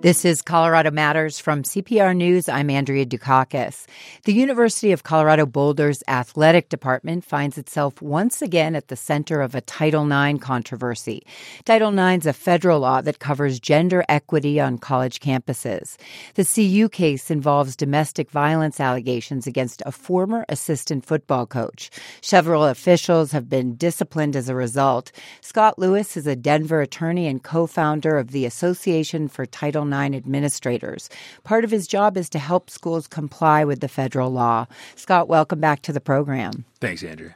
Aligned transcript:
This 0.00 0.24
is 0.24 0.42
Colorado 0.42 0.92
Matters 0.92 1.40
from 1.40 1.64
CPR 1.64 2.14
News. 2.14 2.48
I'm 2.48 2.70
Andrea 2.70 3.04
Dukakis. 3.04 3.86
The 4.22 4.32
University 4.32 4.92
of 4.92 5.02
Colorado 5.02 5.44
Boulder's 5.44 6.04
athletic 6.06 6.68
department 6.68 7.24
finds 7.24 7.58
itself 7.58 8.00
once 8.00 8.40
again 8.40 8.76
at 8.76 8.86
the 8.86 8.94
center 8.94 9.40
of 9.40 9.56
a 9.56 9.60
Title 9.60 10.08
IX 10.08 10.38
controversy. 10.38 11.26
Title 11.64 11.92
IX 11.98 12.22
is 12.22 12.26
a 12.28 12.32
federal 12.32 12.78
law 12.78 13.00
that 13.00 13.18
covers 13.18 13.58
gender 13.58 14.04
equity 14.08 14.60
on 14.60 14.78
college 14.78 15.18
campuses. 15.18 15.96
The 16.34 16.44
CU 16.44 16.88
case 16.88 17.28
involves 17.28 17.74
domestic 17.74 18.30
violence 18.30 18.78
allegations 18.78 19.48
against 19.48 19.82
a 19.84 19.90
former 19.90 20.44
assistant 20.48 21.06
football 21.06 21.44
coach. 21.44 21.90
Several 22.20 22.66
officials 22.66 23.32
have 23.32 23.48
been 23.48 23.74
disciplined 23.74 24.36
as 24.36 24.48
a 24.48 24.54
result. 24.54 25.10
Scott 25.40 25.76
Lewis 25.76 26.16
is 26.16 26.28
a 26.28 26.36
Denver 26.36 26.82
attorney 26.82 27.26
and 27.26 27.42
co-founder 27.42 28.16
of 28.16 28.30
the 28.30 28.46
Association 28.46 29.26
for 29.26 29.44
Title 29.44 29.87
IX 29.92 30.14
administrators. 30.16 31.10
Part 31.44 31.64
of 31.64 31.70
his 31.70 31.86
job 31.86 32.16
is 32.16 32.28
to 32.30 32.38
help 32.38 32.70
schools 32.70 33.06
comply 33.06 33.64
with 33.64 33.80
the 33.80 33.88
federal 33.88 34.30
law. 34.30 34.66
Scott, 34.96 35.28
welcome 35.28 35.60
back 35.60 35.82
to 35.82 35.92
the 35.92 36.00
program. 36.00 36.64
Thanks, 36.80 37.02
Andrew. 37.02 37.32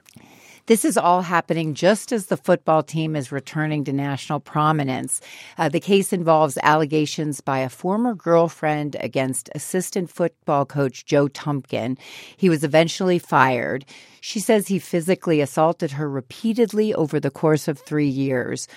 This 0.66 0.84
is 0.84 0.96
all 0.96 1.22
happening 1.22 1.74
just 1.74 2.12
as 2.12 2.26
the 2.26 2.36
football 2.36 2.84
team 2.84 3.16
is 3.16 3.32
returning 3.32 3.82
to 3.82 3.92
national 3.92 4.38
prominence. 4.38 5.20
Uh, 5.58 5.68
the 5.68 5.80
case 5.80 6.12
involves 6.12 6.56
allegations 6.62 7.40
by 7.40 7.58
a 7.58 7.68
former 7.68 8.14
girlfriend 8.14 8.96
against 9.00 9.50
assistant 9.56 10.08
football 10.08 10.64
coach 10.64 11.04
Joe 11.04 11.26
Tumpkin. 11.26 11.98
He 12.36 12.48
was 12.48 12.62
eventually 12.62 13.18
fired. 13.18 13.84
She 14.20 14.38
says 14.38 14.68
he 14.68 14.78
physically 14.78 15.40
assaulted 15.40 15.90
her 15.90 16.08
repeatedly 16.08 16.94
over 16.94 17.18
the 17.18 17.30
course 17.30 17.66
of 17.66 17.80
three 17.80 18.06
years. 18.06 18.68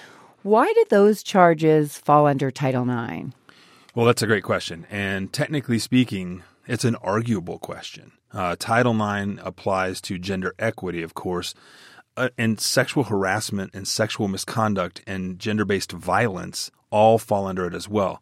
Why 0.41 0.73
did 0.73 0.89
those 0.89 1.21
charges 1.21 1.99
fall 1.99 2.26
under 2.26 2.49
Title 2.49 2.89
IX? 2.89 3.29
Well, 3.96 4.05
that's 4.05 4.21
a 4.21 4.27
great 4.27 4.43
question. 4.43 4.85
And 4.90 5.32
technically 5.32 5.79
speaking, 5.79 6.43
it's 6.68 6.84
an 6.84 6.98
arguable 6.98 7.60
question. 7.60 8.12
Uh, 8.34 8.57
Title 8.60 8.93
IX 8.93 9.40
applies 9.41 10.01
to 10.01 10.20
gender 10.20 10.54
equity, 10.60 11.01
of 11.01 11.13
course, 11.13 11.54
uh, 12.18 12.27
and 12.38 12.60
sexual 12.60 13.05
harassment 13.05 13.73
and 13.73 13.88
sexual 13.88 14.27
misconduct 14.27 15.01
and 15.07 15.40
gender 15.40 15.63
based 15.63 15.93
violence 15.93 16.71
all 16.90 17.18
fall 17.18 17.48
under 17.48 17.66
it 17.66 17.73
as 17.73 17.88
well. 17.88 18.21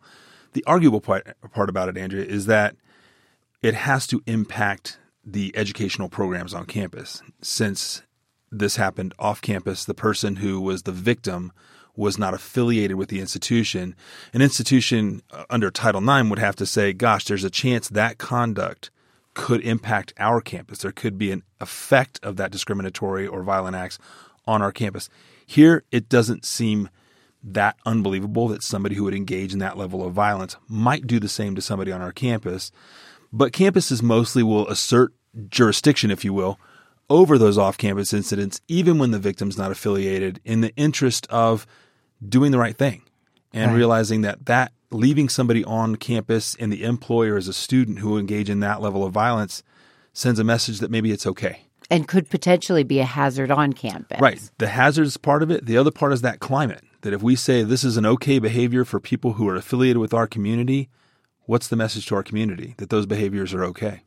The 0.54 0.64
arguable 0.66 1.02
part, 1.02 1.36
part 1.52 1.70
about 1.70 1.90
it, 1.90 1.98
Andrea, 1.98 2.24
is 2.24 2.46
that 2.46 2.76
it 3.64 3.74
has 3.74 4.06
to 4.08 4.22
impact 4.28 5.00
the 5.26 5.52
educational 5.58 6.08
programs 6.08 6.54
on 6.54 6.66
campus. 6.66 7.24
Since 7.42 8.04
this 8.52 8.76
happened 8.76 9.16
off 9.18 9.42
campus, 9.42 9.86
the 9.86 9.96
person 9.96 10.36
who 10.36 10.62
was 10.62 10.84
the 10.84 10.92
victim 10.92 11.52
was 11.96 12.18
not 12.18 12.34
affiliated 12.34 12.98
with 12.98 13.10
the 13.10 13.20
institution, 13.20 13.96
an 14.34 14.42
institution 14.42 15.22
uh, 15.32 15.44
under 15.50 15.70
Title 15.70 16.02
IX 16.02 16.30
would 16.30 16.40
have 16.40 16.56
to 16.56 16.66
say, 16.66 16.94
gosh, 16.94 17.26
there's 17.26 17.44
a 17.44 17.50
chance 17.50 17.88
that 17.90 18.18
conduct 18.18 18.90
could 19.34 19.62
impact 19.62 20.14
our 20.18 20.42
campus. 20.42 20.80
There 20.80 20.92
could 20.92 21.18
be 21.18 21.32
an 21.32 21.44
effect 21.60 22.20
of 22.24 22.38
that 22.38 22.52
discriminatory 22.52 23.28
or 23.28 23.44
violent 23.44 23.76
acts 23.76 24.00
on 24.46 24.62
our 24.62 24.72
campus. 24.72 25.10
Here, 25.46 25.84
it 25.92 26.10
doesn't 26.10 26.46
seem 26.46 26.90
that 27.44 27.76
unbelievable 27.86 28.48
that 28.48 28.64
somebody 28.64 28.96
who 28.96 29.04
would 29.04 29.14
engage 29.14 29.54
in 29.54 29.60
that 29.60 29.78
level 29.78 30.06
of 30.06 30.14
violence 30.14 30.56
might 30.68 31.06
do 31.06 31.20
the 31.20 31.28
same 31.28 31.56
to 31.56 31.62
somebody 31.62 31.92
on 31.92 32.02
our 32.02 32.12
campus. 32.12 32.72
But 33.32 33.52
campuses 33.52 34.02
mostly 34.02 34.44
will 34.44 34.68
assert 34.68 35.14
jurisdiction, 35.50 36.12
if 36.12 36.24
you 36.24 36.34
will, 36.34 36.60
over 37.10 37.38
those 37.38 37.58
off 37.58 37.78
campus 37.78 38.14
incidents, 38.14 38.62
even 38.68 38.98
when 38.98 39.12
the 39.12 39.20
victim's 39.20 39.58
not 39.58 39.72
affiliated, 39.72 40.40
in 40.46 40.62
the 40.62 40.74
interest 40.76 41.28
of 41.30 41.66
doing 42.28 42.52
the 42.52 42.60
right 42.60 42.78
thing 42.78 43.04
and 43.54 43.72
right. 43.72 43.78
realizing 43.78 44.22
that 44.22 44.46
that 44.46 44.72
leaving 44.92 45.28
somebody 45.28 45.64
on 45.64 45.96
campus 45.96 46.56
and 46.56 46.72
the 46.72 46.84
employer 46.84 47.36
as 47.36 47.48
a 47.48 47.54
student 47.54 48.00
who 48.00 48.18
engage 48.18 48.50
in 48.50 48.60
that 48.60 48.82
level 48.82 49.04
of 49.04 49.12
violence 49.12 49.64
sends 50.14 50.40
a 50.40 50.44
message 50.44 50.80
that 50.80 50.92
maybe 50.92 51.12
it's 51.12 51.26
okay 51.26 51.66
and 51.90 52.08
could 52.08 52.30
potentially 52.30 52.84
be 52.84 53.00
a 53.00 53.06
hazard 53.06 53.52
on 53.52 53.74
campus. 53.74 54.20
Right. 54.20 54.42
The 54.58 54.68
hazard 54.68 55.06
is 55.06 55.18
part 55.18 55.44
of 55.44 55.52
it. 55.52 55.66
The 55.66 55.78
other 55.78 55.92
part 55.92 56.14
is 56.14 56.22
that 56.22 56.40
climate. 56.40 56.84
That 57.02 57.14
if 57.14 57.22
we 57.22 57.36
say 57.36 57.64
this 57.64 57.84
is 57.84 57.98
an 57.98 58.06
okay 58.06 58.40
behavior 58.40 58.86
for 58.86 59.00
people 59.00 59.34
who 59.34 59.48
are 59.50 59.56
affiliated 59.56 59.98
with 59.98 60.14
our 60.14 60.26
community, 60.26 60.90
what's 61.46 61.68
the 61.68 61.76
message 61.76 62.06
to 62.08 62.16
our 62.16 62.24
community 62.24 62.76
that 62.78 62.90
those 62.90 63.06
behaviors 63.06 63.54
are 63.54 63.64
okay? 63.66 64.04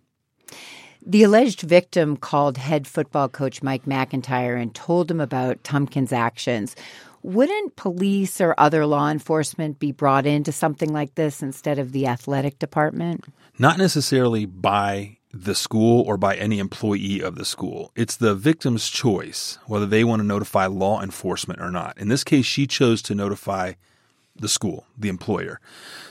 The 1.08 1.22
alleged 1.22 1.60
victim 1.60 2.16
called 2.16 2.58
head 2.58 2.84
football 2.84 3.28
coach 3.28 3.62
Mike 3.62 3.86
MacIntyre 3.86 4.56
and 4.56 4.74
told 4.74 5.08
him 5.08 5.20
about 5.20 5.62
Tumpkin's 5.62 6.12
actions. 6.12 6.74
Wouldn't 7.22 7.76
police 7.76 8.40
or 8.40 8.56
other 8.58 8.84
law 8.86 9.08
enforcement 9.08 9.78
be 9.78 9.92
brought 9.92 10.26
into 10.26 10.50
something 10.50 10.92
like 10.92 11.14
this 11.14 11.42
instead 11.42 11.78
of 11.78 11.92
the 11.92 12.08
athletic 12.08 12.58
department? 12.58 13.24
Not 13.56 13.78
necessarily 13.78 14.46
by 14.46 15.18
the 15.32 15.54
school 15.54 16.02
or 16.02 16.16
by 16.16 16.34
any 16.34 16.58
employee 16.58 17.20
of 17.20 17.36
the 17.36 17.44
school. 17.44 17.92
It's 17.94 18.16
the 18.16 18.34
victim's 18.34 18.88
choice 18.88 19.58
whether 19.66 19.86
they 19.86 20.02
want 20.02 20.20
to 20.20 20.26
notify 20.26 20.66
law 20.66 21.00
enforcement 21.00 21.60
or 21.60 21.70
not. 21.70 21.96
In 21.98 22.08
this 22.08 22.24
case, 22.24 22.46
she 22.46 22.66
chose 22.66 23.00
to 23.02 23.14
notify 23.14 23.74
the 24.40 24.48
school, 24.48 24.86
the 24.96 25.08
employer. 25.08 25.60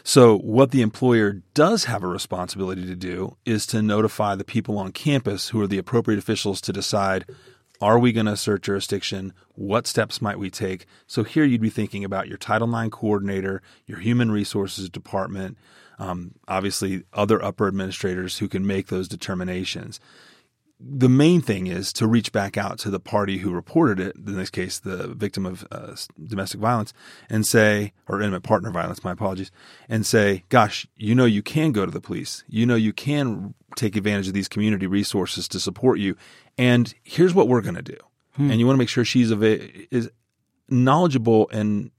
So, 0.04 0.38
what 0.38 0.72
the 0.72 0.82
employer 0.82 1.42
does 1.54 1.86
have 1.86 2.04
a 2.04 2.08
responsibility 2.08 2.86
to 2.86 2.96
do 2.96 3.38
is 3.46 3.66
to 3.68 3.82
notify 3.82 4.36
the 4.36 4.44
people 4.44 4.78
on 4.78 4.92
campus 4.92 5.50
who 5.50 5.62
are 5.62 5.68
the 5.68 5.78
appropriate 5.78 6.18
officials 6.18 6.62
to 6.62 6.74
decide 6.74 7.26
are 7.82 8.00
we 8.00 8.14
going 8.14 8.26
to 8.26 8.32
assert 8.32 8.64
jurisdiction? 8.64 9.34
What 9.54 9.88
steps 9.88 10.22
might 10.22 10.40
we 10.40 10.50
take? 10.50 10.86
So 11.08 11.24
here 11.24 11.44
you'd 11.44 11.62
be 11.62 11.70
thinking 11.70 12.06
about 12.06 12.28
your 12.28 12.38
Title 12.38 12.74
IX 12.74 12.90
coordinator, 12.90 13.62
your 13.86 14.00
human 14.00 14.32
resources 14.32 14.90
department, 14.90 15.58
um, 16.00 16.36
obviously 16.48 17.04
other 17.14 17.44
upper 17.44 17.68
administrators 17.68 18.38
who 18.38 18.48
can 18.48 18.66
make 18.66 18.88
those 18.88 19.08
determinations. 19.08 20.00
The 20.80 21.10
main 21.10 21.42
thing 21.42 21.68
is 21.68 21.94
to 21.94 22.06
reach 22.06 22.32
back 22.32 22.58
out 22.58 22.80
to 22.80 22.90
the 22.90 23.00
party 23.00 23.38
who 23.38 23.52
reported 23.52 24.00
it, 24.00 24.16
in 24.16 24.36
this 24.36 24.50
case, 24.50 24.78
the 24.78 25.08
victim 25.08 25.46
of 25.46 25.66
uh, 25.72 25.96
domestic 26.22 26.60
violence, 26.60 26.94
and 27.30 27.48
say, 27.48 27.94
or 28.08 28.22
intimate 28.22 28.44
partner 28.44 28.72
violence, 28.72 29.04
my 29.04 29.14
apologies, 29.14 29.52
and 29.88 30.06
say, 30.06 30.44
gosh, 30.50 30.86
you 30.98 31.16
know, 31.16 31.26
you 31.26 31.42
can 31.42 31.72
go 31.72 31.86
to 31.86 31.92
the 31.92 32.02
police. 32.02 32.44
You 32.48 32.66
know, 32.66 32.76
you 32.76 32.92
can 32.92 33.54
take 33.76 33.96
advantage 33.96 34.28
of 34.28 34.34
these 34.34 34.48
community 34.48 34.86
resources 34.86 35.48
to 35.48 35.60
support 35.60 36.00
you 36.00 36.16
and 36.58 36.94
here's 37.04 37.34
what 37.34 37.48
we're 37.48 37.62
going 37.62 37.76
to 37.76 37.82
do. 37.82 37.98
Hmm. 38.36 38.52
And 38.52 38.60
you 38.60 38.66
want 38.66 38.76
to 38.76 38.80
make 38.80 38.90
sure 38.90 39.06
she's 39.06 39.32
is 39.32 40.10
knowledgeable 40.70 41.50
and 41.50 41.92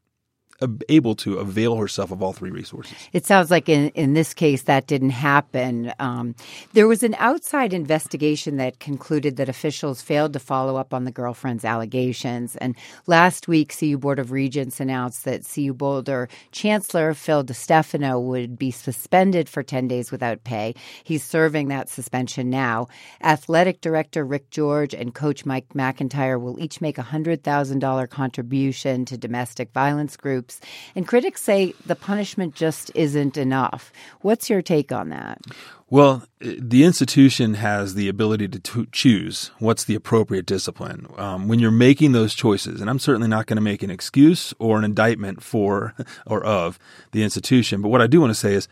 able 0.89 1.15
to 1.15 1.39
avail 1.39 1.77
herself 1.77 2.11
of 2.11 2.22
all 2.22 2.33
three 2.33 2.50
resources. 2.50 2.97
It 3.12 3.27
sounds 3.27 3.50
like 3.50 3.69
in, 3.69 3.91
in 3.91 4.15
this 4.15 4.33
case 4.33 4.62
that 4.62 4.87
didn't 4.87 5.11
happen. 5.11 5.93
Um, 5.99 6.34
there 6.72 6.89
was 6.89 7.03
an 7.03 7.15
outside 7.19 7.72
investigation 7.72 8.56
that 8.56 8.81
concluded 8.81 9.37
that 9.37 9.49
officials 9.49 10.00
failed 10.00 10.33
to 10.33 10.39
follow 10.39 10.77
up 10.77 10.94
on 10.94 11.05
the 11.05 11.11
girlfriend's 11.12 11.65
allegations. 11.65 12.56
And 12.56 12.75
last 13.06 13.49
week, 13.49 13.77
CU 13.78 13.99
Board 13.99 14.19
of 14.19 14.33
Regents 14.33 14.81
announced 14.81 15.25
that 15.25 15.47
CU 15.47 15.75
Boulder 15.75 16.28
Chancellor 16.53 17.12
Phil 17.12 17.44
DiStefano 17.44 18.23
would 18.23 18.59
be 18.59 18.71
suspended 18.71 19.49
for 19.49 19.62
10 19.62 19.88
days 19.88 20.11
without 20.11 20.44
pay. 20.44 20.75
He's 21.05 21.23
serving 21.23 21.69
that 21.69 21.88
suspension 21.91 22.49
now. 22.49 22.88
Athletic 23.23 23.81
Director 23.83 24.25
Rick 24.25 24.50
George 24.50 24.94
and 24.94 25.15
Coach 25.15 25.44
Mike 25.44 25.75
MacIntyre 25.75 26.38
will 26.38 26.59
each 26.61 26.81
make 26.81 26.97
a 26.97 27.03
$100,000 27.03 28.09
contribution 28.09 29.05
to 29.05 29.19
domestic 29.19 29.73
violence 29.73 30.17
groups 30.17 30.46
groups. 30.47 30.61
And 30.95 31.07
critics 31.07 31.43
say 31.43 31.75
the 31.84 31.97
punishment 31.97 32.55
just 32.55 32.91
isn't 32.95 33.37
enough. 33.37 33.93
What's 34.21 34.49
your 34.49 34.62
take 34.62 34.93
on 34.93 35.09
that? 35.11 35.41
Well, 35.89 36.25
the 36.41 36.84
institution 36.84 37.55
has 37.55 37.95
the 37.95 38.09
ability 38.09 38.49
to 38.49 38.59
t- 38.59 38.87
choose 38.91 39.53
what's 39.59 39.85
the 39.85 39.95
appropriate 39.95 40.45
discipline. 40.45 41.06
Um, 41.17 41.47
when 41.47 41.61
you're 41.61 41.71
making 41.71 42.12
those 42.12 42.35
choices, 42.35 42.81
and 42.81 42.91
I'm 42.91 42.99
certainly 42.99 43.29
not 43.29 43.47
going 43.47 43.56
to 43.56 43.62
make 43.62 43.85
an 43.85 43.91
excuse 43.91 44.53
or 44.59 44.79
an 44.79 44.85
indictment 44.85 45.43
for 45.43 45.94
or 46.26 46.44
of 46.44 46.79
the 47.12 47.23
institution, 47.23 47.82
but 47.82 47.88
what 47.88 48.03
I 48.03 48.09
do 48.09 48.20
want 48.20 48.31
to 48.31 48.35
say 48.35 48.55
is 48.55 48.69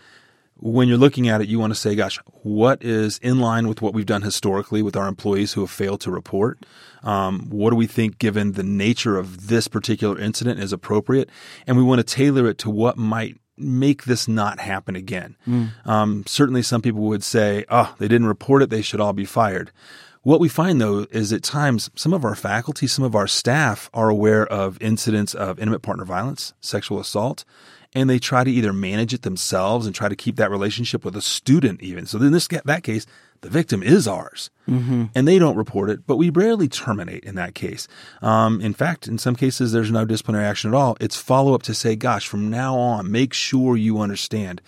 when 0.56 0.88
you're 0.88 0.98
looking 0.98 1.28
at 1.28 1.40
it, 1.40 1.48
you 1.48 1.58
want 1.58 1.72
to 1.72 1.78
say, 1.78 1.94
gosh, 1.94 2.18
what 2.42 2.82
is 2.82 3.18
in 3.18 3.40
line 3.40 3.68
with 3.68 3.82
what 3.82 3.92
we've 3.92 4.06
done 4.06 4.22
historically 4.22 4.82
with 4.82 4.96
our 4.96 5.08
employees 5.08 5.52
who 5.52 5.60
have 5.60 5.70
failed 5.70 6.00
to 6.02 6.10
report? 6.10 6.64
Um, 7.02 7.50
what 7.50 7.70
do 7.70 7.76
we 7.76 7.86
think, 7.86 8.18
given 8.18 8.52
the 8.52 8.62
nature 8.62 9.18
of 9.18 9.48
this 9.48 9.68
particular 9.68 10.18
incident, 10.18 10.60
is 10.60 10.72
appropriate? 10.72 11.28
And 11.66 11.76
we 11.76 11.82
want 11.82 11.98
to 11.98 12.14
tailor 12.14 12.48
it 12.48 12.58
to 12.58 12.70
what 12.70 12.96
might 12.96 13.38
make 13.56 14.04
this 14.04 14.26
not 14.26 14.58
happen 14.58 14.96
again. 14.96 15.36
Mm. 15.46 15.86
Um, 15.86 16.24
certainly, 16.26 16.62
some 16.62 16.82
people 16.82 17.02
would 17.02 17.22
say, 17.22 17.64
oh, 17.68 17.94
they 17.98 18.08
didn't 18.08 18.26
report 18.26 18.62
it, 18.62 18.70
they 18.70 18.82
should 18.82 19.00
all 19.00 19.12
be 19.12 19.24
fired. 19.24 19.70
What 20.22 20.40
we 20.40 20.48
find 20.48 20.80
though 20.80 21.06
is 21.10 21.34
at 21.34 21.42
times 21.42 21.90
some 21.94 22.14
of 22.14 22.24
our 22.24 22.34
faculty, 22.34 22.86
some 22.86 23.04
of 23.04 23.14
our 23.14 23.26
staff 23.26 23.90
are 23.92 24.08
aware 24.08 24.46
of 24.46 24.80
incidents 24.80 25.34
of 25.34 25.58
intimate 25.58 25.82
partner 25.82 26.06
violence, 26.06 26.54
sexual 26.62 26.98
assault, 26.98 27.44
and 27.94 28.11
they 28.11 28.19
try 28.19 28.44
to 28.44 28.50
either 28.50 28.73
manage 28.73 29.14
it 29.14 29.23
themselves 29.23 29.87
and 29.87 29.94
try 29.94 30.08
to 30.08 30.17
keep 30.17 30.37
that 30.37 30.50
relationship 30.50 31.05
with 31.05 31.17
a 31.17 31.23
student 31.23 31.82
even. 31.82 32.06
So 32.06 32.19
in 32.19 32.32
this 32.32 32.49
that 32.49 32.82
case, 32.82 33.06
the 33.43 33.50
victim 33.50 33.82
is 33.82 34.08
ours, 34.08 34.50
mm-hmm. 34.69 35.05
and 35.14 35.29
they 35.29 35.38
don't 35.38 35.56
report 35.56 35.91
it, 35.91 36.06
but 36.06 36.17
we 36.17 36.31
rarely 36.31 36.67
terminate 36.67 37.25
in 37.25 37.35
that 37.35 37.55
case. 37.55 37.87
Um, 38.23 38.61
in 38.61 38.73
fact, 38.73 39.06
in 39.06 39.19
some 39.19 39.37
cases, 39.37 39.73
there's 39.73 39.91
no 39.91 40.05
disciplinary 40.05 40.46
action 40.46 40.73
at 40.73 40.76
all. 40.76 40.96
It's 40.99 41.17
follow 41.17 41.55
up 41.55 41.62
to 41.64 41.75
say, 41.75 41.94
"Gosh, 41.94 42.26
from 42.26 42.49
now 42.50 42.76
on, 42.76 43.11
make 43.11 43.35
sure 43.35 43.76
you 43.76 44.00
understand." 44.00 44.62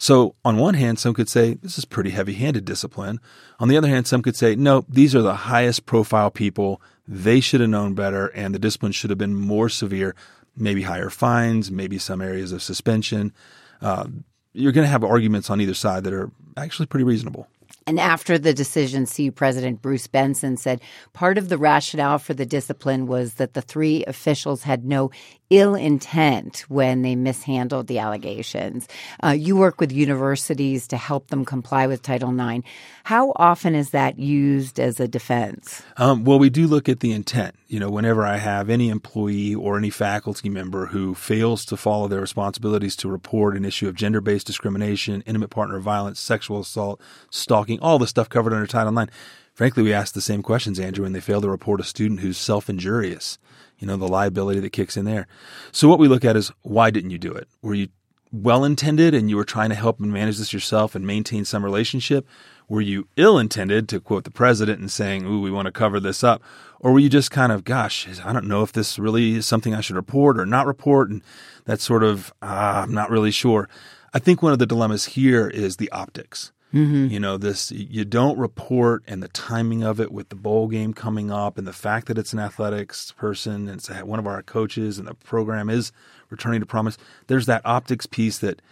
So, 0.00 0.34
on 0.46 0.56
one 0.56 0.74
hand, 0.74 0.98
some 0.98 1.12
could 1.12 1.28
say 1.28 1.58
this 1.62 1.76
is 1.76 1.84
pretty 1.84 2.08
heavy 2.08 2.32
handed 2.32 2.64
discipline. 2.64 3.20
On 3.58 3.68
the 3.68 3.76
other 3.76 3.88
hand, 3.88 4.06
some 4.06 4.22
could 4.22 4.34
say, 4.34 4.56
no, 4.56 4.86
these 4.88 5.14
are 5.14 5.20
the 5.20 5.34
highest 5.34 5.84
profile 5.84 6.30
people. 6.30 6.80
They 7.06 7.40
should 7.40 7.60
have 7.60 7.68
known 7.68 7.92
better, 7.92 8.28
and 8.28 8.54
the 8.54 8.58
discipline 8.58 8.92
should 8.92 9.10
have 9.10 9.18
been 9.18 9.34
more 9.34 9.68
severe 9.68 10.14
maybe 10.60 10.82
higher 10.82 11.10
fines, 11.10 11.70
maybe 11.70 11.98
some 11.98 12.20
areas 12.20 12.52
of 12.52 12.62
suspension. 12.62 13.32
Uh, 13.80 14.06
you're 14.52 14.72
going 14.72 14.84
to 14.84 14.90
have 14.90 15.04
arguments 15.04 15.50
on 15.50 15.60
either 15.60 15.74
side 15.74 16.04
that 16.04 16.12
are 16.12 16.30
actually 16.56 16.86
pretty 16.86 17.04
reasonable. 17.04 17.46
And 17.86 17.98
after 17.98 18.38
the 18.38 18.52
decision, 18.52 19.06
CU 19.06 19.32
President 19.32 19.80
Bruce 19.80 20.06
Benson 20.06 20.56
said 20.56 20.80
part 21.12 21.38
of 21.38 21.48
the 21.48 21.58
rationale 21.58 22.18
for 22.18 22.34
the 22.34 22.46
discipline 22.46 23.06
was 23.06 23.34
that 23.34 23.54
the 23.54 23.62
three 23.62 24.04
officials 24.04 24.62
had 24.62 24.84
no 24.84 25.10
ill 25.50 25.74
intent 25.74 26.64
when 26.68 27.02
they 27.02 27.16
mishandled 27.16 27.88
the 27.88 27.98
allegations. 27.98 28.86
Uh, 29.22 29.30
you 29.30 29.56
work 29.56 29.80
with 29.80 29.90
universities 29.90 30.86
to 30.88 30.96
help 30.96 31.26
them 31.28 31.44
comply 31.44 31.86
with 31.88 32.02
Title 32.02 32.30
IX. 32.30 32.64
How 33.04 33.32
often 33.36 33.74
is 33.74 33.90
that 33.90 34.18
used 34.18 34.78
as 34.78 35.00
a 35.00 35.08
defense? 35.08 35.82
Um, 35.96 36.24
well, 36.24 36.38
we 36.38 36.50
do 36.50 36.68
look 36.68 36.88
at 36.88 37.00
the 37.00 37.12
intent. 37.12 37.56
You 37.66 37.80
know, 37.80 37.90
whenever 37.90 38.24
I 38.24 38.36
have 38.36 38.70
any 38.70 38.88
employee 38.88 39.54
or 39.54 39.76
any 39.76 39.90
faculty 39.90 40.48
member 40.48 40.86
who 40.86 41.14
fails 41.14 41.64
to 41.66 41.76
follow 41.76 42.06
their 42.06 42.20
responsibilities 42.20 42.94
to 42.96 43.08
report 43.08 43.56
an 43.56 43.64
issue 43.64 43.88
of 43.88 43.96
gender 43.96 44.20
based 44.20 44.46
discrimination, 44.46 45.22
intimate 45.26 45.50
partner 45.50 45.80
violence, 45.80 46.20
sexual 46.20 46.60
assault, 46.60 47.00
stalking, 47.30 47.80
all 47.80 47.98
the 47.98 48.06
stuff 48.06 48.28
covered 48.28 48.52
under 48.52 48.66
Title 48.66 48.96
IX. 48.96 49.12
Frankly, 49.52 49.82
we 49.82 49.92
ask 49.92 50.14
the 50.14 50.20
same 50.20 50.42
questions, 50.42 50.78
Andrew, 50.78 51.04
when 51.04 51.12
they 51.12 51.20
fail 51.20 51.40
to 51.40 51.48
report 51.48 51.80
a 51.80 51.84
student 51.84 52.20
who's 52.20 52.38
self 52.38 52.70
injurious 52.70 53.38
you 53.80 53.86
know, 53.86 53.96
the 53.96 54.06
liability 54.06 54.60
that 54.60 54.70
kicks 54.70 54.96
in 54.96 55.04
there. 55.04 55.26
So 55.72 55.88
what 55.88 55.98
we 55.98 56.06
look 56.06 56.24
at 56.24 56.36
is 56.36 56.52
why 56.62 56.90
didn't 56.90 57.10
you 57.10 57.18
do 57.18 57.32
it? 57.32 57.48
Were 57.62 57.74
you 57.74 57.88
well 58.32 58.64
intended 58.64 59.14
and 59.14 59.28
you 59.28 59.36
were 59.36 59.44
trying 59.44 59.70
to 59.70 59.74
help 59.74 59.98
and 59.98 60.12
manage 60.12 60.38
this 60.38 60.52
yourself 60.52 60.94
and 60.94 61.06
maintain 61.06 61.44
some 61.44 61.64
relationship? 61.64 62.26
Were 62.68 62.80
you 62.80 63.08
ill 63.16 63.36
intended, 63.36 63.88
to 63.88 63.98
quote 63.98 64.22
the 64.22 64.30
president, 64.30 64.78
and 64.78 64.92
saying, 64.92 65.26
Ooh, 65.26 65.40
we 65.40 65.50
want 65.50 65.66
to 65.66 65.72
cover 65.72 65.98
this 65.98 66.22
up? 66.22 66.40
Or 66.78 66.92
were 66.92 67.00
you 67.00 67.08
just 67.08 67.30
kind 67.30 67.50
of, 67.50 67.64
gosh, 67.64 68.06
I 68.24 68.32
don't 68.32 68.46
know 68.46 68.62
if 68.62 68.72
this 68.72 68.98
really 68.98 69.34
is 69.34 69.46
something 69.46 69.74
I 69.74 69.80
should 69.80 69.96
report 69.96 70.38
or 70.38 70.46
not 70.46 70.66
report? 70.66 71.10
And 71.10 71.22
that's 71.64 71.82
sort 71.82 72.04
of, 72.04 72.32
ah, 72.42 72.82
I'm 72.82 72.94
not 72.94 73.10
really 73.10 73.32
sure. 73.32 73.68
I 74.14 74.20
think 74.20 74.42
one 74.42 74.52
of 74.52 74.58
the 74.58 74.66
dilemmas 74.66 75.06
here 75.06 75.48
is 75.48 75.76
the 75.76 75.90
optics. 75.90 76.52
Mm-hmm. 76.72 77.08
You 77.08 77.18
know, 77.18 77.36
this 77.36 77.72
you 77.72 78.04
don't 78.04 78.38
report 78.38 79.02
and 79.06 79.22
the 79.22 79.28
timing 79.28 79.82
of 79.82 80.00
it 80.00 80.12
with 80.12 80.28
the 80.28 80.36
bowl 80.36 80.68
game 80.68 80.94
coming 80.94 81.30
up 81.30 81.58
and 81.58 81.66
the 81.66 81.72
fact 81.72 82.06
that 82.06 82.16
it's 82.16 82.32
an 82.32 82.38
athletics 82.38 83.12
person 83.12 83.68
and 83.68 83.78
it's 83.78 83.88
one 83.88 84.18
of 84.18 84.26
our 84.26 84.42
coaches 84.42 84.98
and 84.98 85.08
the 85.08 85.14
program 85.14 85.68
is 85.68 85.90
returning 86.28 86.60
to 86.60 86.66
promise. 86.66 86.96
There's 87.26 87.46
that 87.46 87.62
optics 87.64 88.06
piece 88.06 88.38
that 88.38 88.62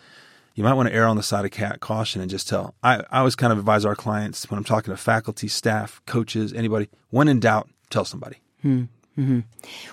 you 0.55 0.65
might 0.65 0.75
want 0.75 0.89
to 0.89 0.95
err 0.95 1.07
on 1.07 1.17
the 1.17 1.23
side 1.23 1.45
of 1.45 1.81
caution 1.81 2.21
and 2.21 2.31
just 2.31 2.49
tell. 2.49 2.75
I, 2.83 3.05
I 3.11 3.19
always 3.19 3.37
kind 3.37 3.53
of 3.53 3.59
advise 3.59 3.85
our 3.85 3.97
clients 3.97 4.51
when 4.51 4.59
I'm 4.59 4.65
talking 4.65 4.93
to 4.93 4.97
faculty, 4.97 5.49
staff, 5.49 6.01
coaches, 6.07 6.53
anybody, 6.53 6.89
when 7.11 7.29
in 7.29 7.41
doubt, 7.41 7.69
tell 7.91 8.05
somebody. 8.05 8.39
Hmm. 8.63 8.85
Mm-hmm. 9.19 9.41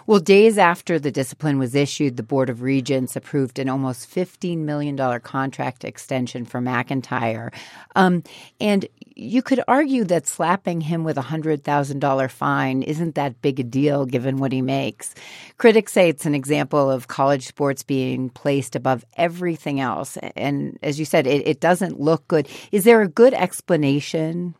Well, 0.06 0.20
days 0.20 0.60
after 0.60 1.00
the 1.00 1.12
discipline 1.12 1.58
was 1.58 1.74
issued, 1.74 2.16
the 2.16 2.22
Board 2.24 2.48
of 2.48 2.62
Regents 2.62 3.16
approved 3.16 3.58
an 3.58 3.70
almost 3.70 4.08
$15 4.14 4.60
million 4.60 4.96
contract 5.22 5.84
extension 5.84 6.46
for 6.46 6.62
MacIntyre. 6.62 7.52
Um, 7.96 8.22
and 8.62 8.88
you 9.16 9.42
could 9.42 9.64
argue 9.68 10.04
that 10.04 10.28
slapping 10.28 10.82
him 10.82 11.04
with 11.04 11.18
a 11.18 11.24
$100,000 11.24 12.32
fine 12.32 12.84
isn't 12.84 13.16
that 13.16 13.42
big 13.42 13.60
a 13.60 13.64
deal 13.64 14.06
given 14.06 14.38
what 14.38 14.52
he 14.52 14.62
makes. 14.62 15.16
Critics 15.58 15.94
say 15.94 16.10
it's 16.10 16.28
an 16.28 16.36
example 16.36 16.92
of 16.92 17.08
college 17.08 17.48
sports 17.48 17.82
being 17.82 18.30
placed 18.30 18.76
above 18.76 19.04
everything 19.18 19.80
else. 19.80 20.18
And 20.36 20.78
as 20.84 21.00
you 21.00 21.06
said, 21.06 21.26
it, 21.26 21.48
it 21.48 21.60
doesn't 21.60 22.00
look 22.00 22.28
good. 22.28 22.48
Is 22.72 22.84
there 22.84 23.02
a 23.02 23.08
good 23.08 23.34
explanation? 23.34 24.54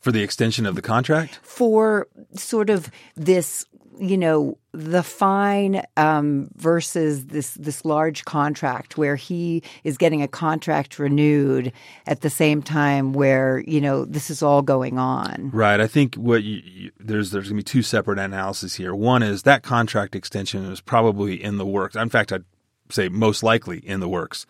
For 0.00 0.12
the 0.12 0.22
extension 0.22 0.66
of 0.66 0.74
the 0.74 0.82
contract? 0.82 1.38
For 1.42 2.08
sort 2.34 2.70
of 2.70 2.90
this 3.16 3.64
you 3.98 4.16
know 4.16 4.58
the 4.72 5.02
fine 5.02 5.82
um, 5.96 6.48
versus 6.56 7.26
this 7.26 7.54
this 7.54 7.84
large 7.84 8.24
contract 8.24 8.96
where 8.96 9.16
he 9.16 9.62
is 9.84 9.98
getting 9.98 10.22
a 10.22 10.28
contract 10.28 10.98
renewed 10.98 11.72
at 12.06 12.22
the 12.22 12.30
same 12.30 12.62
time 12.62 13.12
where 13.12 13.62
you 13.66 13.80
know 13.80 14.04
this 14.04 14.30
is 14.30 14.42
all 14.42 14.62
going 14.62 14.98
on. 14.98 15.50
Right. 15.52 15.80
I 15.80 15.86
think 15.86 16.14
what 16.14 16.42
you, 16.42 16.62
you, 16.64 16.90
there's 16.98 17.30
there's 17.30 17.48
going 17.48 17.58
to 17.58 17.64
be 17.64 17.70
two 17.70 17.82
separate 17.82 18.18
analyses 18.18 18.74
here. 18.74 18.94
One 18.94 19.22
is 19.22 19.42
that 19.42 19.62
contract 19.62 20.14
extension 20.16 20.68
was 20.68 20.80
probably 20.80 21.42
in 21.42 21.58
the 21.58 21.66
works. 21.66 21.96
In 21.96 22.08
fact, 22.08 22.32
I'd 22.32 22.44
say 22.90 23.08
most 23.08 23.42
likely 23.42 23.78
in 23.78 24.00
the 24.00 24.08
works 24.08 24.46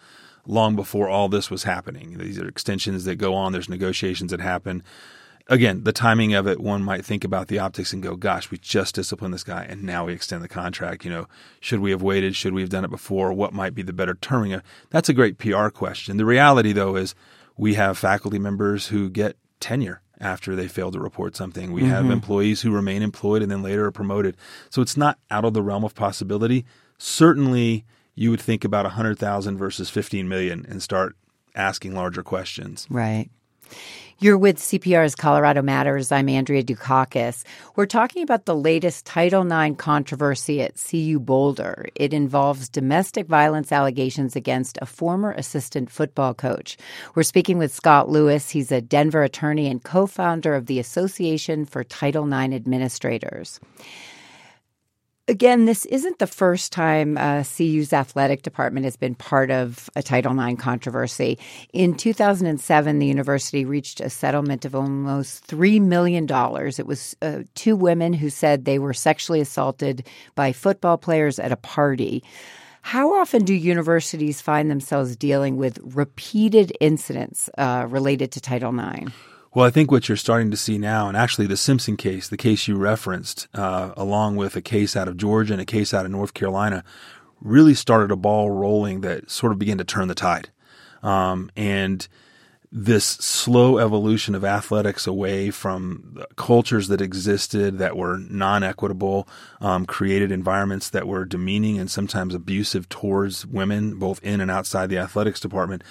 long 0.46 0.74
before 0.76 1.08
all 1.08 1.28
this 1.28 1.50
was 1.50 1.64
happening. 1.64 2.18
These 2.18 2.38
are 2.38 2.48
extensions 2.48 3.04
that 3.04 3.16
go 3.16 3.34
on. 3.34 3.52
There's 3.52 3.68
negotiations 3.68 4.30
that 4.30 4.40
happen 4.40 4.82
again, 5.48 5.84
the 5.84 5.92
timing 5.92 6.34
of 6.34 6.46
it, 6.46 6.60
one 6.60 6.82
might 6.82 7.04
think 7.04 7.24
about 7.24 7.48
the 7.48 7.58
optics 7.58 7.92
and 7.92 8.02
go, 8.02 8.16
gosh, 8.16 8.50
we 8.50 8.58
just 8.58 8.94
disciplined 8.94 9.34
this 9.34 9.44
guy 9.44 9.64
and 9.64 9.82
now 9.82 10.06
we 10.06 10.12
extend 10.12 10.42
the 10.42 10.48
contract. 10.48 11.04
You 11.04 11.10
know, 11.10 11.28
should 11.60 11.80
we 11.80 11.90
have 11.90 12.02
waited? 12.02 12.36
Should 12.36 12.54
we 12.54 12.60
have 12.60 12.70
done 12.70 12.84
it 12.84 12.90
before? 12.90 13.32
What 13.32 13.52
might 13.52 13.74
be 13.74 13.82
the 13.82 13.92
better 13.92 14.14
terming? 14.14 14.60
That's 14.90 15.08
a 15.08 15.14
great 15.14 15.38
PR 15.38 15.68
question. 15.68 16.16
The 16.16 16.24
reality, 16.24 16.72
though, 16.72 16.96
is 16.96 17.14
we 17.56 17.74
have 17.74 17.98
faculty 17.98 18.38
members 18.38 18.88
who 18.88 19.10
get 19.10 19.36
tenure 19.60 20.02
after 20.20 20.54
they 20.54 20.68
fail 20.68 20.90
to 20.92 21.00
report 21.00 21.36
something. 21.36 21.72
We 21.72 21.82
mm-hmm. 21.82 21.90
have 21.90 22.10
employees 22.10 22.62
who 22.62 22.70
remain 22.70 23.02
employed 23.02 23.42
and 23.42 23.50
then 23.50 23.62
later 23.62 23.86
are 23.86 23.92
promoted. 23.92 24.36
So 24.70 24.80
it's 24.80 24.96
not 24.96 25.18
out 25.30 25.44
of 25.44 25.52
the 25.52 25.62
realm 25.62 25.84
of 25.84 25.94
possibility. 25.94 26.64
Certainly, 26.98 27.84
you 28.14 28.30
would 28.30 28.40
think 28.40 28.64
about 28.64 28.84
100,000 28.84 29.58
versus 29.58 29.90
15 29.90 30.28
million 30.28 30.64
and 30.68 30.82
start 30.82 31.16
asking 31.54 31.94
larger 31.94 32.22
questions. 32.22 32.86
Right. 32.88 33.30
You're 34.22 34.38
with 34.38 34.58
CPR's 34.58 35.16
Colorado 35.16 35.62
Matters. 35.62 36.12
I'm 36.12 36.28
Andrea 36.28 36.62
Dukakis. 36.62 37.42
We're 37.74 37.86
talking 37.86 38.22
about 38.22 38.44
the 38.44 38.54
latest 38.54 39.04
Title 39.04 39.42
IX 39.42 39.74
controversy 39.76 40.62
at 40.62 40.76
CU 40.76 41.18
Boulder. 41.18 41.88
It 41.96 42.14
involves 42.14 42.68
domestic 42.68 43.26
violence 43.26 43.72
allegations 43.72 44.36
against 44.36 44.78
a 44.80 44.86
former 44.86 45.32
assistant 45.32 45.90
football 45.90 46.34
coach. 46.34 46.76
We're 47.16 47.24
speaking 47.24 47.58
with 47.58 47.74
Scott 47.74 48.08
Lewis. 48.10 48.48
He's 48.48 48.70
a 48.70 48.80
Denver 48.80 49.24
attorney 49.24 49.66
and 49.66 49.82
co 49.82 50.06
founder 50.06 50.54
of 50.54 50.66
the 50.66 50.78
Association 50.78 51.64
for 51.66 51.82
Title 51.82 52.32
IX 52.32 52.54
Administrators. 52.54 53.58
Again, 55.28 55.66
this 55.66 55.86
isn't 55.86 56.18
the 56.18 56.26
first 56.26 56.72
time 56.72 57.16
uh, 57.16 57.44
CU's 57.44 57.92
athletic 57.92 58.42
department 58.42 58.84
has 58.84 58.96
been 58.96 59.14
part 59.14 59.52
of 59.52 59.88
a 59.94 60.02
Title 60.02 60.36
IX 60.36 60.60
controversy. 60.60 61.38
In 61.72 61.94
2007, 61.94 62.98
the 62.98 63.06
university 63.06 63.64
reached 63.64 64.00
a 64.00 64.10
settlement 64.10 64.64
of 64.64 64.74
almost 64.74 65.46
$3 65.46 65.80
million. 65.80 66.26
It 66.28 66.86
was 66.88 67.14
uh, 67.22 67.42
two 67.54 67.76
women 67.76 68.14
who 68.14 68.30
said 68.30 68.64
they 68.64 68.80
were 68.80 68.92
sexually 68.92 69.40
assaulted 69.40 70.08
by 70.34 70.52
football 70.52 70.98
players 70.98 71.38
at 71.38 71.52
a 71.52 71.56
party. 71.56 72.24
How 72.80 73.14
often 73.14 73.44
do 73.44 73.54
universities 73.54 74.40
find 74.40 74.68
themselves 74.68 75.14
dealing 75.14 75.56
with 75.56 75.78
repeated 75.94 76.72
incidents 76.80 77.48
uh, 77.56 77.86
related 77.88 78.32
to 78.32 78.40
Title 78.40 78.76
IX? 78.76 79.12
Well, 79.54 79.66
I 79.66 79.70
think 79.70 79.90
what 79.90 80.08
you're 80.08 80.16
starting 80.16 80.50
to 80.50 80.56
see 80.56 80.78
now, 80.78 81.08
and 81.08 81.16
actually 81.16 81.46
the 81.46 81.58
Simpson 81.58 81.98
case, 81.98 82.26
the 82.26 82.38
case 82.38 82.66
you 82.66 82.76
referenced, 82.76 83.48
uh, 83.52 83.92
along 83.98 84.36
with 84.36 84.56
a 84.56 84.62
case 84.62 84.96
out 84.96 85.08
of 85.08 85.18
Georgia 85.18 85.52
and 85.52 85.60
a 85.60 85.66
case 85.66 85.92
out 85.92 86.06
of 86.06 86.10
North 86.10 86.32
Carolina, 86.32 86.82
really 87.38 87.74
started 87.74 88.10
a 88.10 88.16
ball 88.16 88.50
rolling 88.50 89.02
that 89.02 89.30
sort 89.30 89.52
of 89.52 89.58
began 89.58 89.76
to 89.76 89.84
turn 89.84 90.08
the 90.08 90.14
tide. 90.14 90.48
Um, 91.02 91.50
and 91.54 92.08
this 92.70 93.04
slow 93.04 93.76
evolution 93.76 94.34
of 94.34 94.42
athletics 94.42 95.06
away 95.06 95.50
from 95.50 96.24
cultures 96.36 96.88
that 96.88 97.02
existed 97.02 97.76
that 97.76 97.94
were 97.94 98.16
non 98.16 98.62
equitable, 98.62 99.28
um, 99.60 99.84
created 99.84 100.32
environments 100.32 100.88
that 100.88 101.06
were 101.06 101.26
demeaning 101.26 101.78
and 101.78 101.90
sometimes 101.90 102.34
abusive 102.34 102.88
towards 102.88 103.44
women, 103.44 103.98
both 103.98 104.22
in 104.22 104.40
and 104.40 104.50
outside 104.50 104.88
the 104.88 104.96
athletics 104.96 105.40
department. 105.40 105.84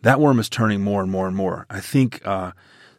That 0.00 0.18
worm 0.18 0.38
is 0.38 0.48
turning 0.48 0.80
more 0.80 1.02
and 1.02 1.10
more 1.10 1.26
and 1.26 1.36
more. 1.36 1.66
I 1.68 1.80
think. 1.80 2.26
Uh, 2.26 2.52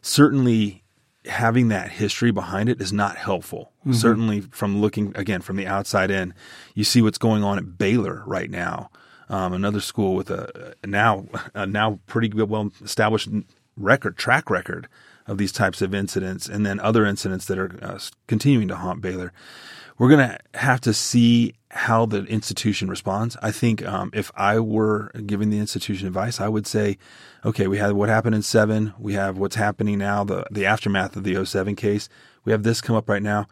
certainly 0.04 0.82
having 1.24 1.68
that 1.68 1.90
history 1.90 2.30
behind 2.30 2.68
it 2.68 2.80
is 2.80 2.92
not 2.92 3.16
helpful. 3.16 3.72
Mm-hmm. 3.80 3.92
Certainly, 3.92 4.40
from 4.42 4.80
looking 4.80 5.12
again 5.16 5.40
from 5.40 5.56
the 5.56 5.66
outside 5.66 6.10
in, 6.10 6.34
you 6.74 6.84
see 6.84 7.02
what's 7.02 7.18
going 7.18 7.42
on 7.42 7.58
at 7.58 7.78
Baylor 7.78 8.22
right 8.26 8.50
now, 8.50 8.90
um, 9.28 9.52
another 9.52 9.80
school 9.80 10.14
with 10.14 10.30
a, 10.30 10.74
a 10.82 10.86
now 10.86 11.26
a 11.54 11.66
now 11.66 11.98
pretty 12.06 12.28
well 12.28 12.70
established 12.82 13.28
record 13.76 14.16
track 14.16 14.50
record 14.50 14.88
of 15.26 15.38
these 15.38 15.52
types 15.52 15.80
of 15.80 15.94
incidents, 15.94 16.46
and 16.46 16.66
then 16.66 16.78
other 16.80 17.06
incidents 17.06 17.46
that 17.46 17.58
are 17.58 17.78
uh, 17.82 17.98
continuing 18.26 18.68
to 18.68 18.76
haunt 18.76 19.00
Baylor. 19.00 19.32
We're 19.96 20.10
going 20.10 20.28
to 20.28 20.38
have 20.58 20.80
to 20.82 20.92
see 20.92 21.54
how 21.74 22.06
the 22.06 22.24
institution 22.24 22.88
responds. 22.88 23.36
I 23.42 23.50
think 23.50 23.84
um, 23.84 24.10
if 24.14 24.30
I 24.36 24.60
were 24.60 25.10
giving 25.26 25.50
the 25.50 25.58
institution 25.58 26.06
advice, 26.06 26.40
I 26.40 26.48
would 26.48 26.66
say, 26.66 26.98
okay, 27.44 27.66
we 27.66 27.78
had 27.78 27.92
what 27.92 28.08
happened 28.08 28.34
in 28.34 28.42
seven. 28.42 28.94
We 28.98 29.14
have 29.14 29.38
what's 29.38 29.56
happening 29.56 29.98
now, 29.98 30.24
the, 30.24 30.46
the 30.50 30.66
aftermath 30.66 31.16
of 31.16 31.24
the 31.24 31.44
07 31.44 31.76
case. 31.76 32.08
We 32.44 32.52
have 32.52 32.62
this 32.62 32.80
come 32.80 32.96
up 32.96 33.08
right 33.08 33.22
now 33.22 33.46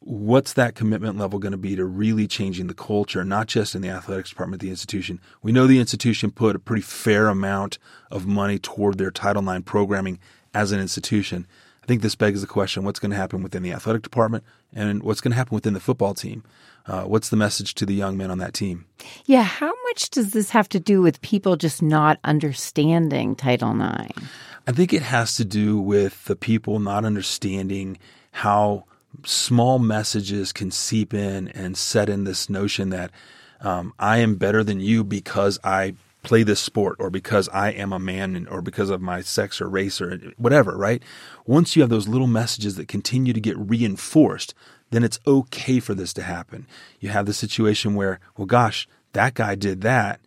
what's 0.00 0.54
that 0.54 0.74
commitment 0.74 1.18
level 1.18 1.38
going 1.38 1.52
to 1.52 1.58
be 1.58 1.76
to 1.76 1.84
really 1.84 2.26
changing 2.26 2.66
the 2.66 2.74
culture, 2.74 3.24
not 3.24 3.46
just 3.46 3.74
in 3.74 3.82
the 3.82 3.90
athletics 3.90 4.30
department, 4.30 4.62
the 4.62 4.70
institution? 4.70 5.20
We 5.42 5.52
know 5.52 5.66
the 5.66 5.78
institution 5.78 6.30
put 6.30 6.56
a 6.56 6.58
pretty 6.58 6.82
fair 6.82 7.28
amount 7.28 7.78
of 8.10 8.26
money 8.26 8.58
toward 8.58 8.98
their 8.98 9.10
Title 9.10 9.48
IX 9.48 9.62
programming 9.64 10.18
as 10.54 10.72
an 10.72 10.80
institution. 10.80 11.46
I 11.82 11.86
think 11.86 12.02
this 12.02 12.14
begs 12.14 12.40
the 12.40 12.46
question 12.46 12.84
what's 12.84 12.98
going 12.98 13.10
to 13.10 13.16
happen 13.16 13.42
within 13.42 13.62
the 13.62 13.72
athletic 13.72 14.02
department 14.02 14.44
and 14.72 15.02
what's 15.02 15.20
going 15.20 15.32
to 15.32 15.36
happen 15.36 15.54
within 15.54 15.74
the 15.74 15.80
football 15.80 16.14
team? 16.14 16.44
Uh, 16.90 17.04
what's 17.04 17.28
the 17.28 17.36
message 17.36 17.76
to 17.76 17.86
the 17.86 17.94
young 17.94 18.16
men 18.16 18.32
on 18.32 18.38
that 18.38 18.52
team? 18.52 18.84
Yeah, 19.24 19.44
how 19.44 19.72
much 19.84 20.10
does 20.10 20.32
this 20.32 20.50
have 20.50 20.68
to 20.70 20.80
do 20.80 21.00
with 21.00 21.20
people 21.20 21.54
just 21.54 21.82
not 21.82 22.18
understanding 22.24 23.36
Title 23.36 23.80
IX? 23.80 24.20
I 24.66 24.72
think 24.72 24.92
it 24.92 25.02
has 25.02 25.36
to 25.36 25.44
do 25.44 25.78
with 25.78 26.24
the 26.24 26.34
people 26.34 26.80
not 26.80 27.04
understanding 27.04 27.96
how 28.32 28.86
small 29.24 29.78
messages 29.78 30.52
can 30.52 30.72
seep 30.72 31.14
in 31.14 31.46
and 31.50 31.78
set 31.78 32.08
in 32.08 32.24
this 32.24 32.50
notion 32.50 32.90
that 32.90 33.12
um, 33.60 33.94
I 34.00 34.18
am 34.18 34.34
better 34.34 34.64
than 34.64 34.80
you 34.80 35.04
because 35.04 35.60
I 35.62 35.94
play 36.24 36.42
this 36.42 36.60
sport 36.60 36.96
or 36.98 37.08
because 37.08 37.48
I 37.50 37.70
am 37.70 37.92
a 37.92 38.00
man 38.00 38.48
or 38.50 38.62
because 38.62 38.90
of 38.90 39.00
my 39.00 39.20
sex 39.20 39.60
or 39.60 39.68
race 39.68 40.00
or 40.00 40.18
whatever, 40.38 40.76
right? 40.76 41.04
Once 41.46 41.76
you 41.76 41.82
have 41.82 41.88
those 41.88 42.08
little 42.08 42.26
messages 42.26 42.74
that 42.74 42.88
continue 42.88 43.32
to 43.32 43.40
get 43.40 43.56
reinforced, 43.56 44.54
then 44.90 45.04
it's 45.04 45.20
okay 45.26 45.80
for 45.80 45.94
this 45.94 46.12
to 46.14 46.22
happen. 46.22 46.66
You 46.98 47.10
have 47.10 47.26
the 47.26 47.34
situation 47.34 47.94
where, 47.94 48.20
well, 48.36 48.46
gosh, 48.46 48.88
that 49.12 49.34
guy 49.34 49.54
did 49.54 49.80
that 49.82 50.20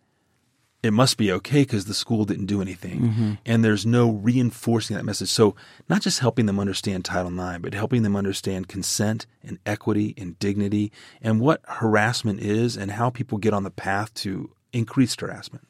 it 0.84 0.92
must 0.92 1.16
be 1.16 1.32
okay 1.32 1.62
because 1.62 1.86
the 1.86 1.94
school 1.94 2.26
didn't 2.26 2.44
do 2.46 2.60
anything. 2.60 3.00
Mm-hmm. 3.00 3.32
And 3.46 3.64
there's 3.64 3.86
no 3.86 4.10
reinforcing 4.10 4.96
that 4.96 5.04
message. 5.04 5.30
So, 5.30 5.56
not 5.88 6.02
just 6.02 6.18
helping 6.18 6.44
them 6.44 6.60
understand 6.60 7.06
Title 7.06 7.32
IX, 7.32 7.62
but 7.62 7.72
helping 7.72 8.02
them 8.02 8.14
understand 8.14 8.68
consent 8.68 9.26
and 9.42 9.58
equity 9.64 10.14
and 10.18 10.38
dignity 10.38 10.92
and 11.22 11.40
what 11.40 11.62
harassment 11.64 12.40
is 12.40 12.76
and 12.76 12.90
how 12.90 13.08
people 13.08 13.38
get 13.38 13.54
on 13.54 13.64
the 13.64 13.70
path 13.70 14.12
to 14.14 14.50
increased 14.74 15.22
harassment. 15.22 15.66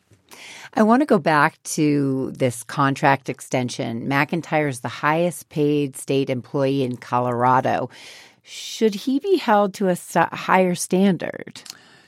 I 0.75 0.83
want 0.83 1.03
to 1.03 1.07
go 1.07 1.19
back 1.19 1.63
to 1.63 2.33
this 2.33 2.65
contract 2.65 3.29
extension. 3.29 4.09
MacIntyre 4.09 4.67
is 4.67 4.81
the 4.81 4.89
highest 4.89 5.49
paid 5.49 5.97
state 5.97 6.29
employee 6.29 6.83
in 6.83 6.97
Colorado. 6.97 7.89
Should 8.45 8.95
he 8.95 9.19
be 9.19 9.37
held 9.39 9.75
to 9.75 9.89
a 9.89 9.97
higher 10.37 10.75
standard? 10.75 11.63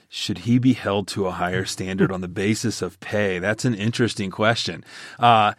should 0.08 0.38
he 0.38 0.58
be 0.58 0.72
held 0.72 1.08
to 1.08 1.26
a 1.26 1.32
higher 1.32 1.64
standard 1.64 2.12
on 2.12 2.20
the 2.20 2.28
basis 2.28 2.80
of 2.80 2.98
pay? 3.00 3.38
That's 3.38 3.64
an 3.64 3.74
interesting 3.74 4.30
question. 4.30 4.84
Uh, 5.18 5.54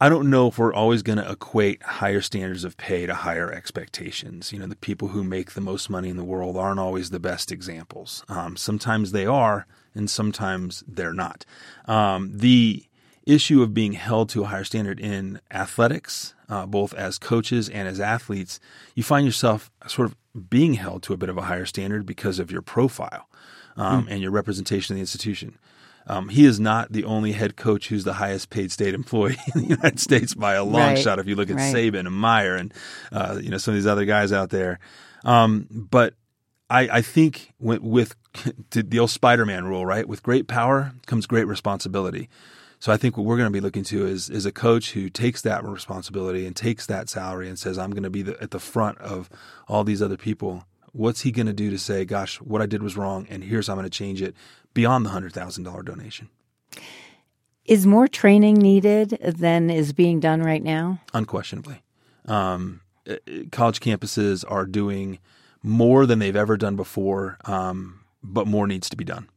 I 0.00 0.08
don't 0.08 0.30
know 0.30 0.48
if 0.48 0.58
we're 0.58 0.72
always 0.72 1.02
going 1.02 1.18
to 1.18 1.30
equate 1.30 1.82
higher 1.82 2.22
standards 2.22 2.64
of 2.64 2.78
pay 2.78 3.04
to 3.04 3.14
higher 3.14 3.52
expectations. 3.52 4.52
You 4.52 4.58
know, 4.58 4.66
the 4.66 4.76
people 4.76 5.08
who 5.08 5.22
make 5.22 5.52
the 5.52 5.60
most 5.60 5.90
money 5.90 6.08
in 6.08 6.16
the 6.16 6.24
world 6.24 6.56
aren't 6.56 6.80
always 6.80 7.10
the 7.10 7.20
best 7.20 7.52
examples. 7.52 8.24
Um, 8.28 8.56
sometimes 8.56 9.12
they 9.12 9.26
are, 9.26 9.66
and 9.94 10.10
sometimes 10.10 10.82
they're 10.88 11.12
not. 11.12 11.44
Um, 11.84 12.32
the 12.34 12.84
issue 13.32 13.62
of 13.62 13.74
being 13.74 13.92
held 13.92 14.28
to 14.30 14.42
a 14.42 14.46
higher 14.46 14.64
standard 14.64 15.00
in 15.00 15.40
athletics, 15.50 16.34
uh, 16.48 16.66
both 16.66 16.94
as 16.94 17.18
coaches 17.18 17.68
and 17.68 17.88
as 17.88 18.00
athletes, 18.00 18.60
you 18.94 19.02
find 19.02 19.26
yourself 19.26 19.70
sort 19.86 20.08
of 20.08 20.16
being 20.48 20.74
held 20.74 21.02
to 21.04 21.12
a 21.12 21.16
bit 21.16 21.28
of 21.28 21.36
a 21.36 21.42
higher 21.42 21.66
standard 21.66 22.06
because 22.06 22.38
of 22.38 22.50
your 22.50 22.62
profile 22.62 23.28
um, 23.76 24.06
mm. 24.06 24.10
and 24.10 24.22
your 24.22 24.30
representation 24.30 24.94
of 24.94 24.96
the 24.96 25.00
institution. 25.00 25.58
Um, 26.06 26.28
he 26.28 26.44
is 26.44 26.58
not 26.58 26.92
the 26.92 27.04
only 27.04 27.32
head 27.32 27.56
coach 27.56 27.88
who's 27.88 28.04
the 28.04 28.14
highest 28.14 28.50
paid 28.50 28.72
state 28.72 28.94
employee 28.94 29.36
in 29.54 29.62
the 29.62 29.68
United 29.68 30.00
States 30.00 30.34
by 30.34 30.54
a 30.54 30.64
long 30.64 30.94
right. 30.94 30.98
shot. 30.98 31.18
If 31.18 31.26
you 31.26 31.36
look 31.36 31.50
at 31.50 31.56
right. 31.56 31.74
Saban 31.74 32.00
and 32.00 32.12
Meyer 32.12 32.56
and 32.56 32.74
uh, 33.12 33.38
you 33.40 33.50
know 33.50 33.58
some 33.58 33.72
of 33.72 33.76
these 33.76 33.86
other 33.86 34.04
guys 34.04 34.32
out 34.32 34.50
there, 34.50 34.78
um, 35.24 35.66
but 35.70 36.14
I, 36.70 36.88
I 36.88 37.02
think 37.02 37.52
with, 37.58 37.80
with 37.82 38.14
the 38.70 38.98
old 38.98 39.10
Spider-Man 39.10 39.64
rule, 39.64 39.84
right? 39.84 40.08
With 40.08 40.22
great 40.22 40.46
power 40.46 40.92
comes 41.06 41.26
great 41.26 41.46
responsibility. 41.46 42.28
So 42.80 42.92
I 42.92 42.96
think 42.96 43.16
what 43.16 43.24
we're 43.24 43.36
going 43.36 43.46
to 43.46 43.52
be 43.52 43.60
looking 43.60 43.84
to 43.84 44.06
is 44.06 44.28
is 44.28 44.46
a 44.46 44.52
coach 44.52 44.92
who 44.92 45.08
takes 45.08 45.42
that 45.42 45.64
responsibility 45.64 46.46
and 46.46 46.56
takes 46.56 46.86
that 46.86 47.08
salary 47.08 47.48
and 47.48 47.58
says, 47.58 47.78
"I'm 47.78 47.90
going 47.90 48.02
to 48.02 48.10
be 48.10 48.22
the, 48.22 48.42
at 48.42 48.50
the 48.50 48.58
front 48.58 48.98
of 48.98 49.30
all 49.68 49.84
these 49.84 50.02
other 50.02 50.16
people 50.16 50.64
What's 50.92 51.20
he 51.20 51.30
going 51.30 51.46
to 51.46 51.52
do 51.52 51.70
to 51.70 51.78
say, 51.78 52.04
gosh, 52.04 52.40
what 52.40 52.60
I 52.60 52.66
did 52.66 52.82
was 52.82 52.96
wrong, 52.96 53.26
and 53.30 53.44
here's 53.44 53.68
how 53.68 53.74
I'm 53.74 53.78
going 53.78 53.88
to 53.88 53.96
change 53.96 54.22
it 54.22 54.34
beyond 54.74 55.06
the 55.06 55.10
$100,000 55.10 55.84
donation? 55.84 56.28
Is 57.64 57.86
more 57.86 58.08
training 58.08 58.56
needed 58.56 59.10
than 59.22 59.70
is 59.70 59.92
being 59.92 60.18
done 60.18 60.42
right 60.42 60.62
now? 60.62 61.00
Unquestionably. 61.14 61.82
Um, 62.26 62.80
eh, 63.06 63.16
eh, 63.26 63.42
college 63.52 63.78
campuses 63.80 64.44
are 64.48 64.66
doing 64.66 65.20
more 65.62 66.06
than 66.06 66.18
they've 66.18 66.34
ever 66.34 66.56
done 66.56 66.74
before, 66.74 67.38
um, 67.44 68.00
but 68.22 68.48
more 68.48 68.66
needs 68.66 68.88
to 68.90 68.96
be 68.96 69.04
done. 69.04 69.28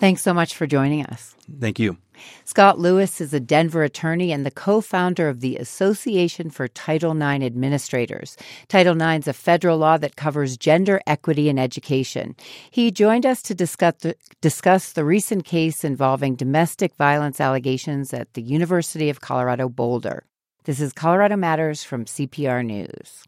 Thanks 0.00 0.22
so 0.22 0.32
much 0.32 0.54
for 0.54 0.66
joining 0.66 1.04
us. 1.04 1.36
Thank 1.60 1.78
you. 1.78 1.98
Scott 2.46 2.78
Lewis 2.78 3.20
is 3.20 3.34
a 3.34 3.40
Denver 3.40 3.82
attorney 3.82 4.32
and 4.32 4.46
the 4.46 4.50
co 4.50 4.80
founder 4.80 5.28
of 5.28 5.40
the 5.40 5.56
Association 5.58 6.48
for 6.48 6.68
Title 6.68 7.12
IX 7.12 7.44
Administrators. 7.44 8.38
Title 8.68 9.00
IX 9.00 9.24
is 9.24 9.28
a 9.28 9.34
federal 9.34 9.76
law 9.76 9.98
that 9.98 10.16
covers 10.16 10.56
gender 10.56 11.02
equity 11.06 11.50
in 11.50 11.58
education. 11.58 12.34
He 12.70 12.90
joined 12.90 13.26
us 13.26 13.42
to 13.42 13.54
discuss 13.54 13.94
the, 14.00 14.16
discuss 14.40 14.92
the 14.92 15.04
recent 15.04 15.44
case 15.44 15.84
involving 15.84 16.34
domestic 16.34 16.94
violence 16.96 17.38
allegations 17.38 18.14
at 18.14 18.32
the 18.32 18.42
University 18.42 19.10
of 19.10 19.20
Colorado 19.20 19.68
Boulder. 19.68 20.24
This 20.64 20.80
is 20.80 20.94
Colorado 20.94 21.36
Matters 21.36 21.84
from 21.84 22.06
CPR 22.06 22.64
News. 22.64 23.24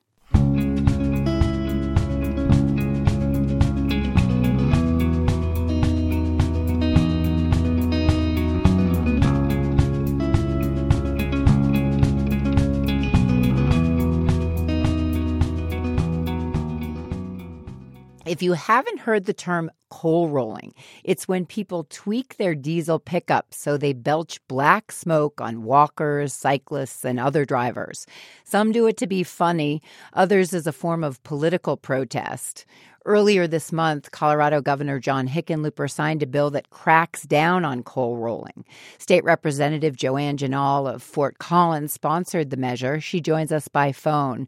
If 18.25 18.41
you 18.41 18.53
haven't 18.53 19.01
heard 19.01 19.25
the 19.25 19.33
term 19.33 19.69
coal 19.91 20.29
rolling, 20.29 20.75
it's 21.03 21.27
when 21.27 21.45
people 21.45 21.89
tweak 21.91 22.37
their 22.37 22.55
diesel 22.55 23.01
pickups 23.01 23.57
so 23.57 23.77
they 23.77 23.93
belch 23.93 24.39
black 24.47 24.93
smoke 24.93 25.41
on 25.41 25.65
walkers, 25.65 26.33
cyclists, 26.33 27.05
and 27.05 27.19
other 27.19 27.45
drivers. 27.45 28.07
Some 28.45 28.71
do 28.71 28.87
it 28.87 28.97
to 28.99 29.09
be 29.09 29.25
funny, 29.25 29.83
others 30.13 30.55
as 30.55 30.69
a 30.69 30.73
form 30.73 31.03
of 31.03 31.23
political 31.25 31.77
protest. 31.77 32.65
Earlier 33.05 33.49
this 33.49 33.73
month, 33.73 34.13
Colorado 34.13 34.61
Governor 34.61 35.01
John 35.01 35.27
Hickenlooper 35.27 35.91
signed 35.91 36.23
a 36.23 36.27
bill 36.27 36.51
that 36.51 36.71
cracks 36.71 37.23
down 37.25 37.65
on 37.65 37.83
coal 37.83 38.19
rolling. 38.19 38.65
State 38.99 39.25
Representative 39.25 39.97
Joanne 39.97 40.37
Ginal 40.37 40.89
of 40.89 41.03
Fort 41.03 41.39
Collins 41.39 41.93
sponsored 41.93 42.51
the 42.51 42.57
measure. 42.57 43.01
She 43.01 43.21
joins 43.21 43.51
us 43.51 43.67
by 43.67 43.91
phone. 43.91 44.47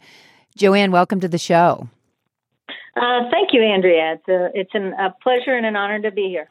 Joanne, 0.57 0.93
welcome 0.93 1.19
to 1.19 1.29
the 1.29 1.39
show. 1.39 1.89
Uh, 2.97 3.29
thank 3.31 3.53
you, 3.53 3.63
Andrea. 3.63 4.15
It's, 4.15 4.29
a, 4.29 4.51
it's 4.55 4.75
an, 4.75 4.93
a 4.95 5.15
pleasure 5.23 5.55
and 5.55 5.67
an 5.67 5.77
honor 5.77 6.01
to 6.01 6.11
be 6.11 6.29
here. 6.29 6.49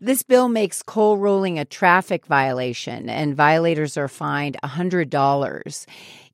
This 0.00 0.22
bill 0.22 0.48
makes 0.48 0.82
coal 0.82 1.18
rolling 1.18 1.58
a 1.58 1.64
traffic 1.64 2.24
violation, 2.26 3.08
and 3.08 3.34
violators 3.34 3.96
are 3.96 4.06
fined 4.06 4.56
$100. 4.62 5.86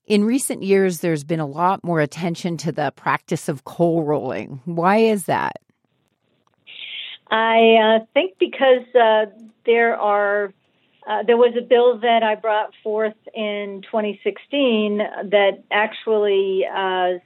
In 0.06 0.24
recent 0.24 0.62
years, 0.62 1.00
there's 1.00 1.24
been 1.24 1.40
a 1.40 1.46
lot 1.46 1.82
more 1.82 2.00
attention 2.00 2.58
to 2.58 2.72
the 2.72 2.92
practice 2.94 3.48
of 3.48 3.64
coal 3.64 4.02
rolling. 4.02 4.60
Why 4.66 4.98
is 4.98 5.24
that? 5.24 5.62
I 7.30 8.00
uh, 8.02 8.04
think 8.12 8.38
because 8.38 8.84
uh, 8.94 9.26
there 9.64 9.96
are 9.96 10.52
uh, 11.06 11.22
there 11.26 11.36
was 11.36 11.54
a 11.58 11.62
bill 11.62 11.98
that 11.98 12.22
I 12.22 12.34
brought 12.34 12.72
forth 12.82 13.16
in 13.34 13.82
2016 13.82 14.98
that 14.98 15.62
actually 15.70 16.64
uh, 16.66 17.18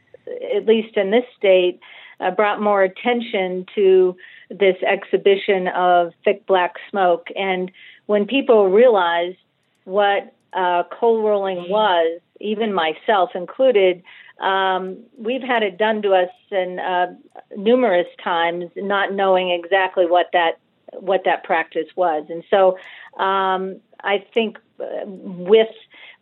at 0.56 0.66
least 0.66 0.97
in 0.97 1.11
this 1.11 1.25
state, 1.37 1.80
uh, 2.20 2.30
brought 2.30 2.61
more 2.61 2.82
attention 2.82 3.66
to 3.75 4.16
this 4.50 4.76
exhibition 4.82 5.68
of 5.68 6.12
thick 6.25 6.47
black 6.47 6.75
smoke. 6.90 7.28
And 7.37 7.70
when 8.06 8.26
people 8.26 8.68
realized 8.68 9.38
what 9.85 10.35
uh, 10.52 10.85
coal 10.90 11.23
rolling 11.23 11.68
was, 11.68 12.20
even 12.40 12.73
myself 12.73 13.30
included, 13.35 14.02
um, 14.40 14.99
we've 15.18 15.42
had 15.42 15.62
it 15.62 15.78
done 15.78 16.02
to 16.02 16.12
us 16.12 16.30
in 16.50 16.78
uh, 16.78 17.14
numerous 17.56 18.06
times, 18.23 18.70
not 18.76 19.12
knowing 19.12 19.50
exactly 19.50 20.06
what 20.06 20.26
that 20.32 20.58
what 20.92 21.23
that 21.25 21.44
practice 21.44 21.88
was. 21.97 22.25
And 22.30 22.42
so, 22.49 22.78
um, 23.23 23.78
I 24.02 24.25
think 24.32 24.58
uh, 24.80 25.04
with 25.04 25.68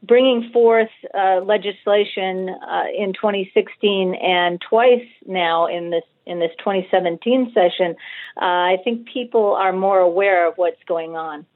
bringing 0.02 0.50
forth 0.52 0.90
uh, 1.14 1.40
legislation 1.44 2.48
uh, 2.48 2.84
in 2.96 3.12
2016 3.12 4.14
and 4.14 4.60
twice 4.60 5.06
now 5.26 5.66
in 5.66 5.90
this 5.90 6.04
in 6.26 6.40
this 6.40 6.50
2017 6.58 7.52
session, 7.54 7.94
uh, 8.42 8.44
I 8.44 8.78
think 8.82 9.06
people 9.06 9.54
are 9.54 9.72
more 9.72 10.00
aware 10.00 10.48
of 10.48 10.54
what's 10.56 10.82
going 10.88 11.14
on. 11.14 11.46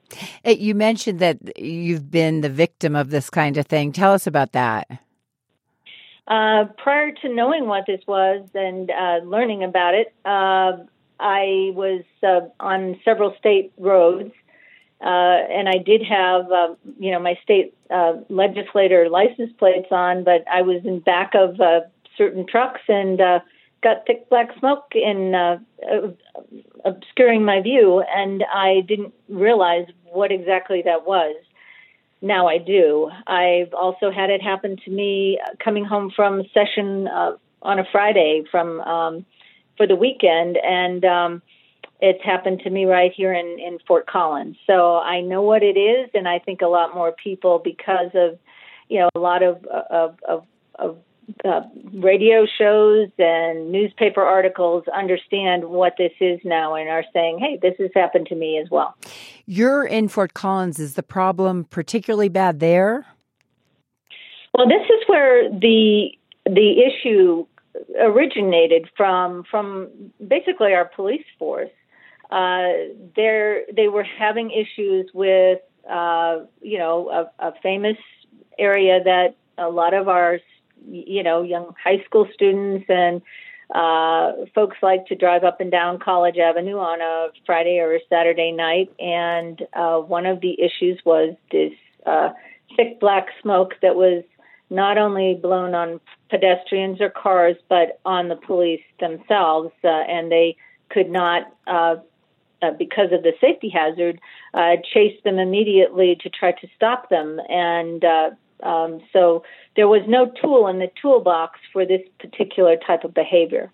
You 0.45 0.77
mentioned 0.77 1.19
that 1.19 1.59
you've 1.59 2.09
been 2.09 2.41
the 2.41 2.49
victim 2.49 2.95
of 2.95 3.11
this 3.11 3.31
kind 3.31 3.57
of 3.57 3.67
thing. 3.67 3.91
Tell 3.91 4.13
us 4.13 4.29
about 4.29 4.53
that. 4.53 4.89
Uh, 6.29 6.67
prior 6.79 7.11
to 7.11 7.29
knowing 7.29 7.67
what 7.67 7.85
this 7.87 8.01
was 8.07 8.49
and 8.55 8.91
uh, 8.91 9.19
learning 9.25 9.65
about 9.65 9.95
it, 9.95 10.15
uh, 10.25 10.77
I 11.19 11.73
was 11.75 12.05
uh, 12.23 12.41
on 12.61 12.99
several 13.05 13.35
state 13.39 13.73
roads, 13.77 14.33
uh, 15.01 15.39
and 15.51 15.69
I 15.69 15.79
did 15.79 16.03
have, 16.03 16.51
uh, 16.51 16.75
you 16.99 17.11
know, 17.11 17.21
my 17.21 17.39
state 17.43 17.75
uh, 17.91 18.15
legislator 18.29 19.09
license 19.09 19.53
plates 19.59 19.89
on, 19.91 20.25
but 20.25 20.45
I 20.53 20.63
was 20.63 20.85
in 20.85 21.01
back 21.01 21.33
of 21.35 21.61
uh, 21.61 21.81
certain 22.17 22.47
trucks 22.47 22.83
and 22.89 23.21
uh, 23.21 23.41
got 23.83 24.07
thick 24.07 24.29
black 24.29 24.51
smoke 24.59 24.93
in 24.95 25.35
obscuring 26.85 27.45
my 27.45 27.61
view, 27.63 28.03
and 28.15 28.45
I 28.53 28.81
didn't 28.87 29.15
realize 29.29 29.87
what 30.05 30.31
exactly 30.31 30.83
that 30.83 31.07
was 31.07 31.37
now 32.23 32.49
I 32.49 32.59
do. 32.59 33.11
I've 33.27 33.73
also 33.73 34.11
had 34.11 34.31
it 34.31 34.43
happen 34.43 34.77
to 34.85 34.91
me 34.91 35.39
coming 35.63 35.85
home 35.85 36.11
from 36.15 36.43
session 36.53 37.09
uh, 37.09 37.33
on 37.63 37.79
a 37.79 37.85
Friday 37.91 38.45
from 38.51 38.81
um, 38.81 39.25
for 39.77 39.87
the 39.87 39.97
weekend, 39.97 40.59
and 40.59 41.05
um, 41.05 41.43
it's 42.01 42.23
happened 42.25 42.61
to 42.65 42.71
me 42.71 42.85
right 42.85 43.13
here 43.15 43.33
in, 43.33 43.59
in 43.59 43.79
Fort 43.87 44.07
Collins. 44.07 44.57
So 44.67 44.97
I 44.99 45.21
know 45.21 45.43
what 45.43 45.63
it 45.63 45.79
is, 45.79 46.11
and 46.15 46.29
I 46.29 46.39
think 46.39 46.63
a 46.63 46.67
lot 46.67 46.95
more 46.95 47.13
people 47.13 47.61
because 47.63 48.11
of 48.15 48.39
you 48.89 49.01
know 49.01 49.09
a 49.15 49.19
lot 49.19 49.43
of 49.43 49.65
of 49.67 50.17
of, 50.27 50.47
of 50.77 50.97
uh, 51.45 51.63
radio 51.93 52.47
shows 52.59 53.09
and 53.19 53.71
newspaper 53.71 54.23
articles 54.23 54.85
understand 54.95 55.65
what 55.65 55.95
this 55.97 56.13
is 56.21 56.41
now 56.45 56.75
and 56.75 56.89
are 56.89 57.05
saying, 57.13 57.39
hey, 57.39 57.59
this 57.63 57.75
has 57.79 57.91
happened 57.95 58.27
to 58.27 58.35
me 58.35 58.59
as 58.59 58.69
well. 58.71 58.97
You're 59.47 59.85
in 59.85 60.09
Fort 60.09 60.35
Collins. 60.35 60.79
Is 60.79 60.95
the 60.95 61.03
problem 61.03 61.65
particularly 61.65 62.29
bad 62.29 62.61
there? 62.61 63.07
Well, 64.55 64.67
this 64.67 64.85
is 64.85 65.03
where 65.07 65.49
the 65.51 66.11
the 66.47 66.83
issue 66.83 67.47
originated 68.01 68.89
from 68.97 69.45
from 69.51 69.89
basically 70.27 70.75
our 70.75 70.87
police 70.87 71.25
force. 71.39 71.71
Uh, 72.31 72.73
there, 73.17 73.63
they 73.75 73.89
were 73.89 74.05
having 74.05 74.51
issues 74.51 75.11
with, 75.13 75.59
uh, 75.91 76.39
you 76.63 76.79
know, 76.79 77.09
a, 77.11 77.49
a 77.49 77.53
famous 77.63 77.97
area 78.59 79.03
that 79.03 79.35
a 79.59 79.69
lot 79.69 79.95
of 79.95 80.09
our 80.09 80.39
you 80.89 81.23
know, 81.23 81.43
young 81.43 81.75
high 81.83 82.03
school 82.05 82.27
students 82.33 82.87
and 82.89 83.23
uh, 83.75 84.33
folks 84.55 84.77
like 84.83 85.07
to 85.07 85.15
drive 85.15 85.45
up 85.45 85.61
and 85.61 85.71
down 85.71 85.99
College 85.99 86.39
Avenue 86.39 86.79
on 86.79 87.01
a 87.01 87.29
Friday 87.47 87.79
or 87.79 87.95
a 87.95 88.01
Saturday 88.09 88.53
night. 88.53 88.93
And 88.99 89.63
uh, 89.75 89.99
one 89.99 90.27
of 90.27 90.41
the 90.41 90.61
issues 90.61 91.01
was 91.05 91.35
this 91.53 91.73
uh, 92.07 92.31
thick 92.77 92.99
black 92.99 93.29
smoke 93.43 93.75
that 93.83 93.95
was 93.95 94.25
not 94.71 94.99
only 94.99 95.35
blown 95.35 95.75
on 95.75 96.01
pedestrians 96.31 97.01
or 97.01 97.11
cars, 97.11 97.57
but 97.69 98.01
on 98.05 98.29
the 98.29 98.37
police 98.37 98.83
themselves. 98.99 99.71
Uh, 99.85 99.89
and 99.89 100.31
they 100.31 100.57
could 100.89 101.11
not, 101.11 101.53
uh, 101.67 101.97
uh, 102.63 102.71
because 102.79 103.13
of 103.13 103.23
the 103.23 103.33
safety 103.41 103.69
hazard, 103.69 104.21
uh, 104.55 104.77
chase 104.93 105.19
them 105.25 105.39
immediately 105.39 106.17
to 106.23 106.29
try 106.29 106.53
to 106.53 106.69
stop 106.77 107.09
them. 107.11 107.41
And 107.49 108.05
uh, 108.05 108.31
um, 108.63 109.01
so 109.13 109.43
there 109.77 109.89
was 109.89 110.03
no 110.07 110.31
tool 110.41 110.67
in 110.69 110.79
the 110.79 110.91
toolbox 111.01 111.59
for 111.73 111.87
this 111.87 112.03
particular 112.19 112.77
type 112.77 113.05
of 113.05 113.15
behavior. 113.15 113.71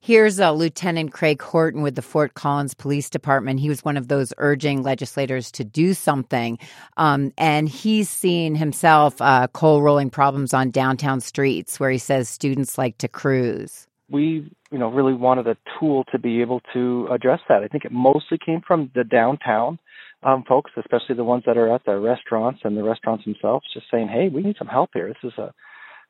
Here's 0.00 0.38
uh, 0.38 0.52
Lieutenant 0.52 1.12
Craig 1.12 1.42
Horton 1.42 1.82
with 1.82 1.96
the 1.96 2.02
Fort 2.02 2.34
Collins 2.34 2.74
Police 2.74 3.10
Department. 3.10 3.58
He 3.58 3.68
was 3.68 3.84
one 3.84 3.96
of 3.96 4.06
those 4.06 4.32
urging 4.38 4.84
legislators 4.84 5.50
to 5.52 5.64
do 5.64 5.94
something. 5.94 6.60
Um, 6.96 7.32
and 7.36 7.68
he's 7.68 8.08
seen 8.08 8.54
himself 8.54 9.20
uh, 9.20 9.48
coal 9.48 9.82
rolling 9.82 10.10
problems 10.10 10.54
on 10.54 10.70
downtown 10.70 11.20
streets 11.20 11.80
where 11.80 11.90
he 11.90 11.98
says 11.98 12.28
students 12.28 12.78
like 12.78 12.98
to 12.98 13.08
cruise. 13.08 13.88
We, 14.08 14.50
you 14.70 14.78
know, 14.78 14.88
really 14.88 15.14
wanted 15.14 15.46
a 15.46 15.56
tool 15.78 16.04
to 16.12 16.18
be 16.18 16.40
able 16.40 16.60
to 16.72 17.08
address 17.10 17.40
that. 17.48 17.62
I 17.62 17.68
think 17.68 17.84
it 17.84 17.92
mostly 17.92 18.38
came 18.38 18.60
from 18.66 18.90
the 18.94 19.04
downtown 19.04 19.78
um, 20.22 20.44
folks, 20.48 20.70
especially 20.76 21.14
the 21.14 21.24
ones 21.24 21.44
that 21.46 21.56
are 21.56 21.72
at 21.74 21.84
the 21.84 21.98
restaurants 21.98 22.60
and 22.64 22.76
the 22.76 22.82
restaurants 22.82 23.24
themselves, 23.24 23.66
just 23.72 23.86
saying, 23.90 24.08
"Hey, 24.08 24.28
we 24.28 24.42
need 24.42 24.56
some 24.58 24.68
help 24.68 24.90
here. 24.94 25.08
This 25.08 25.32
is 25.32 25.38
a 25.38 25.52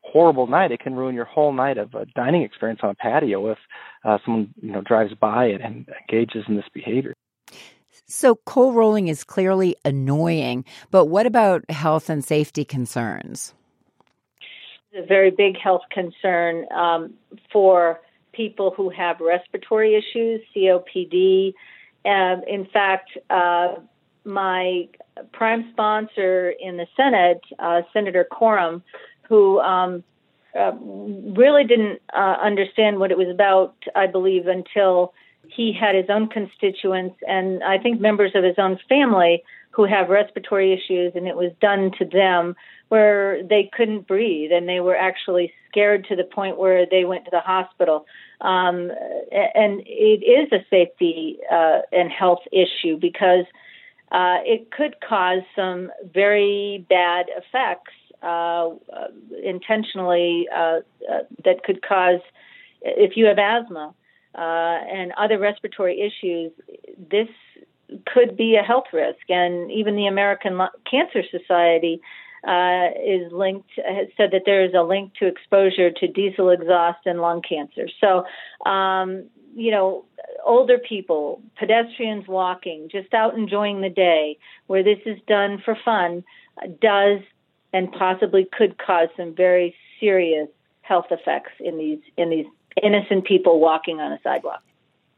horrible 0.02 0.46
night. 0.46 0.72
It 0.72 0.80
can 0.80 0.94
ruin 0.94 1.14
your 1.14 1.24
whole 1.24 1.52
night 1.52 1.78
of 1.78 1.94
a 1.94 2.06
dining 2.14 2.42
experience 2.42 2.80
on 2.82 2.90
a 2.90 2.94
patio 2.94 3.50
if 3.50 3.58
uh, 4.04 4.18
someone 4.24 4.54
you 4.60 4.72
know 4.72 4.80
drives 4.82 5.14
by 5.14 5.46
it 5.46 5.60
and 5.60 5.86
engages 6.08 6.44
in 6.48 6.56
this 6.56 6.68
behavior." 6.72 7.14
So 8.08 8.36
coal 8.36 8.72
rolling 8.72 9.08
is 9.08 9.24
clearly 9.24 9.74
annoying, 9.84 10.64
but 10.90 11.06
what 11.06 11.26
about 11.26 11.68
health 11.70 12.08
and 12.08 12.24
safety 12.24 12.64
concerns? 12.64 13.52
A 14.96 15.04
very 15.04 15.30
big 15.30 15.58
health 15.58 15.82
concern 15.90 16.66
um, 16.72 17.14
for 17.52 18.00
people 18.32 18.72
who 18.76 18.88
have 18.90 19.20
respiratory 19.20 19.94
issues, 19.94 20.40
COPD. 20.54 21.52
Uh, 22.04 22.36
in 22.46 22.66
fact, 22.72 23.10
uh, 23.28 23.74
my 24.24 24.88
prime 25.32 25.68
sponsor 25.72 26.50
in 26.60 26.76
the 26.76 26.86
Senate, 26.96 27.40
uh, 27.58 27.82
Senator 27.92 28.24
Coram, 28.24 28.82
who 29.28 29.60
um, 29.60 30.02
uh, 30.58 30.72
really 30.80 31.64
didn't 31.64 32.00
uh, 32.14 32.36
understand 32.40 32.98
what 32.98 33.10
it 33.10 33.18
was 33.18 33.28
about, 33.28 33.74
I 33.94 34.06
believe, 34.06 34.46
until 34.46 35.12
he 35.48 35.72
had 35.78 35.94
his 35.94 36.06
own 36.08 36.28
constituents 36.28 37.16
and 37.26 37.62
I 37.62 37.78
think 37.78 38.00
members 38.00 38.32
of 38.34 38.42
his 38.42 38.56
own 38.58 38.78
family 38.88 39.42
who 39.70 39.84
have 39.84 40.08
respiratory 40.08 40.72
issues, 40.72 41.12
and 41.14 41.28
it 41.28 41.36
was 41.36 41.52
done 41.60 41.92
to 41.98 42.04
them 42.04 42.56
where 42.88 43.42
they 43.42 43.68
couldn't 43.72 44.06
breathe 44.06 44.52
and 44.52 44.68
they 44.68 44.80
were 44.80 44.96
actually 44.96 45.52
scared 45.68 46.06
to 46.08 46.16
the 46.16 46.24
point 46.24 46.56
where 46.56 46.86
they 46.88 47.04
went 47.04 47.24
to 47.24 47.30
the 47.30 47.40
hospital. 47.40 48.06
Um, 48.40 48.90
and 49.30 49.82
it 49.84 50.22
is 50.24 50.52
a 50.52 50.64
safety 50.70 51.38
uh, 51.50 51.80
and 51.92 52.10
health 52.10 52.42
issue 52.52 52.96
because 52.98 53.44
uh, 54.12 54.38
it 54.44 54.70
could 54.70 54.96
cause 55.00 55.42
some 55.56 55.90
very 56.14 56.86
bad 56.88 57.26
effects 57.36 57.92
uh, 58.22 58.70
uh 58.92 59.08
intentionally 59.44 60.46
uh, 60.54 60.80
uh, 61.10 61.18
that 61.44 61.62
could 61.64 61.86
cause, 61.86 62.20
if 62.80 63.16
you 63.16 63.26
have 63.26 63.38
asthma 63.38 63.94
and 64.34 65.12
other 65.18 65.38
respiratory 65.38 66.00
issues, 66.00 66.52
this 67.10 67.28
could 68.06 68.36
be 68.36 68.56
a 68.56 68.62
health 68.62 68.86
risk. 68.92 69.28
And 69.28 69.70
even 69.70 69.96
the 69.96 70.06
American 70.06 70.58
Cancer 70.90 71.22
Society 71.30 72.00
uh, 72.46 72.90
is 73.04 73.32
linked, 73.32 73.70
has 73.76 74.08
said 74.16 74.30
that 74.32 74.42
there 74.46 74.64
is 74.64 74.72
a 74.74 74.82
link 74.82 75.14
to 75.14 75.26
exposure 75.26 75.90
to 75.90 76.06
diesel 76.06 76.50
exhaust 76.50 77.00
and 77.04 77.20
lung 77.20 77.42
cancer. 77.42 77.88
So, 78.00 78.24
um, 78.70 79.24
you 79.54 79.70
know, 79.70 80.04
older 80.44 80.78
people, 80.78 81.42
pedestrians 81.58 82.28
walking, 82.28 82.88
just 82.90 83.12
out 83.14 83.36
enjoying 83.36 83.80
the 83.80 83.90
day, 83.90 84.38
where 84.66 84.84
this 84.84 84.98
is 85.06 85.18
done 85.26 85.60
for 85.64 85.76
fun, 85.84 86.22
uh, 86.62 86.68
does 86.80 87.20
and 87.72 87.90
possibly 87.92 88.46
could 88.56 88.78
cause 88.78 89.08
some 89.16 89.34
very 89.34 89.74
serious 89.98 90.48
health 90.82 91.06
effects 91.10 91.52
in 91.58 91.78
these 91.78 91.98
in 92.16 92.30
these 92.30 92.46
innocent 92.80 93.24
people 93.24 93.58
walking 93.58 94.00
on 94.00 94.12
a 94.12 94.20
sidewalk. 94.22 94.62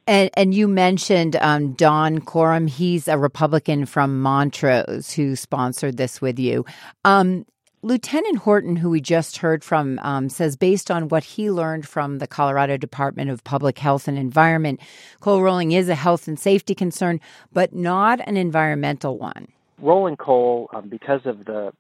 And, 0.09 0.31
and 0.39 0.55
you 0.55 0.69
mentioned 0.69 1.37
um, 1.37 1.75
Don 1.75 2.21
Coram. 2.23 2.67
He's 2.67 3.09
a 3.09 3.19
Republican 3.19 3.85
from 3.85 4.23
Montrose 4.23 5.13
who 5.13 5.37
sponsored 5.37 5.99
this 5.99 6.23
with 6.23 6.39
you. 6.39 6.65
Um, 7.05 7.45
Lieutenant 7.83 8.39
Horton, 8.39 8.75
who 8.75 8.89
we 8.89 9.03
just 9.03 9.37
heard 9.37 9.63
from, 9.63 9.99
um, 9.99 10.31
says 10.31 10.57
based 10.57 10.91
on 10.91 11.09
what 11.09 11.25
he 11.25 11.51
learned 11.51 11.87
from 11.87 12.21
the 12.21 12.27
Colorado 12.27 12.79
Department 12.79 13.29
of 13.29 13.45
Public 13.45 13.79
Health 13.79 14.09
and 14.09 14.17
Environment, 14.17 14.81
coal 15.21 15.43
rolling 15.43 15.73
is 15.73 15.91
a 15.91 15.95
health 15.95 16.27
and 16.27 16.41
safety 16.41 16.75
concern, 16.75 17.21
but 17.53 17.75
not 17.75 18.19
an 18.27 18.39
environmental 18.39 19.19
one. 19.19 19.49
Rolling 19.79 20.17
coal, 20.17 20.71
um, 20.75 20.89
because 20.89 21.21
of 21.27 21.45
the 21.45 21.71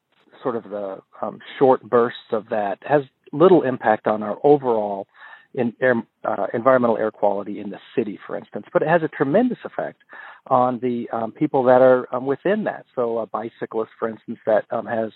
sort 0.42 0.54
of 0.54 0.64
the 0.64 0.98
um, 1.22 1.38
short 1.58 1.82
bursts 1.82 2.30
of 2.32 2.50
that, 2.50 2.78
has 2.82 3.04
little 3.32 3.62
impact 3.62 4.06
on 4.06 4.22
our 4.22 4.36
overall 4.44 5.06
in 5.54 5.72
air, 5.80 5.94
uh, 6.24 6.46
environmental 6.54 6.96
air 6.98 7.10
quality 7.10 7.60
in 7.60 7.70
the 7.70 7.78
city, 7.96 8.18
for 8.26 8.36
instance, 8.36 8.66
but 8.72 8.82
it 8.82 8.88
has 8.88 9.02
a 9.02 9.08
tremendous 9.08 9.58
effect 9.64 10.02
on 10.46 10.78
the 10.80 11.08
um, 11.12 11.32
people 11.32 11.62
that 11.64 11.80
are 11.80 12.12
um, 12.14 12.26
within 12.26 12.64
that. 12.64 12.84
So 12.94 13.18
a 13.18 13.26
bicyclist, 13.26 13.90
for 13.98 14.08
instance, 14.08 14.38
that 14.46 14.64
um, 14.70 14.86
has 14.86 15.10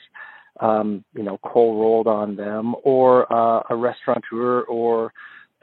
um, 0.61 1.05
you 1.15 1.23
know 1.23 1.39
coal 1.39 1.81
rolled 1.81 2.07
on 2.07 2.37
them, 2.37 2.75
or 2.83 3.31
uh, 3.33 3.63
a 3.71 3.77
restaurateur, 3.77 4.63
or 4.63 5.13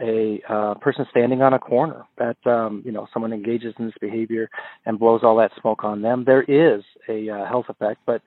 a 0.02 0.42
uh, 0.48 0.76
person 0.76 1.06
standing 1.12 1.42
on 1.42 1.54
a 1.54 1.60
corner 1.60 2.06
that 2.18 2.38
um, 2.46 2.82
you 2.86 2.92
know 2.92 3.08
someone 3.14 3.34
engages 3.34 3.74
in 3.80 3.86
this 3.86 3.96
behavior 4.00 4.50
and 4.86 5.00
blows 5.00 5.22
all 5.24 5.38
that 5.38 5.52
smoke 5.60 5.84
on 5.84 6.02
them. 6.02 6.24
There 6.26 6.44
is 6.44 6.84
a 7.08 7.30
uh, 7.30 7.46
health 7.46 7.66
effect, 7.70 8.02
but 8.06 8.22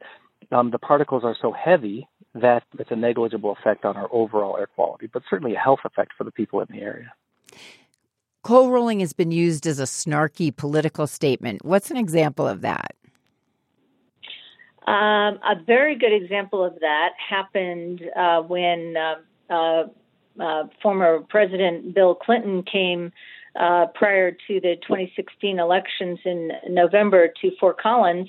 um, 0.51 0.71
the 0.71 0.79
particles 0.79 1.25
are 1.25 1.37
so 1.41 1.53
heavy 1.53 2.09
that 2.35 2.65
it's 2.79 2.91
a 2.91 2.97
negligible 2.97 3.53
effect 3.53 3.85
on 3.85 3.97
our 3.97 4.09
overall 4.11 4.57
air 4.57 4.67
quality, 4.67 5.09
but 5.13 5.23
certainly 5.29 5.55
a 5.55 5.59
health 5.59 5.81
effect 5.85 6.13
for 6.17 6.25
the 6.25 6.33
people 6.33 6.61
in 6.61 6.67
the 6.71 6.81
area. 6.81 7.13
Coal 8.43 8.71
rolling 8.71 9.01
has 9.01 9.13
been 9.13 9.31
used 9.31 9.67
as 9.67 9.79
a 9.79 9.85
snarky 9.85 10.55
political 10.55 11.07
statement. 11.07 11.65
What's 11.65 11.91
an 11.91 11.97
example 11.97 12.49
of 12.49 12.63
that? 12.63 12.97
Um, 14.87 15.39
a 15.45 15.55
very 15.65 15.97
good 15.97 16.13
example 16.13 16.65
of 16.65 16.81
that 16.81 17.11
happened 17.17 18.03
uh, 18.17 18.41
when 18.41 18.97
uh, 18.97 19.53
uh, 19.53 19.85
uh 20.41 20.65
former 20.83 21.21
President 21.29 21.95
Bill 21.95 22.17
Clinton 22.17 22.65
came 22.65 23.13
uh, 23.55 23.87
prior 23.95 24.33
to 24.33 24.61
the 24.61 24.77
2016 24.83 25.61
elections 25.61 26.19
in 26.25 26.51
November 26.69 27.29
to 27.43 27.51
Fort 27.61 27.81
Collins, 27.81 28.29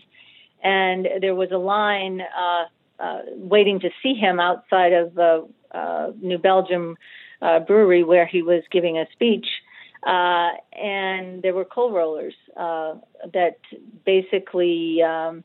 and 0.63 1.08
there 1.21 1.36
was 1.36 1.52
a 1.52 1.58
line 1.58 2.21
uh, 2.21 2.65
uh, 3.04 3.19
waiting 3.36 3.80
to 3.82 3.89
see 4.02 4.13
him 4.15 4.39
outside 4.39 4.93
of 4.93 5.13
the 5.15 5.47
uh 5.71 6.12
New 6.21 6.38
Belgium 6.38 6.97
uh, 7.41 7.60
Brewery 7.60 8.04
where 8.04 8.26
he 8.26 8.41
was 8.41 8.63
giving 8.71 8.97
a 8.97 9.06
speech. 9.12 9.47
Uh, 10.06 10.52
and 10.73 11.41
there 11.41 11.54
were 11.54 11.65
coal 11.65 11.91
rollers 11.91 12.34
uh, 12.58 12.95
that 13.34 13.58
basically 14.06 15.02
um, 15.02 15.43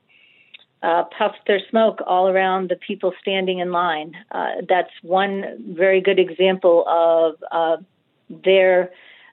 uh, 0.83 1.05
puffed 1.17 1.41
their 1.47 1.61
smoke 1.71 2.01
all 2.07 2.29
around 2.29 2.69
the 2.69 2.77
people 2.77 3.13
standing 3.21 3.59
in 3.61 3.71
line. 3.71 4.15
Uh, 4.31 4.55
that's 4.69 4.91
one 5.03 5.45
very 5.77 6.01
good 6.01 6.19
example 6.19 6.85
of 6.89 7.35
uh, 7.53 7.77
their, 8.29 8.91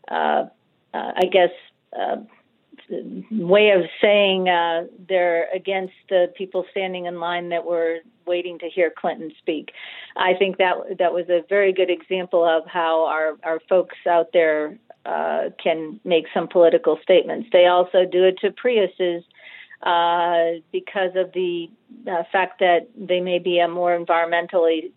uh, 0.09 0.45
uh, 0.93 1.11
I 1.15 1.25
guess, 1.31 1.51
uh, 1.99 2.17
way 3.31 3.71
of 3.71 3.83
saying 4.01 4.45
they're 5.07 5.47
against 5.53 5.93
the 6.09 6.31
people 6.35 6.65
standing 6.71 7.05
in 7.05 7.19
line 7.19 7.49
that 7.49 7.65
were 7.65 7.99
waiting 8.25 8.59
to 8.59 8.69
hear 8.69 8.91
Clinton 8.95 9.31
speak. 9.37 9.71
I 10.15 10.33
think 10.33 10.57
that 10.57 10.97
that 10.99 11.13
was 11.13 11.29
a 11.29 11.43
very 11.47 11.73
good 11.73 11.89
example 11.89 12.43
of 12.43 12.67
how 12.67 13.05
our, 13.05 13.37
our 13.43 13.59
folks 13.67 13.97
out 14.09 14.29
there 14.33 14.77
can 15.63 15.99
make 16.03 16.25
some 16.33 16.47
political 16.47 16.97
statements. 17.03 17.49
They 17.51 17.67
also 17.67 18.05
do 18.05 18.23
it 18.23 18.37
to 18.39 18.51
Priuses 18.51 19.23
uh, 19.83 20.59
because 20.71 21.11
of 21.15 21.31
the 21.33 21.69
uh, 22.09 22.23
fact 22.31 22.59
that 22.59 22.87
they 22.97 23.19
may 23.19 23.39
be 23.39 23.59
a 23.59 23.67
more 23.67 23.97
environmentally 23.97 24.91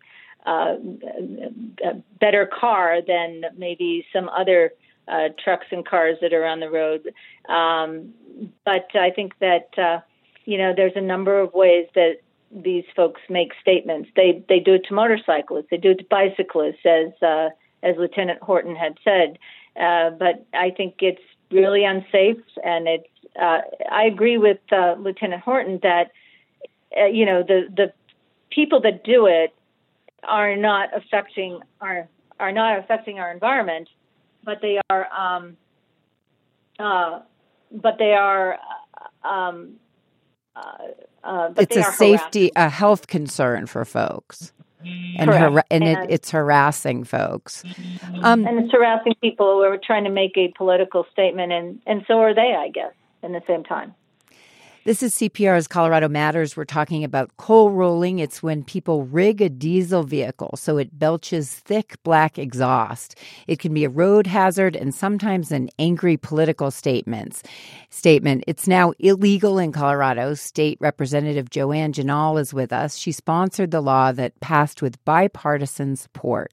uh, 0.47 0.77
better 2.21 2.47
car 2.47 3.01
than 3.07 3.43
maybe 3.57 4.07
some 4.13 4.29
other 4.31 4.73
uh, 5.11 5.29
trucks 5.43 5.67
and 5.71 5.87
cars 5.87 6.19
that 6.21 6.33
are 6.33 6.45
on 6.45 6.61
the 6.61 6.71
road. 6.71 7.13
Um, 7.49 8.13
but 8.65 8.89
I 8.95 9.11
think 9.11 9.35
that 9.41 9.71
uh, 9.79 10.01
you 10.45 10.59
know 10.59 10.73
there's 10.75 10.97
a 10.97 11.01
number 11.01 11.41
of 11.41 11.53
ways 11.55 11.87
that 11.95 12.17
these 12.51 12.85
folks 12.97 13.21
make 13.29 13.53
statements. 13.61 14.11
They 14.17 14.43
they 14.49 14.61
do 14.61 14.75
it 14.75 14.85
to 14.89 14.95
motorcyclists. 14.95 15.67
They 15.71 15.77
do 15.77 15.91
it 15.91 15.99
to 15.99 16.05
bicyclists, 16.05 16.85
as 16.85 17.23
uh, 17.23 17.51
as 17.83 17.97
Lieutenant 17.97 18.43
Horton 18.43 18.77
had 18.77 18.99
said. 19.05 19.39
Uh, 19.79 20.11
but 20.11 20.45
I 20.55 20.71
think 20.71 20.97
it's 21.01 21.23
really 21.51 21.85
unsafe, 21.85 22.43
and 22.65 22.89
it's 22.89 23.09
uh, 23.41 23.61
I 23.91 24.05
agree 24.05 24.39
with 24.39 24.59
uh, 24.73 24.97
Lieutenant 24.99 25.43
Horton 25.43 25.81
that 25.83 26.11
uh, 26.99 27.07
you 27.07 27.25
know 27.25 27.43
the 27.43 27.69
the 27.75 27.93
people 28.51 28.81
that 28.81 29.05
do 29.05 29.27
it 29.27 29.55
are 30.25 30.57
not 30.57 30.91
affecting 30.97 31.61
our 31.81 32.09
are 32.41 32.53
not 32.53 32.79
affecting 32.79 33.19
our 33.19 33.31
environment, 33.31 33.89
but 34.45 34.61
they 34.61 34.81
are 34.91 35.09
um, 35.13 35.57
uh, 36.79 37.21
but 37.73 37.99
they 37.99 38.13
are 38.13 38.59
um, 39.23 39.75
uh, 40.57 40.61
uh, 41.25 41.53
it's 41.57 41.77
a 41.77 41.85
safety 41.85 42.41
harassing. 42.41 42.53
a 42.57 42.69
health 42.69 43.07
concern 43.07 43.67
for 43.67 43.85
folks 43.85 44.53
and 44.85 45.31
har- 45.31 45.65
and, 45.71 45.85
and 45.85 46.05
it, 46.05 46.11
it's 46.11 46.31
harassing 46.31 47.05
folks. 47.05 47.65
Um, 48.23 48.47
and 48.47 48.65
it's 48.65 48.73
harassing 48.73 49.15
people 49.21 49.47
who 49.47 49.63
are 49.63 49.79
trying 49.79 50.05
to 50.05 50.11
make 50.11 50.37
a 50.37 50.49
political 50.57 51.07
statement, 51.13 51.53
and 51.53 51.81
and 51.87 52.05
so 52.07 52.21
are 52.21 52.35
they, 52.35 52.55
I 52.57 52.69
guess 52.69 52.93
in 53.23 53.33
the 53.33 53.43
same 53.47 53.65
time. 53.65 53.95
This 54.89 55.03
is 55.03 55.15
CPR's 55.17 55.69
Colorado 55.69 56.09
Matters. 56.09 56.57
We're 56.57 56.65
talking 56.65 57.05
about 57.05 57.37
coal 57.37 57.73
rolling. 57.73 58.21
It's 58.21 58.43
when 58.43 58.65
people 58.65 59.05
rig 59.05 59.43
a 59.43 59.51
diesel 59.51 60.03
vehicle 60.03 60.57
so 60.57 60.79
it 60.79 60.99
belches 60.99 61.53
thick 61.53 62.03
black 62.05 62.39
exhaust. 62.39 63.15
It 63.47 63.59
can 63.59 63.75
be 63.75 63.85
a 63.85 63.91
road 63.91 64.27
hazard 64.27 64.75
and 64.75 64.95
sometimes 64.95 65.53
an 65.53 65.69
angry 65.79 66.17
political 66.17 66.71
statements. 66.71 67.43
Statement. 67.91 68.45
It's 68.47 68.67
now 68.67 68.95
illegal 68.99 69.59
in 69.59 69.73
Colorado. 69.73 70.33
State 70.33 70.79
Representative 70.81 71.51
Joanne 71.51 71.93
Ginal 71.93 72.41
is 72.41 72.55
with 72.55 72.73
us. 72.73 72.97
She 72.97 73.13
sponsored 73.13 73.73
the 73.73 73.83
law 73.83 74.11
that 74.13 74.41
passed 74.41 74.81
with 74.81 75.05
bipartisan 75.05 75.97
support. 75.97 76.51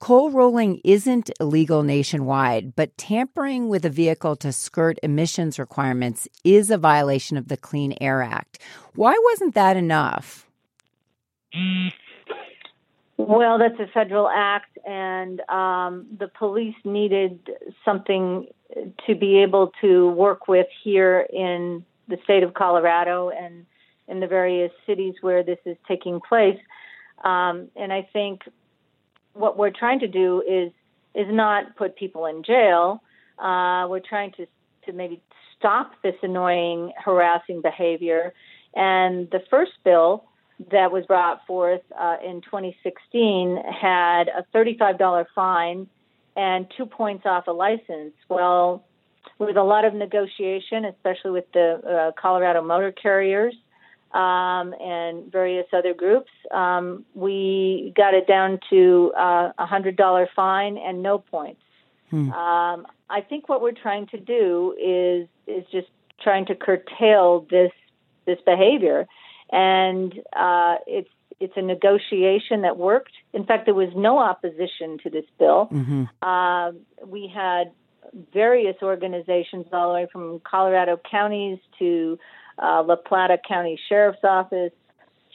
Coal 0.00 0.30
rolling 0.30 0.80
isn't 0.82 1.30
illegal 1.40 1.82
nationwide, 1.82 2.74
but 2.74 2.96
tampering 2.96 3.68
with 3.68 3.84
a 3.84 3.90
vehicle 3.90 4.34
to 4.36 4.50
skirt 4.50 4.98
emissions 5.02 5.58
requirements 5.58 6.26
is 6.42 6.70
a 6.70 6.78
violation 6.78 7.36
of 7.36 7.48
the 7.48 7.56
Clean 7.58 7.94
Air 8.00 8.22
Act. 8.22 8.58
Why 8.94 9.14
wasn't 9.24 9.54
that 9.54 9.76
enough? 9.76 10.48
Well, 13.18 13.58
that's 13.58 13.78
a 13.78 13.92
federal 13.92 14.26
act, 14.26 14.78
and 14.86 15.42
um, 15.50 16.06
the 16.18 16.28
police 16.28 16.76
needed 16.82 17.50
something 17.84 18.46
to 19.06 19.14
be 19.14 19.42
able 19.42 19.70
to 19.82 20.08
work 20.12 20.48
with 20.48 20.68
here 20.82 21.26
in 21.30 21.84
the 22.08 22.16
state 22.24 22.42
of 22.42 22.54
Colorado 22.54 23.28
and 23.28 23.66
in 24.08 24.20
the 24.20 24.26
various 24.26 24.72
cities 24.86 25.16
where 25.20 25.42
this 25.42 25.58
is 25.66 25.76
taking 25.86 26.20
place. 26.26 26.58
Um, 27.22 27.68
and 27.76 27.92
I 27.92 28.08
think 28.14 28.40
what 29.34 29.56
we're 29.56 29.70
trying 29.70 30.00
to 30.00 30.08
do 30.08 30.42
is 30.42 30.72
is 31.14 31.26
not 31.28 31.76
put 31.76 31.96
people 31.96 32.26
in 32.26 32.42
jail. 32.42 33.02
Uh, 33.38 33.86
we're 33.88 34.00
trying 34.00 34.32
to 34.32 34.46
to 34.86 34.92
maybe 34.92 35.20
stop 35.58 35.92
this 36.02 36.14
annoying, 36.22 36.92
harassing 37.02 37.60
behavior. 37.60 38.32
And 38.74 39.30
the 39.30 39.40
first 39.50 39.72
bill 39.84 40.24
that 40.70 40.92
was 40.92 41.04
brought 41.06 41.46
forth 41.46 41.82
uh, 41.98 42.16
in 42.24 42.40
2016 42.42 43.62
had 43.80 44.28
a 44.28 44.44
$35 44.54 45.26
fine 45.34 45.86
and 46.36 46.66
two 46.76 46.86
points 46.86 47.24
off 47.26 47.46
a 47.46 47.52
license. 47.52 48.12
Well, 48.28 48.84
with 49.38 49.56
a 49.56 49.62
lot 49.62 49.84
of 49.84 49.94
negotiation, 49.94 50.84
especially 50.84 51.30
with 51.32 51.50
the 51.52 52.12
uh, 52.16 52.20
Colorado 52.20 52.62
motor 52.62 52.92
carriers, 52.92 53.54
um, 54.12 54.74
and 54.80 55.30
various 55.30 55.66
other 55.72 55.94
groups. 55.94 56.30
Um, 56.50 57.04
we 57.14 57.92
got 57.96 58.14
it 58.14 58.26
down 58.26 58.58
to 58.70 59.12
uh, 59.16 59.52
a 59.58 59.66
hundred 59.66 59.96
dollar 59.96 60.28
fine 60.34 60.78
and 60.78 61.02
no 61.02 61.18
points. 61.18 61.62
Hmm. 62.10 62.30
Um, 62.32 62.86
I 63.08 63.20
think 63.20 63.48
what 63.48 63.62
we're 63.62 63.72
trying 63.72 64.06
to 64.08 64.18
do 64.18 64.74
is 64.78 65.28
is 65.46 65.64
just 65.70 65.88
trying 66.22 66.46
to 66.46 66.54
curtail 66.54 67.46
this 67.50 67.72
this 68.26 68.38
behavior, 68.44 69.06
and 69.50 70.12
uh, 70.36 70.76
it's 70.86 71.10
it's 71.38 71.54
a 71.56 71.62
negotiation 71.62 72.62
that 72.62 72.76
worked. 72.76 73.12
In 73.32 73.44
fact, 73.44 73.64
there 73.64 73.74
was 73.74 73.90
no 73.96 74.18
opposition 74.18 74.98
to 75.04 75.10
this 75.10 75.24
bill. 75.38 75.68
Mm-hmm. 75.72 76.04
Uh, 76.22 76.72
we 77.06 77.32
had 77.32 77.72
various 78.32 78.76
organizations 78.82 79.66
all 79.72 79.88
the 79.88 79.94
way 79.94 80.08
from 80.12 80.40
Colorado 80.40 81.00
counties 81.10 81.58
to 81.78 82.18
uh, 82.60 82.82
La 82.86 82.96
Plata 82.96 83.38
County 83.46 83.78
Sheriff's 83.88 84.24
Office 84.24 84.72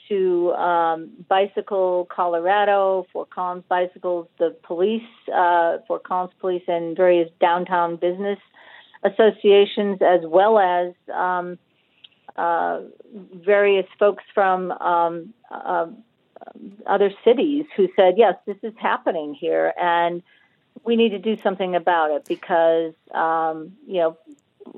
to 0.09 0.53
um, 0.53 1.09
Bicycle 1.27 2.07
Colorado, 2.15 3.07
Fort 3.11 3.29
Collins 3.29 3.63
Bicycles, 3.67 4.27
the 4.37 4.55
police, 4.63 5.01
uh, 5.33 5.77
Fort 5.87 6.03
Collins 6.03 6.33
Police, 6.39 6.63
and 6.67 6.95
various 6.95 7.29
downtown 7.39 7.95
business 7.95 8.39
associations, 9.03 9.99
as 10.01 10.21
well 10.23 10.59
as 10.59 10.93
um, 11.13 11.57
uh, 12.35 12.81
various 13.33 13.87
folks 13.97 14.23
from 14.33 14.71
um, 14.71 15.33
uh, 15.49 15.87
other 16.85 17.11
cities 17.23 17.65
who 17.75 17.87
said, 17.95 18.15
yes, 18.17 18.35
this 18.45 18.57
is 18.61 18.73
happening 18.77 19.33
here, 19.33 19.73
and 19.79 20.21
we 20.83 20.95
need 20.95 21.09
to 21.09 21.19
do 21.19 21.37
something 21.41 21.75
about 21.75 22.11
it 22.11 22.25
because, 22.25 22.93
um, 23.13 23.73
you 23.87 23.99
know, 23.99 24.17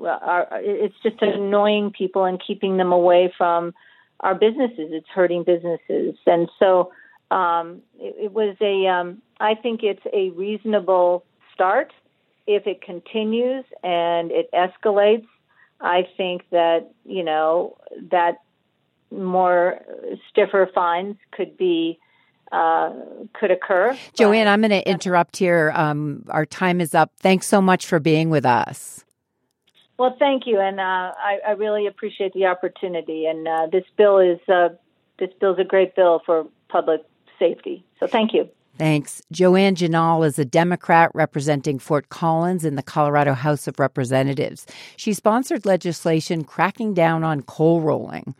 our, 0.04 0.46
it's 0.52 0.94
just 1.02 1.20
annoying 1.22 1.92
people 1.96 2.24
and 2.24 2.40
keeping 2.44 2.76
them 2.76 2.92
away 2.92 3.32
from 3.36 3.74
our 4.20 4.34
businesses. 4.34 4.90
It's 4.90 5.08
hurting 5.08 5.44
businesses, 5.44 6.16
and 6.26 6.48
so 6.58 6.92
um, 7.30 7.82
it, 7.98 8.14
it, 8.24 8.32
was 8.32 8.56
a. 8.60 8.86
Um, 8.86 9.22
I 9.40 9.54
think 9.54 9.82
it's 9.82 10.04
a 10.12 10.30
reasonable 10.30 11.24
start. 11.54 11.92
If 12.46 12.66
it 12.66 12.80
continues 12.80 13.64
and 13.82 14.30
it 14.30 14.50
escalates, 14.52 15.26
I 15.80 16.08
think 16.16 16.42
that 16.50 16.90
you 17.04 17.22
know 17.22 17.76
that 18.10 18.38
more 19.10 19.80
stiffer 20.30 20.68
fines 20.74 21.16
could 21.32 21.56
be 21.56 21.98
uh, 22.52 22.92
could 23.34 23.50
occur. 23.50 23.96
Joanne, 24.14 24.48
I'm 24.48 24.60
going 24.60 24.70
to 24.70 24.88
interrupt 24.88 25.36
here. 25.36 25.72
Um, 25.74 26.24
our 26.28 26.46
time 26.46 26.80
is 26.80 26.94
up. 26.94 27.12
Thanks 27.18 27.46
so 27.46 27.60
much 27.60 27.86
for 27.86 28.00
being 28.00 28.30
with 28.30 28.46
us. 28.46 29.04
Well, 29.98 30.14
thank 30.16 30.46
you, 30.46 30.60
and 30.60 30.78
uh, 30.78 30.82
I, 30.82 31.38
I, 31.46 31.50
really 31.52 31.88
appreciate 31.88 32.32
the 32.32 32.46
opportunity. 32.46 33.26
And 33.26 33.48
uh, 33.48 33.66
this 33.72 33.82
bill 33.96 34.18
is 34.18 34.38
uh, 34.48 34.68
this 35.18 35.30
bill's 35.40 35.58
a 35.58 35.64
great 35.64 35.96
bill 35.96 36.22
for 36.24 36.46
public 36.68 37.02
safety. 37.36 37.84
So 37.98 38.06
thank 38.06 38.32
you. 38.32 38.48
Thanks. 38.76 39.20
Joanne 39.32 39.74
Ginal 39.74 40.24
is 40.24 40.38
a 40.38 40.44
Democrat 40.44 41.10
representing 41.14 41.80
Fort 41.80 42.10
Collins 42.10 42.64
in 42.64 42.76
the 42.76 42.82
Colorado 42.82 43.34
House 43.34 43.66
of 43.66 43.80
Representatives. 43.80 44.66
She 44.96 45.12
sponsored 45.12 45.66
legislation 45.66 46.44
cracking 46.44 46.94
down 46.94 47.24
on 47.24 47.42
coal 47.42 47.80
rolling. 47.80 48.36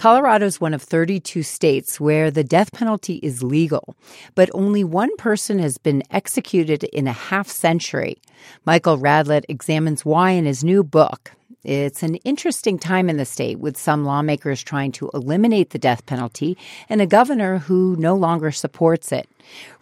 Colorado 0.00 0.46
is 0.46 0.58
one 0.58 0.72
of 0.72 0.80
32 0.80 1.42
states 1.42 2.00
where 2.00 2.30
the 2.30 2.42
death 2.42 2.72
penalty 2.72 3.16
is 3.16 3.42
legal, 3.42 3.94
but 4.34 4.48
only 4.54 4.82
one 4.82 5.14
person 5.18 5.58
has 5.58 5.76
been 5.76 6.02
executed 6.10 6.84
in 6.84 7.06
a 7.06 7.12
half 7.12 7.48
century. 7.48 8.16
Michael 8.64 8.96
Radelet 8.96 9.44
examines 9.50 10.02
why 10.02 10.30
in 10.30 10.46
his 10.46 10.64
new 10.64 10.82
book, 10.82 11.32
it's 11.62 12.02
an 12.02 12.16
interesting 12.16 12.78
time 12.78 13.10
in 13.10 13.16
the 13.16 13.24
state 13.24 13.58
with 13.58 13.76
some 13.76 14.04
lawmakers 14.04 14.62
trying 14.62 14.92
to 14.92 15.10
eliminate 15.12 15.70
the 15.70 15.78
death 15.78 16.06
penalty 16.06 16.56
and 16.88 17.00
a 17.00 17.06
governor 17.06 17.58
who 17.58 17.96
no 17.98 18.14
longer 18.14 18.50
supports 18.50 19.12
it. 19.12 19.28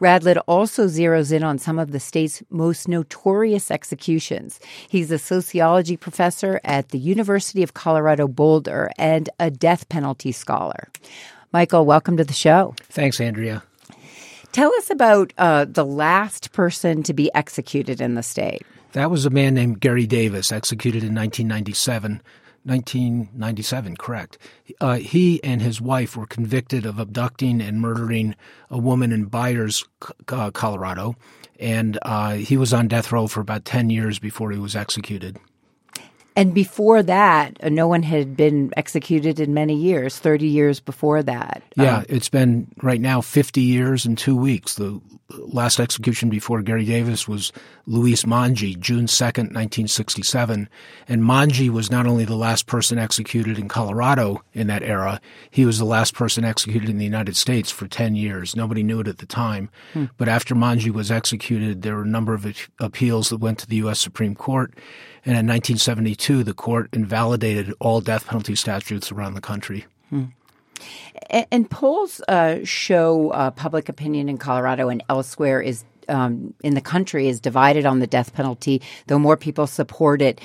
Radelet 0.00 0.42
also 0.46 0.86
zeroes 0.86 1.32
in 1.32 1.44
on 1.44 1.58
some 1.58 1.78
of 1.78 1.92
the 1.92 2.00
state's 2.00 2.42
most 2.50 2.88
notorious 2.88 3.70
executions. 3.70 4.58
He's 4.88 5.10
a 5.10 5.18
sociology 5.18 5.96
professor 5.96 6.60
at 6.64 6.88
the 6.88 6.98
University 6.98 7.62
of 7.62 7.74
Colorado 7.74 8.26
Boulder 8.26 8.90
and 8.98 9.28
a 9.38 9.50
death 9.50 9.88
penalty 9.88 10.32
scholar. 10.32 10.88
Michael, 11.52 11.86
welcome 11.86 12.16
to 12.16 12.24
the 12.24 12.32
show. 12.32 12.74
Thanks, 12.90 13.20
Andrea. 13.20 13.62
Tell 14.52 14.72
us 14.74 14.90
about 14.90 15.32
uh, 15.38 15.66
the 15.66 15.84
last 15.84 16.52
person 16.52 17.02
to 17.04 17.12
be 17.12 17.32
executed 17.34 18.00
in 18.00 18.14
the 18.14 18.22
state. 18.22 18.62
That 18.92 19.10
was 19.10 19.26
a 19.26 19.30
man 19.30 19.54
named 19.54 19.80
Gary 19.80 20.06
Davis, 20.06 20.50
executed 20.50 21.02
in 21.02 21.14
1997. 21.14 22.22
1997, 22.64 23.96
correct. 23.96 24.36
Uh, 24.80 24.96
he 24.96 25.42
and 25.42 25.62
his 25.62 25.80
wife 25.80 26.16
were 26.16 26.26
convicted 26.26 26.84
of 26.84 26.98
abducting 26.98 27.62
and 27.62 27.80
murdering 27.80 28.34
a 28.68 28.76
woman 28.76 29.12
in 29.12 29.24
Byers, 29.26 29.84
uh, 30.28 30.50
Colorado, 30.50 31.16
and 31.58 31.98
uh, 32.02 32.34
he 32.34 32.56
was 32.56 32.74
on 32.74 32.88
death 32.88 33.10
row 33.10 33.26
for 33.26 33.40
about 33.40 33.64
10 33.64 33.90
years 33.90 34.18
before 34.18 34.50
he 34.50 34.58
was 34.58 34.76
executed. 34.76 35.38
And 36.38 36.54
before 36.54 37.02
that, 37.02 37.56
uh, 37.64 37.68
no 37.68 37.88
one 37.88 38.04
had 38.04 38.36
been 38.36 38.72
executed 38.76 39.40
in 39.40 39.54
many 39.54 39.74
years, 39.74 40.20
30 40.20 40.46
years 40.46 40.78
before 40.78 41.20
that. 41.24 41.64
Yeah, 41.74 41.98
um, 41.98 42.06
it's 42.08 42.28
been 42.28 42.68
right 42.80 43.00
now 43.00 43.20
50 43.20 43.60
years 43.60 44.06
and 44.06 44.16
two 44.16 44.36
weeks. 44.36 44.76
The 44.76 45.00
last 45.30 45.80
execution 45.80 46.30
before 46.30 46.62
Gary 46.62 46.84
Davis 46.84 47.26
was 47.26 47.52
Luis 47.86 48.24
Monge, 48.24 48.78
June 48.78 49.06
2nd, 49.06 49.50
1967. 49.52 50.68
And 51.08 51.24
Monge 51.24 51.68
was 51.70 51.90
not 51.90 52.06
only 52.06 52.24
the 52.24 52.36
last 52.36 52.66
person 52.66 52.98
executed 52.98 53.58
in 53.58 53.66
Colorado 53.66 54.40
in 54.54 54.68
that 54.68 54.84
era, 54.84 55.20
he 55.50 55.66
was 55.66 55.78
the 55.78 55.84
last 55.84 56.14
person 56.14 56.44
executed 56.44 56.88
in 56.88 56.98
the 56.98 57.04
United 57.04 57.36
States 57.36 57.72
for 57.72 57.88
10 57.88 58.14
years. 58.14 58.54
Nobody 58.54 58.84
knew 58.84 59.00
it 59.00 59.08
at 59.08 59.18
the 59.18 59.26
time. 59.26 59.70
Hmm. 59.92 60.04
But 60.16 60.28
after 60.28 60.54
Monge 60.54 60.88
was 60.90 61.10
executed, 61.10 61.82
there 61.82 61.96
were 61.96 62.02
a 62.02 62.06
number 62.06 62.32
of 62.32 62.46
appeals 62.78 63.30
that 63.30 63.38
went 63.38 63.58
to 63.58 63.66
the 63.66 63.76
U.S. 63.76 63.98
Supreme 63.98 64.36
Court. 64.36 64.72
And 65.28 65.36
in 65.36 65.46
1972, 65.46 66.42
the 66.42 66.54
court 66.54 66.88
invalidated 66.94 67.74
all 67.80 68.00
death 68.00 68.26
penalty 68.26 68.54
statutes 68.54 69.12
around 69.12 69.34
the 69.34 69.42
country. 69.42 69.84
Hmm. 70.08 70.24
And, 71.50 71.68
polls 71.68 72.22
uh, 72.28 72.60
show 72.64 73.28
uh, 73.32 73.50
public 73.50 73.90
opinion 73.90 74.30
in 74.30 74.38
Colorado 74.38 74.88
and 74.88 75.04
elsewhere 75.10 75.60
is 75.60 75.84
um, 76.08 76.54
in 76.64 76.72
the 76.72 76.80
country 76.80 77.28
is 77.28 77.40
divided 77.40 77.84
on 77.84 77.98
the 77.98 78.06
death 78.06 78.32
penalty, 78.32 78.80
though 79.08 79.18
more 79.18 79.36
people 79.36 79.66
support 79.66 80.22
it. 80.22 80.40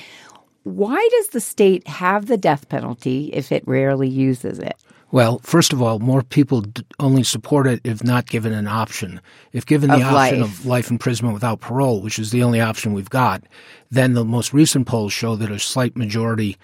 Why 0.63 1.07
does 1.11 1.29
the 1.29 1.39
state 1.39 1.87
have 1.87 2.25
the 2.25 2.35
death 2.35 2.67
penalty 2.67 3.29
if 3.31 3.53
it 3.53 3.65
rarely 3.65 4.09
uses 4.09 4.59
it? 4.59 4.75
Well, 5.13 5.37
first 5.43 5.73
of 5.73 5.79
all, 5.79 5.99
more 5.99 6.23
people 6.23 6.63
only 6.99 7.21
support 7.21 7.67
it 7.67 7.81
if 7.83 8.03
not 8.03 8.25
given 8.25 8.51
an 8.51 8.67
option. 8.67 9.21
If 9.51 9.63
given 9.63 9.91
the 9.91 9.97
of 9.97 10.01
option 10.01 10.41
life. 10.41 10.41
of 10.41 10.65
life 10.65 10.89
imprisonment 10.89 11.35
without 11.35 11.59
parole, 11.59 12.01
which 12.01 12.17
is 12.17 12.31
the 12.31 12.41
only 12.41 12.59
option 12.59 12.93
we've 12.93 13.11
got, 13.11 13.43
then 13.91 14.15
the 14.15 14.25
most 14.25 14.53
recent 14.53 14.87
polls 14.87 15.13
show 15.13 15.35
that 15.35 15.51
a 15.51 15.59
slight 15.59 15.95
majority 15.95 16.57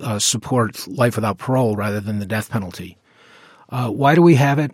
uh, 0.00 0.18
support 0.18 0.84
life 0.88 1.14
without 1.14 1.38
parole 1.38 1.76
rather 1.76 2.00
than 2.00 2.18
the 2.18 2.26
death 2.26 2.50
penalty. 2.50 2.98
Uh, 3.68 3.88
why 3.88 4.16
do 4.16 4.22
we 4.22 4.34
have 4.34 4.58
it? 4.58 4.72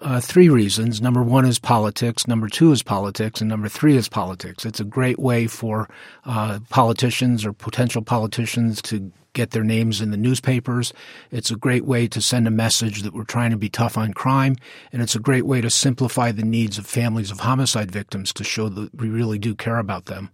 Uh, 0.00 0.20
three 0.20 0.48
reasons. 0.48 1.00
Number 1.00 1.22
one 1.22 1.44
is 1.44 1.58
politics. 1.58 2.28
Number 2.28 2.48
two 2.48 2.70
is 2.70 2.82
politics. 2.82 3.40
And 3.40 3.48
number 3.48 3.68
three 3.68 3.96
is 3.96 4.08
politics. 4.08 4.64
It's 4.64 4.80
a 4.80 4.84
great 4.84 5.18
way 5.18 5.46
for 5.46 5.88
uh, 6.24 6.60
politicians 6.68 7.44
or 7.44 7.52
potential 7.52 8.02
politicians 8.02 8.80
to 8.82 9.10
get 9.32 9.50
their 9.50 9.64
names 9.64 10.00
in 10.00 10.10
the 10.10 10.16
newspapers. 10.16 10.92
It's 11.30 11.50
a 11.50 11.56
great 11.56 11.84
way 11.84 12.06
to 12.08 12.20
send 12.20 12.46
a 12.46 12.50
message 12.50 13.02
that 13.02 13.12
we're 13.14 13.24
trying 13.24 13.50
to 13.50 13.56
be 13.56 13.68
tough 13.68 13.98
on 13.98 14.12
crime. 14.14 14.56
And 14.92 15.02
it's 15.02 15.16
a 15.16 15.20
great 15.20 15.46
way 15.46 15.60
to 15.60 15.70
simplify 15.70 16.32
the 16.32 16.44
needs 16.44 16.78
of 16.78 16.86
families 16.86 17.30
of 17.30 17.40
homicide 17.40 17.90
victims 17.90 18.32
to 18.34 18.44
show 18.44 18.68
that 18.68 18.94
we 18.94 19.08
really 19.08 19.38
do 19.38 19.54
care 19.54 19.78
about 19.78 20.06
them. 20.06 20.30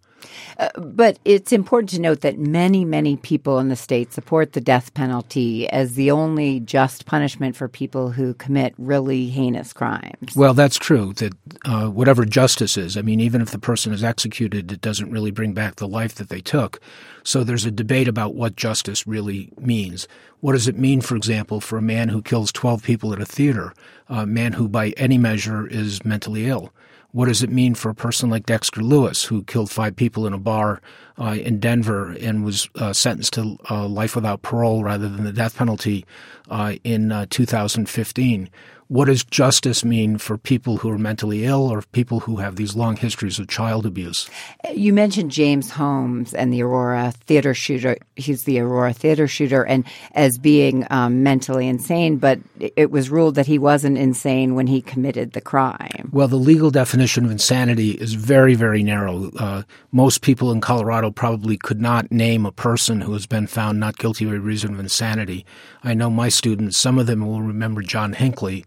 Uh, 0.59 0.69
but 0.79 1.19
it's 1.25 1.53
important 1.53 1.91
to 1.91 2.01
note 2.01 2.21
that 2.21 2.39
many, 2.39 2.85
many 2.85 3.17
people 3.17 3.59
in 3.59 3.69
the 3.69 3.77
state 3.77 4.13
support 4.13 4.53
the 4.53 4.61
death 4.61 4.95
penalty 4.95 5.69
as 5.71 5.95
the 5.95 6.11
only 6.11 6.61
just 6.61 7.07
punishment 7.07 7.57
for 7.57 7.69
people 7.69 8.11
who 8.11 8.35
commit 8.35 8.75
really 8.79 9.29
heinous 9.29 9.73
crimes. 9.73 10.37
Well, 10.37 10.55
that's 10.55 10.77
true. 10.77 11.13
That 11.15 11.35
uh, 11.65 11.89
whatever 11.89 12.25
justice 12.25 12.77
is, 12.77 12.97
I 12.97 13.03
mean, 13.03 13.21
even 13.21 13.41
if 13.41 13.51
the 13.51 13.59
person 13.59 13.93
is 13.93 14.05
executed, 14.05 14.71
it 14.71 14.81
doesn't 14.81 15.11
really 15.11 15.31
bring 15.31 15.55
back 15.55 15.77
the 15.77 15.89
life 15.89 16.15
that 16.17 16.29
they 16.29 16.41
took. 16.41 16.81
So 17.23 17.43
there's 17.43 17.65
a 17.65 17.71
debate 17.71 18.09
about 18.09 18.35
what 18.35 18.57
justice 18.57 19.07
really 19.07 19.51
means. 19.59 20.07
What 20.41 20.53
does 20.53 20.69
it 20.69 20.79
mean, 20.79 21.01
for 21.01 21.17
example, 21.17 21.61
for 21.61 21.79
a 21.79 21.83
man 21.83 22.11
who 22.11 22.21
kills 22.21 22.53
12 22.53 22.83
people 22.83 23.13
at 23.13 23.21
a 23.21 23.25
theater, 23.27 23.73
a 24.09 24.27
man 24.27 24.53
who 24.53 24.69
by 24.69 24.91
any 24.91 25.17
measure 25.17 25.67
is 25.67 26.05
mentally 26.05 26.47
ill? 26.47 26.71
What 27.15 27.29
does 27.29 27.45
it 27.45 27.51
mean 27.51 27.77
for 27.77 27.91
a 27.91 27.95
person 27.95 28.29
like 28.29 28.45
Dexter 28.45 28.83
Lewis, 28.83 29.23
who 29.23 29.45
killed 29.45 29.71
five 29.71 29.95
people 29.95 30.27
in 30.27 30.33
a 30.33 30.39
bar 30.39 30.83
uh, 31.17 31.37
in 31.41 31.61
Denver 31.61 32.11
and 32.21 32.45
was 32.45 32.69
uh, 32.75 32.93
sentenced 32.93 33.35
to 33.35 33.57
uh, 33.71 33.87
life 33.87 34.17
without 34.17 34.43
parole 34.43 34.83
rather 34.83 35.09
than 35.09 35.23
the 35.23 35.33
death 35.33 35.57
penalty 35.57 36.05
uh, 36.51 36.75
in 36.83 37.13
uh, 37.13 37.27
2015? 37.31 38.51
What 38.95 39.07
does 39.07 39.25
justice 39.25 39.85
mean 39.85 40.19
for 40.19 40.39
people 40.39 40.77
who 40.77 40.89
are 40.89 40.99
mentally 40.99 41.45
ill 41.45 41.67
or 41.67 41.83
people 41.91 42.21
who 42.21 42.37
have 42.37 42.55
these 42.55 42.77
long 42.77 42.95
histories 42.95 43.41
of 43.41 43.49
child 43.49 43.85
abuse? 43.85 44.31
You 44.73 44.93
mentioned 44.93 45.33
James 45.33 45.69
Holmes 45.69 46.33
and 46.33 46.53
the 46.53 46.63
Aurora 46.63 47.13
theater 47.27 47.55
shooter. 47.55 47.97
He's 48.15 48.45
the 48.45 48.61
Aurora 48.61 48.93
theater 48.93 49.27
shooter, 49.27 49.65
and 49.65 49.85
as 50.13 50.39
being 50.39 50.87
um, 50.91 51.25
mentally 51.25 51.67
insane, 51.67 52.19
but 52.19 52.39
it 52.61 52.93
was 52.93 53.11
ruled 53.11 53.35
that 53.35 53.49
he 53.49 53.59
wasn't 53.59 53.99
insane 53.99 54.55
when 54.55 54.69
he 54.69 54.81
committed 54.81 55.33
the 55.33 55.41
crime. 55.41 56.09
Well, 56.13 56.29
the 56.29 56.37
legal 56.37 56.71
definition 56.71 57.25
of 57.25 57.33
insanity 57.33 57.91
is 57.91 58.15
very, 58.15 58.55
very 58.55 58.85
narrow. 58.85 59.33
Uh, 59.37 59.63
most 59.91 60.23
people 60.23 60.53
in 60.53 60.61
Colorado 60.61 61.11
probably 61.11 61.57
could 61.57 61.81
not 61.81 62.13
name 62.13 62.47
a 62.47 62.53
person 62.53 63.01
who 63.01 63.13
has 63.15 63.27
been 63.27 63.49
found 63.49 63.81
not 63.81 63.99
guilty 63.99 64.25
by 64.25 64.35
reason 64.35 64.73
of 64.73 64.79
insanity. 64.79 65.45
I 65.83 65.95
know 65.95 66.11
my 66.11 66.29
students, 66.29 66.77
some 66.77 67.01
of 67.01 67.09
them 67.09 67.27
will 67.27 67.43
remember 67.43 67.83
John 67.83 68.13
Hinckley 68.13 68.65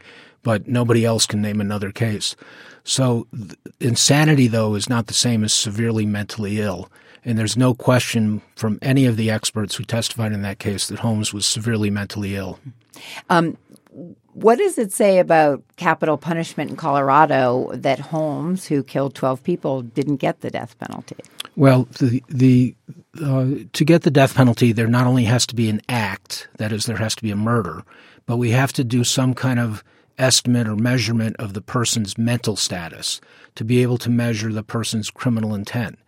but 0.48 0.66
nobody 0.66 1.04
else 1.04 1.26
can 1.26 1.42
name 1.42 1.60
another 1.60 1.92
case. 1.92 2.34
So 2.86 3.28
th- 3.36 3.56
insanity, 3.82 4.48
though, 4.48 4.76
is 4.76 4.88
not 4.88 5.08
the 5.08 5.14
same 5.14 5.44
as 5.44 5.52
severely 5.52 6.06
mentally 6.06 6.62
ill. 6.62 6.90
And 7.26 7.38
there's 7.38 7.58
no 7.58 7.74
question 7.74 8.42
from 8.56 8.80
any 8.82 9.06
of 9.06 9.18
the 9.18 9.30
experts 9.30 9.76
who 9.76 9.84
testified 9.84 10.32
in 10.32 10.44
that 10.44 10.60
case 10.60 10.88
that 10.88 11.00
Holmes 11.00 11.34
was 11.34 11.46
severely 11.46 11.90
mentally 11.90 12.38
ill. 12.38 12.60
Um, 13.30 13.58
what 14.36 14.58
does 14.58 14.78
it 14.78 14.94
say 14.94 15.20
about 15.20 15.62
capital 15.76 16.18
punishment 16.18 16.70
in 16.70 16.78
Colorado 16.78 17.70
that 17.74 18.00
Holmes, 18.00 18.66
who 18.66 18.84
killed 18.84 19.16
12 19.16 19.44
people, 19.44 19.82
didn't 19.82 20.16
get 20.16 20.40
the 20.40 20.50
death 20.50 20.80
penalty? 20.80 21.18
Well, 21.58 21.90
the 22.00 22.24
the 22.30 22.74
uh, 23.22 23.48
to 23.74 23.84
get 23.84 24.04
the 24.04 24.12
death 24.12 24.34
penalty, 24.34 24.72
there 24.72 24.88
not 24.88 25.08
only 25.08 25.26
has 25.26 25.46
to 25.48 25.56
be 25.56 25.68
an 25.68 25.82
act, 25.90 26.48
that 26.56 26.72
is, 26.72 26.86
there 26.86 26.96
has 26.96 27.16
to 27.16 27.22
be 27.22 27.32
a 27.32 27.36
murder, 27.36 27.84
but 28.26 28.38
we 28.38 28.52
have 28.52 28.72
to 28.74 28.86
do 28.86 29.04
some 29.04 29.34
kind 29.34 29.60
of 29.60 29.84
estimate 30.18 30.68
or 30.68 30.76
measurement 30.76 31.36
of 31.38 31.54
the 31.54 31.62
person's 31.62 32.18
mental 32.18 32.56
status 32.56 33.22
to 33.56 33.64
be 33.64 33.82
able 33.82 33.98
to 33.98 34.10
measure 34.10 34.52
the 34.52 34.64
person's 34.64 35.10
criminal 35.10 35.54
intent. 35.54 36.00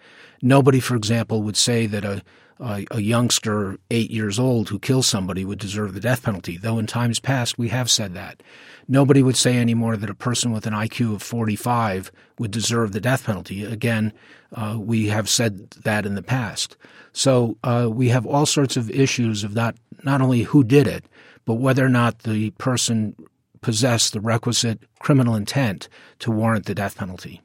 Nobody, 0.42 0.80
for 0.80 0.96
example, 0.96 1.42
would 1.44 1.58
say 1.58 1.86
that 1.86 2.06
a, 2.06 2.24
a, 2.60 2.86
a, 2.92 3.02
youngster 3.02 3.78
eight 3.92 4.12
years 4.12 4.40
old 4.40 4.70
who 4.70 4.80
kills 4.80 5.08
somebody 5.08 5.44
would 5.46 5.60
deserve 5.60 5.94
the 5.94 6.00
death 6.00 6.24
penalty, 6.24 6.58
though 6.58 6.80
in 6.80 6.88
times 6.88 7.20
past 7.20 7.58
we 7.58 7.70
have 7.70 7.90
said 7.90 8.14
that. 8.14 8.42
Nobody 8.88 9.22
would 9.22 9.38
say 9.38 9.58
anymore 9.58 9.98
that 9.98 10.10
a 10.10 10.16
person 10.16 10.52
with 10.52 10.66
an 10.66 10.74
IQ 10.74 11.16
of 11.16 11.22
45 11.22 12.12
would 12.40 12.52
deserve 12.52 12.92
the 12.92 13.02
death 13.02 13.26
penalty. 13.26 13.64
Again, 13.64 14.14
uh, 14.54 14.78
we 14.80 15.08
have 15.08 15.30
said 15.30 15.70
that 15.72 16.06
in 16.06 16.16
the 16.16 16.24
past. 16.24 16.76
So 17.12 17.58
uh, 17.64 17.90
we 17.92 18.10
have 18.10 18.26
all 18.26 18.46
sorts 18.46 18.78
of 18.78 18.90
issues 18.90 19.44
of 19.44 19.54
not, 19.56 19.76
not 20.04 20.22
only 20.22 20.44
who 20.44 20.64
did 20.64 20.88
it, 20.88 21.06
but 21.46 21.56
whether 21.56 21.86
or 21.86 21.90
not 21.90 22.20
the 22.20 22.52
person 22.52 23.16
possess 23.62 24.10
the 24.10 24.22
requisite 24.22 24.80
criminal 25.00 25.36
intent 25.36 25.90
to 26.20 26.32
warrant 26.32 26.66
the 26.66 26.76
death 26.76 26.98
penalty. 26.98 27.42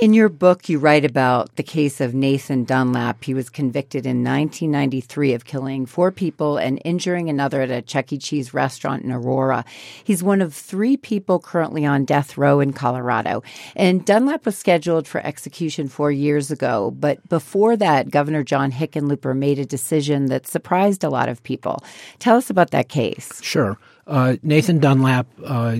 In 0.00 0.12
your 0.12 0.28
book, 0.28 0.68
you 0.68 0.80
write 0.80 1.04
about 1.04 1.54
the 1.54 1.62
case 1.62 2.00
of 2.00 2.14
Nathan 2.14 2.64
Dunlap. 2.64 3.22
He 3.22 3.32
was 3.32 3.48
convicted 3.48 4.04
in 4.06 4.24
1993 4.24 5.34
of 5.34 5.44
killing 5.44 5.86
four 5.86 6.10
people 6.10 6.56
and 6.56 6.82
injuring 6.84 7.30
another 7.30 7.62
at 7.62 7.70
a 7.70 7.80
Chuck 7.80 8.12
E. 8.12 8.18
Cheese 8.18 8.52
restaurant 8.52 9.04
in 9.04 9.12
Aurora. 9.12 9.64
He's 10.02 10.20
one 10.20 10.40
of 10.40 10.52
three 10.52 10.96
people 10.96 11.38
currently 11.38 11.86
on 11.86 12.04
death 12.04 12.36
row 12.36 12.58
in 12.58 12.72
Colorado. 12.72 13.44
And 13.76 14.04
Dunlap 14.04 14.46
was 14.46 14.58
scheduled 14.58 15.06
for 15.06 15.24
execution 15.24 15.86
four 15.86 16.10
years 16.10 16.50
ago. 16.50 16.90
But 16.90 17.26
before 17.28 17.76
that, 17.76 18.10
Governor 18.10 18.42
John 18.42 18.72
Hickenlooper 18.72 19.36
made 19.36 19.60
a 19.60 19.64
decision 19.64 20.26
that 20.26 20.48
surprised 20.48 21.04
a 21.04 21.08
lot 21.08 21.28
of 21.28 21.42
people. 21.44 21.84
Tell 22.18 22.36
us 22.36 22.50
about 22.50 22.72
that 22.72 22.88
case. 22.88 23.40
Sure. 23.44 23.78
Uh, 24.06 24.36
Nathan 24.42 24.78
Dunlap, 24.78 25.26
uh, 25.44 25.78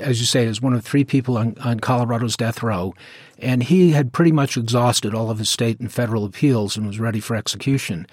as 0.00 0.20
you 0.20 0.26
say, 0.26 0.44
is 0.44 0.60
one 0.60 0.72
of 0.72 0.84
three 0.84 1.04
people 1.04 1.38
on, 1.38 1.56
on 1.60 1.78
Colorado's 1.78 2.36
death 2.36 2.62
row, 2.62 2.94
and 3.38 3.62
he 3.62 3.92
had 3.92 4.12
pretty 4.12 4.32
much 4.32 4.56
exhausted 4.56 5.14
all 5.14 5.30
of 5.30 5.38
his 5.38 5.50
state 5.50 5.78
and 5.78 5.92
federal 5.92 6.24
appeals 6.24 6.76
and 6.76 6.86
was 6.86 6.98
ready 6.98 7.20
for 7.20 7.36
execution. 7.36 8.06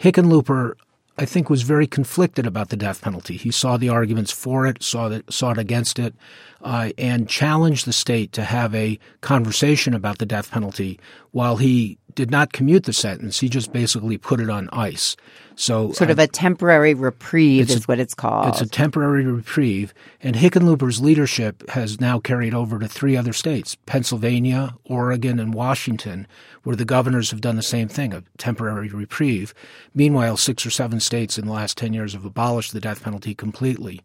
Hickenlooper, 0.00 0.74
I 1.18 1.24
think, 1.24 1.48
was 1.48 1.62
very 1.62 1.86
conflicted 1.86 2.46
about 2.46 2.70
the 2.70 2.76
death 2.76 3.00
penalty. 3.00 3.36
He 3.36 3.50
saw 3.50 3.76
the 3.76 3.88
arguments 3.88 4.32
for 4.32 4.66
it, 4.66 4.82
saw 4.82 5.08
that, 5.08 5.32
saw 5.32 5.52
it 5.52 5.58
against 5.58 5.98
it, 5.98 6.14
uh, 6.62 6.90
and 6.98 7.28
challenged 7.28 7.86
the 7.86 7.92
state 7.92 8.32
to 8.32 8.42
have 8.42 8.74
a 8.74 8.98
conversation 9.20 9.94
about 9.94 10.18
the 10.18 10.26
death 10.26 10.50
penalty 10.50 10.98
while 11.30 11.58
he 11.58 11.96
did 12.16 12.30
not 12.30 12.52
commute 12.52 12.84
the 12.84 12.92
sentence. 12.92 13.38
He 13.38 13.48
just 13.48 13.72
basically 13.72 14.18
put 14.18 14.40
it 14.40 14.50
on 14.50 14.68
ice. 14.72 15.16
So 15.54 15.92
sort 15.92 16.10
of 16.10 16.18
a 16.18 16.26
temporary 16.26 16.92
reprieve 16.92 17.70
is 17.70 17.84
a, 17.84 17.86
what 17.86 18.00
it's 18.00 18.14
called. 18.14 18.48
It's 18.48 18.60
a 18.60 18.66
temporary 18.66 19.24
reprieve, 19.24 19.94
and 20.20 20.34
Hickenlooper's 20.34 21.00
leadership 21.00 21.68
has 21.70 22.00
now 22.00 22.18
carried 22.18 22.52
over 22.52 22.78
to 22.78 22.88
three 22.88 23.16
other 23.16 23.32
states: 23.32 23.76
Pennsylvania, 23.86 24.74
Oregon, 24.84 25.38
and 25.38 25.54
Washington, 25.54 26.26
where 26.64 26.76
the 26.76 26.84
governors 26.84 27.30
have 27.30 27.40
done 27.40 27.56
the 27.56 27.62
same 27.62 27.88
thing, 27.88 28.12
a 28.12 28.24
temporary 28.36 28.88
reprieve. 28.88 29.54
Meanwhile, 29.94 30.36
six 30.36 30.66
or 30.66 30.70
seven 30.70 31.00
states 31.00 31.38
in 31.38 31.46
the 31.46 31.52
last 31.52 31.78
ten 31.78 31.94
years 31.94 32.12
have 32.12 32.24
abolished 32.24 32.72
the 32.72 32.80
death 32.80 33.02
penalty 33.02 33.34
completely. 33.34 34.02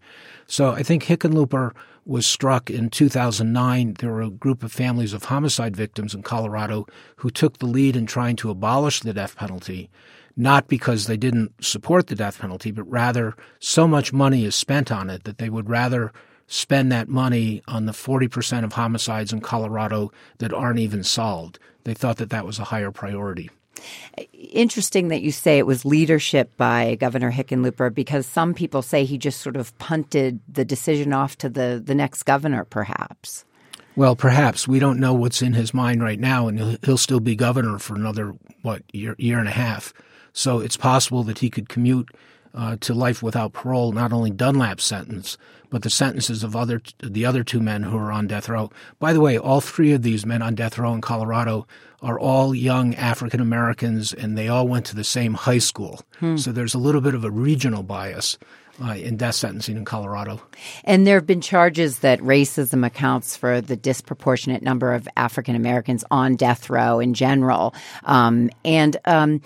So 0.47 0.71
I 0.71 0.83
think 0.83 1.03
Hickenlooper 1.03 1.73
was 2.11 2.27
struck 2.27 2.69
in 2.69 2.89
2009. 2.89 3.95
There 3.99 4.11
were 4.11 4.21
a 4.21 4.29
group 4.29 4.63
of 4.63 4.71
families 4.71 5.13
of 5.13 5.25
homicide 5.25 5.75
victims 5.75 6.13
in 6.13 6.21
Colorado 6.21 6.85
who 7.17 7.29
took 7.29 7.57
the 7.57 7.65
lead 7.65 7.95
in 7.95 8.05
trying 8.05 8.35
to 8.37 8.51
abolish 8.51 8.99
the 8.99 9.13
death 9.13 9.35
penalty 9.35 9.89
not 10.37 10.67
because 10.67 11.07
they 11.07 11.17
didn't 11.17 11.51
support 11.63 12.07
the 12.07 12.15
death 12.15 12.39
penalty, 12.39 12.71
but 12.71 12.89
rather 12.89 13.35
so 13.59 13.87
much 13.87 14.13
money 14.13 14.45
is 14.45 14.55
spent 14.55 14.91
on 14.91 15.09
it 15.09 15.23
that 15.25 15.37
they 15.37 15.49
would 15.49 15.69
rather 15.69 16.13
spend 16.47 16.91
that 16.91 17.07
money 17.07 17.61
on 17.67 17.85
the 17.85 17.91
40% 17.91 18.63
of 18.63 18.73
homicides 18.73 19.31
in 19.31 19.39
Colorado 19.39 20.11
that 20.39 20.53
aren't 20.53 20.79
even 20.79 21.03
solved. 21.03 21.59
They 21.83 21.93
thought 21.93 22.17
that 22.17 22.29
that 22.29 22.45
was 22.45 22.59
a 22.59 22.65
higher 22.65 22.91
priority. 22.91 23.49
Interesting 24.33 25.07
that 25.09 25.21
you 25.21 25.31
say 25.31 25.57
it 25.57 25.65
was 25.65 25.85
leadership 25.85 26.55
by 26.57 26.95
Governor 26.95 27.31
Hickenlooper 27.31 27.93
because 27.93 28.25
some 28.25 28.53
people 28.53 28.81
say 28.81 29.05
he 29.05 29.17
just 29.17 29.41
sort 29.41 29.55
of 29.55 29.77
punted 29.77 30.39
the 30.47 30.65
decision 30.65 31.13
off 31.13 31.37
to 31.37 31.49
the, 31.49 31.81
the 31.83 31.95
next 31.95 32.23
governor, 32.23 32.65
perhaps. 32.65 33.45
Well, 33.95 34.15
perhaps 34.15 34.67
we 34.67 34.79
don't 34.79 34.99
know 34.99 35.13
what's 35.13 35.41
in 35.41 35.53
his 35.53 35.73
mind 35.73 36.01
right 36.01 36.19
now, 36.19 36.47
and 36.47 36.57
he'll, 36.57 36.77
he'll 36.83 36.97
still 36.97 37.19
be 37.19 37.35
governor 37.35 37.77
for 37.77 37.95
another 37.95 38.33
what 38.61 38.83
year 38.93 39.15
year 39.17 39.39
and 39.39 39.47
a 39.47 39.51
half. 39.51 39.93
So 40.33 40.59
it's 40.59 40.77
possible 40.77 41.23
that 41.23 41.39
he 41.39 41.49
could 41.49 41.67
commute 41.67 42.09
uh, 42.53 42.77
to 42.81 42.93
life 42.93 43.21
without 43.21 43.53
parole, 43.53 43.91
not 43.91 44.13
only 44.13 44.31
Dunlap's 44.31 44.83
sentence, 44.83 45.37
but 45.71 45.81
the 45.81 45.89
sentences 45.89 46.43
of 46.43 46.55
other 46.55 46.81
the 47.01 47.25
other 47.25 47.43
two 47.43 47.59
men 47.59 47.81
who 47.81 47.97
are 47.97 48.11
on 48.11 48.27
death 48.27 48.47
row. 48.47 48.69
By 48.99 49.13
the 49.13 49.21
way, 49.21 49.39
all 49.39 49.61
three 49.61 49.93
of 49.93 50.03
these 50.03 50.23
men 50.23 50.43
on 50.43 50.53
death 50.53 50.77
row 50.77 50.93
in 50.93 51.01
Colorado 51.01 51.65
are 52.03 52.19
all 52.19 52.53
young 52.53 52.93
African 52.95 53.39
Americans, 53.39 54.13
and 54.13 54.37
they 54.37 54.47
all 54.47 54.67
went 54.67 54.85
to 54.87 54.95
the 54.95 55.03
same 55.03 55.33
high 55.33 55.59
school. 55.59 56.01
Hmm. 56.19 56.37
So 56.37 56.51
there's 56.51 56.73
a 56.75 56.79
little 56.79 57.01
bit 57.01 57.15
of 57.15 57.23
a 57.23 57.31
regional 57.31 57.81
bias. 57.81 58.37
Uh, 58.81 58.93
in 58.93 59.15
death 59.15 59.35
sentencing 59.35 59.77
in 59.77 59.85
Colorado. 59.85 60.41
And 60.85 61.05
there 61.05 61.15
have 61.15 61.27
been 61.27 61.41
charges 61.41 61.99
that 61.99 62.19
racism 62.21 62.83
accounts 62.83 63.37
for 63.37 63.61
the 63.61 63.75
disproportionate 63.75 64.63
number 64.63 64.93
of 64.93 65.07
African 65.17 65.55
Americans 65.55 66.03
on 66.09 66.35
death 66.35 66.67
row 66.67 66.99
in 66.99 67.13
general. 67.13 67.75
Um, 68.05 68.49
and 68.65 68.97
um, 69.05 69.41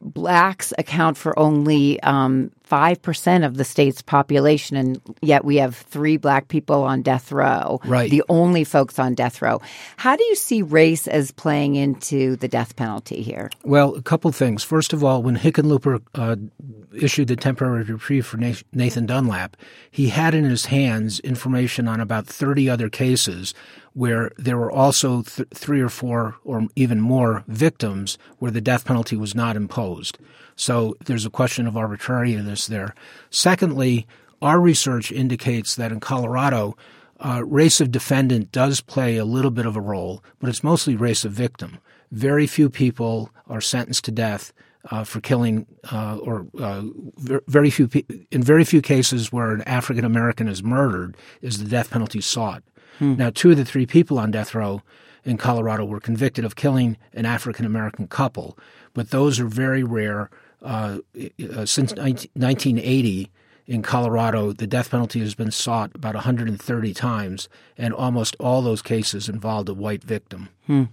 blacks 0.00 0.72
account 0.78 1.16
for 1.16 1.38
only 1.38 2.02
um, 2.02 2.50
5% 2.70 3.44
of 3.44 3.56
the 3.56 3.64
state's 3.64 4.00
population, 4.00 4.76
and 4.76 5.00
yet 5.20 5.44
we 5.44 5.56
have 5.56 5.76
three 5.76 6.16
black 6.16 6.48
people 6.48 6.84
on 6.84 7.02
death 7.02 7.32
row. 7.32 7.80
Right. 7.84 8.10
The 8.10 8.22
only 8.28 8.64
folks 8.64 8.98
on 8.98 9.14
death 9.14 9.42
row. 9.42 9.60
How 9.96 10.16
do 10.16 10.24
you 10.24 10.36
see 10.36 10.62
race 10.62 11.06
as 11.06 11.32
playing 11.32 11.74
into 11.74 12.36
the 12.36 12.48
death 12.48 12.76
penalty 12.76 13.22
here? 13.22 13.50
Well, 13.64 13.94
a 13.94 14.02
couple 14.02 14.30
things. 14.32 14.62
First 14.62 14.92
of 14.92 15.02
all, 15.02 15.22
when 15.22 15.36
Hickenlooper 15.36 16.00
uh, 16.14 16.36
issued 16.94 17.28
the 17.28 17.36
temporary 17.36 17.82
reprieve 17.82 18.26
for 18.26 18.36
Nathan 18.36 19.06
Dunlap, 19.06 19.56
he 19.90 20.08
had 20.08 20.34
in 20.34 20.44
his 20.44 20.66
hands 20.66 21.20
information 21.20 21.88
on 21.88 22.00
about 22.00 22.26
30 22.26 22.70
other 22.70 22.88
cases 22.88 23.52
where 24.00 24.30
there 24.38 24.56
were 24.56 24.72
also 24.72 25.20
th- 25.20 25.46
three 25.52 25.82
or 25.82 25.90
four 25.90 26.34
or 26.42 26.66
even 26.74 26.98
more 26.98 27.44
victims 27.48 28.16
where 28.38 28.50
the 28.50 28.60
death 28.62 28.86
penalty 28.86 29.14
was 29.14 29.34
not 29.34 29.56
imposed. 29.56 30.16
So 30.56 30.96
there's 31.04 31.26
a 31.26 31.30
question 31.30 31.66
of 31.66 31.76
arbitrariness 31.76 32.66
there. 32.66 32.94
Secondly, 33.28 34.06
our 34.40 34.58
research 34.58 35.12
indicates 35.12 35.76
that 35.76 35.92
in 35.92 36.00
Colorado, 36.00 36.78
uh, 37.22 37.44
race 37.44 37.78
of 37.78 37.92
defendant 37.92 38.50
does 38.52 38.80
play 38.80 39.18
a 39.18 39.26
little 39.26 39.50
bit 39.50 39.66
of 39.66 39.76
a 39.76 39.82
role, 39.82 40.24
but 40.38 40.48
it's 40.48 40.64
mostly 40.64 40.96
race 40.96 41.26
of 41.26 41.32
victim. 41.32 41.76
Very 42.10 42.46
few 42.46 42.70
people 42.70 43.28
are 43.48 43.60
sentenced 43.60 44.06
to 44.06 44.10
death 44.10 44.54
uh, 44.90 45.04
for 45.04 45.20
killing, 45.20 45.66
uh, 45.92 46.16
or 46.22 46.46
uh, 46.58 46.84
very 47.48 47.68
few 47.68 47.90
in 48.30 48.42
very 48.42 48.64
few 48.64 48.80
cases 48.80 49.30
where 49.30 49.50
an 49.50 49.60
African 49.62 50.06
American 50.06 50.48
is 50.48 50.62
murdered 50.62 51.18
is 51.42 51.58
the 51.58 51.68
death 51.68 51.90
penalty 51.90 52.22
sought. 52.22 52.62
Hmm. 53.00 53.16
Now, 53.16 53.30
two 53.30 53.50
of 53.50 53.56
the 53.56 53.64
three 53.64 53.86
people 53.86 54.18
on 54.18 54.30
death 54.30 54.54
row 54.54 54.82
in 55.24 55.38
Colorado 55.38 55.84
were 55.84 56.00
convicted 56.00 56.44
of 56.44 56.54
killing 56.54 56.96
an 57.14 57.26
African 57.26 57.66
American 57.66 58.06
couple, 58.06 58.56
but 58.94 59.10
those 59.10 59.40
are 59.40 59.46
very 59.46 59.82
rare. 59.82 60.30
Uh, 60.62 60.98
uh, 61.56 61.64
since 61.64 61.94
1980, 61.94 63.30
in 63.66 63.82
Colorado, 63.82 64.52
the 64.52 64.66
death 64.66 64.90
penalty 64.90 65.20
has 65.20 65.34
been 65.34 65.50
sought 65.50 65.92
about 65.94 66.14
130 66.14 66.92
times, 66.92 67.48
and 67.78 67.94
almost 67.94 68.36
all 68.38 68.60
those 68.60 68.82
cases 68.82 69.28
involved 69.28 69.68
a 69.68 69.74
white 69.74 70.04
victim. 70.04 70.50
Hmm. 70.66 70.84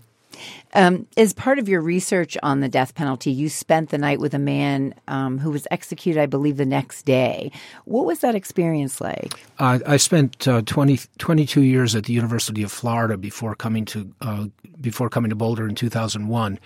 Um, 0.73 1.07
as 1.17 1.33
part 1.33 1.59
of 1.59 1.67
your 1.67 1.81
research 1.81 2.37
on 2.43 2.59
the 2.59 2.69
death 2.69 2.95
penalty, 2.95 3.31
you 3.31 3.49
spent 3.49 3.89
the 3.89 3.97
night 3.97 4.19
with 4.19 4.33
a 4.33 4.39
man 4.39 4.93
um, 5.07 5.37
who 5.39 5.51
was 5.51 5.67
executed, 5.71 6.21
I 6.21 6.25
believe, 6.25 6.57
the 6.57 6.65
next 6.65 7.03
day. 7.03 7.51
What 7.85 8.05
was 8.05 8.19
that 8.19 8.35
experience 8.35 9.01
like? 9.01 9.33
Uh, 9.59 9.79
I 9.85 9.97
spent 9.97 10.47
uh, 10.47 10.61
20, 10.63 10.99
22 11.17 11.61
years 11.61 11.95
at 11.95 12.05
the 12.05 12.13
University 12.13 12.63
of 12.63 12.71
Florida 12.71 13.17
before 13.17 13.55
coming 13.55 13.85
to 13.85 14.13
uh, 14.21 14.47
before 14.79 15.09
coming 15.09 15.29
to 15.29 15.35
Boulder 15.35 15.67
in 15.67 15.75
2001. 15.75 16.59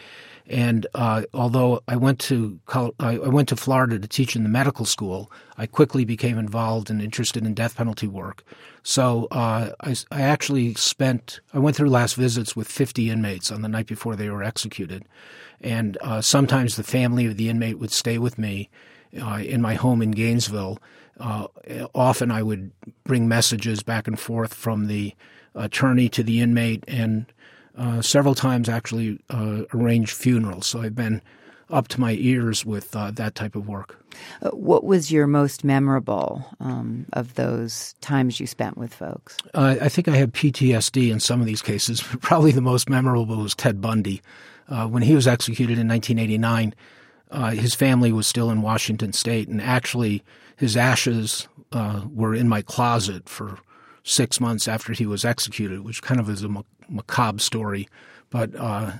And 0.48 0.88
uh, 0.94 1.24
although 1.34 1.82
I 1.88 1.96
went 1.96 2.20
to 2.20 2.60
I 3.00 3.18
went 3.18 3.50
to 3.50 3.56
Florida 3.56 4.00
to 4.00 4.08
teach 4.08 4.36
in 4.36 4.44
the 4.44 4.50
medical 4.50 4.86
school, 4.86 5.32
I 5.58 5.66
quickly 5.66 6.06
became 6.06 6.38
involved 6.38 6.90
and 6.90 7.02
interested 7.02 7.46
in 7.46 7.54
death 7.54 7.76
penalty 7.78 8.08
work. 8.08 8.44
So 8.84 9.28
uh, 9.32 9.72
I, 9.82 9.96
I, 10.12 10.22
actually 10.22 10.74
spent 10.74 11.40
I 11.54 11.60
went 11.60 11.76
through 11.76 11.90
last 11.90 12.16
visits 12.16 12.56
with 12.56 12.68
50 12.68 13.10
inmates 13.12 13.52
on 13.52 13.62
the 13.62 13.70
night 13.70 13.86
before 13.86 14.16
they 14.16 14.30
were 14.30 14.44
executed, 14.44 15.06
and 15.62 15.98
uh, 16.02 16.22
sometimes 16.22 16.76
the 16.76 16.84
family 16.84 17.28
of 17.28 17.38
the 17.38 17.48
inmate 17.48 17.78
would 17.78 17.92
stay 17.92 18.18
with 18.18 18.40
me 18.40 18.70
uh, 19.22 19.42
in 19.44 19.62
my 19.62 19.76
home 19.76 20.02
in 20.02 20.12
Gainesville. 20.12 20.80
Uh, 21.20 21.48
often 21.94 22.32
I 22.32 22.42
would 22.42 22.72
bring 23.04 23.28
messages 23.28 23.84
back 23.84 24.08
and 24.08 24.20
forth 24.20 24.54
from 24.54 24.88
the 24.88 25.14
attorney 25.54 26.10
to 26.10 26.24
the 26.24 26.40
inmate 26.40 26.84
and 26.88 27.32
uh, 27.78 28.02
several 28.02 28.36
times 28.36 28.70
actually 28.70 29.20
uh, 29.30 29.64
arranged 29.74 30.12
funerals. 30.12 30.68
So 30.68 30.82
I've 30.82 30.96
been 30.96 31.22
up 31.70 31.88
to 31.88 32.02
my 32.02 32.18
ears 32.20 32.66
with 32.66 32.96
uh, 32.96 33.12
that 33.12 33.34
type 33.36 33.56
of 33.56 33.68
work. 33.68 33.98
Uh, 34.42 34.50
what 34.50 34.84
was 34.84 35.10
your 35.10 35.26
most 35.26 35.64
memorable 35.64 36.46
um, 36.60 37.06
of 37.14 37.36
those 37.36 37.96
times 38.02 38.40
you 38.40 38.48
spent 38.48 38.78
with 38.78 38.94
folks? 38.94 39.38
Uh, 39.54 39.78
I 39.82 39.88
think 39.88 40.10
I 40.10 40.18
had 40.18 40.34
PTSD 40.34 41.12
in 41.12 41.22
some 41.22 41.40
of 41.40 41.46
these 41.46 41.62
cases. 41.62 42.02
Probably 42.22 42.52
the 42.52 42.62
most 42.62 42.90
memorable 42.90 43.38
was 43.38 43.56
Ted 43.56 43.80
Bundy. 43.80 44.22
Uh, 44.68 44.88
when 44.88 45.04
he 45.04 45.16
was 45.16 45.28
executed 45.28 45.78
in 45.78 45.88
1989, 45.88 46.74
his 47.58 47.74
family 47.74 48.12
was 48.12 48.28
still 48.28 48.50
in 48.52 48.62
Washington 48.62 49.14
State, 49.14 49.48
and 49.48 49.62
actually 49.62 50.24
his 50.56 50.76
ashes 50.78 51.48
were 51.74 52.36
in 52.36 52.48
my 52.48 52.62
closet 52.62 53.28
for 53.30 53.60
six 54.04 54.40
months 54.40 54.68
after 54.68 54.94
he 54.94 55.06
was 55.06 55.24
executed, 55.24 55.82
which 55.82 56.02
kind 56.02 56.20
of 56.20 56.30
is 56.30 56.44
a 56.44 56.50
macabre 56.92 57.40
story. 57.40 57.88
But 58.30 58.56
uh, 58.56 58.92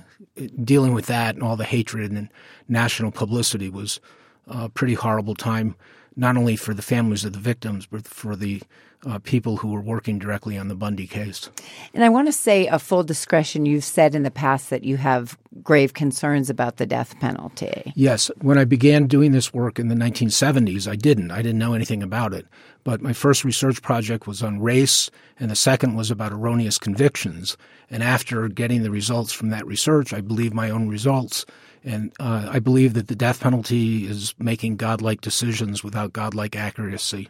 dealing 0.62 0.92
with 0.94 1.06
that 1.06 1.34
and 1.34 1.42
all 1.42 1.56
the 1.56 1.64
hatred 1.64 2.12
and 2.12 2.28
national 2.68 3.12
publicity 3.12 3.70
was 3.70 4.00
a 4.46 4.68
pretty 4.68 4.94
horrible 4.94 5.34
time. 5.34 5.76
not 6.16 6.36
only 6.36 6.56
for 6.56 6.74
the 6.74 6.82
families 6.82 7.24
of 7.24 7.32
the 7.32 7.38
victims, 7.38 7.86
but 7.86 8.06
for 8.06 8.36
the 8.36 8.62
uh, 9.06 9.18
people 9.20 9.56
who 9.58 9.68
were 9.68 9.80
working 9.80 10.18
directly 10.18 10.56
on 10.56 10.68
the 10.68 10.74
Bundy 10.74 11.06
case. 11.06 11.50
And 11.94 12.04
I 12.04 12.08
want 12.08 12.28
to 12.28 12.32
say 12.32 12.66
a 12.66 12.78
full 12.78 13.02
discretion. 13.02 13.66
You've 13.66 13.84
said 13.84 14.14
in 14.14 14.22
the 14.22 14.30
past 14.30 14.70
that 14.70 14.84
you 14.84 14.96
have 14.98 15.36
grave 15.62 15.94
concerns 15.94 16.50
about 16.50 16.76
the 16.76 16.86
death 16.86 17.18
penalty. 17.20 17.92
Yes. 17.94 18.30
When 18.40 18.58
I 18.58 18.64
began 18.64 19.06
doing 19.06 19.32
this 19.32 19.54
work 19.54 19.78
in 19.78 19.88
the 19.88 19.94
1970s, 19.94 20.90
I 20.90 20.96
didn't. 20.96 21.30
I 21.30 21.42
didn't 21.42 21.58
know 21.58 21.74
anything 21.74 22.02
about 22.02 22.34
it. 22.34 22.46
But 22.84 23.00
my 23.00 23.12
first 23.12 23.44
research 23.44 23.80
project 23.82 24.26
was 24.26 24.42
on 24.42 24.60
race, 24.60 25.10
and 25.38 25.50
the 25.50 25.56
second 25.56 25.94
was 25.94 26.10
about 26.10 26.32
erroneous 26.32 26.78
convictions. 26.78 27.56
And 27.90 28.02
after 28.02 28.48
getting 28.48 28.82
the 28.82 28.90
results 28.90 29.32
from 29.32 29.50
that 29.50 29.66
research, 29.66 30.12
I 30.12 30.20
believe 30.20 30.52
my 30.52 30.70
own 30.70 30.88
results. 30.88 31.44
And 31.84 32.12
uh, 32.18 32.48
I 32.50 32.58
believe 32.58 32.94
that 32.94 33.08
the 33.08 33.16
death 33.16 33.40
penalty 33.40 34.06
is 34.06 34.34
making 34.38 34.76
godlike 34.76 35.20
decisions 35.20 35.82
without 35.82 36.12
godlike 36.12 36.56
accuracy. 36.56 37.28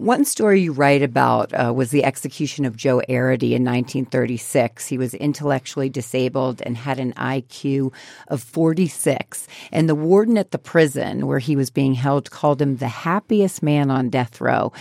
One 0.00 0.24
story 0.24 0.62
you 0.62 0.72
write 0.72 1.02
about 1.02 1.52
uh, 1.52 1.74
was 1.74 1.90
the 1.90 2.04
execution 2.04 2.64
of 2.64 2.74
Joe 2.74 3.02
Arridy 3.06 3.52
in 3.52 3.66
1936. 3.66 4.86
He 4.86 4.96
was 4.96 5.12
intellectually 5.12 5.90
disabled 5.90 6.62
and 6.64 6.74
had 6.74 6.98
an 6.98 7.12
IQ 7.18 7.92
of 8.28 8.42
46. 8.42 9.46
And 9.70 9.90
the 9.90 9.94
warden 9.94 10.38
at 10.38 10.52
the 10.52 10.58
prison 10.58 11.26
where 11.26 11.38
he 11.38 11.54
was 11.54 11.68
being 11.68 11.92
held 11.92 12.30
called 12.30 12.62
him 12.62 12.78
the 12.78 12.88
happiest 12.88 13.62
man 13.62 13.90
on 13.90 14.08
death 14.08 14.40
row. 14.40 14.72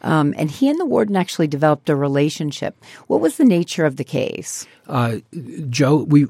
Um, 0.00 0.32
and 0.38 0.50
he 0.50 0.70
and 0.70 0.80
the 0.80 0.86
warden 0.86 1.16
actually 1.16 1.48
developed 1.48 1.90
a 1.90 1.94
relationship. 1.94 2.82
What 3.08 3.20
was 3.20 3.36
the 3.36 3.44
nature 3.44 3.84
of 3.84 3.96
the 3.96 4.04
case? 4.04 4.66
Uh, 4.88 5.18
Joe, 5.68 5.96
we 6.04 6.28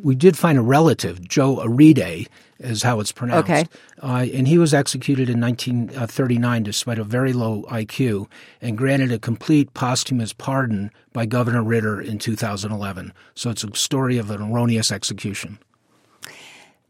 we 0.00 0.14
did 0.14 0.38
find 0.38 0.58
a 0.58 0.62
relative, 0.62 1.26
Joe 1.26 1.56
Arridy, 1.56 2.28
is 2.60 2.82
how 2.82 3.00
it's 3.00 3.12
pronounced. 3.12 3.50
Okay. 3.50 3.64
Uh, 4.02 4.26
and 4.32 4.46
he 4.46 4.58
was 4.58 4.72
executed 4.72 5.28
in 5.28 5.40
1939 5.40 6.62
despite 6.62 6.98
a 6.98 7.04
very 7.04 7.32
low 7.32 7.62
IQ 7.64 8.28
and 8.60 8.76
granted 8.76 9.10
a 9.10 9.18
complete 9.18 9.72
posthumous 9.74 10.32
pardon 10.32 10.90
by 11.12 11.26
Governor 11.26 11.62
Ritter 11.62 12.00
in 12.00 12.18
2011. 12.18 13.12
So 13.34 13.50
it's 13.50 13.64
a 13.64 13.74
story 13.74 14.18
of 14.18 14.30
an 14.30 14.42
erroneous 14.42 14.92
execution. 14.92 15.58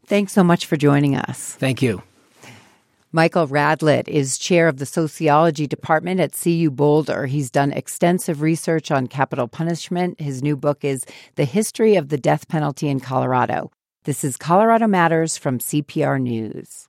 Thanks 0.05 0.33
so 0.33 0.43
much 0.43 0.65
for 0.65 0.75
joining 0.75 1.15
us. 1.15 1.55
Thank 1.55 1.81
you. 1.81 2.03
Michael 3.13 3.47
Radelet 3.47 4.07
is 4.07 4.37
chair 4.37 4.69
of 4.69 4.77
the 4.77 4.85
sociology 4.85 5.67
department 5.67 6.21
at 6.21 6.31
CU 6.31 6.71
Boulder. 6.71 7.25
He's 7.25 7.51
done 7.51 7.73
extensive 7.73 8.41
research 8.41 8.89
on 8.89 9.07
capital 9.07 9.49
punishment. 9.49 10.19
His 10.21 10.41
new 10.41 10.55
book 10.55 10.85
is 10.85 11.05
The 11.35 11.43
History 11.43 11.95
of 11.95 12.07
the 12.07 12.17
Death 12.17 12.47
Penalty 12.47 12.87
in 12.87 13.01
Colorado. 13.01 13.69
This 14.03 14.23
is 14.23 14.35
Colorado 14.35 14.87
Matters 14.87 15.37
from 15.37 15.59
CPR 15.59 16.19
News. 16.19 16.87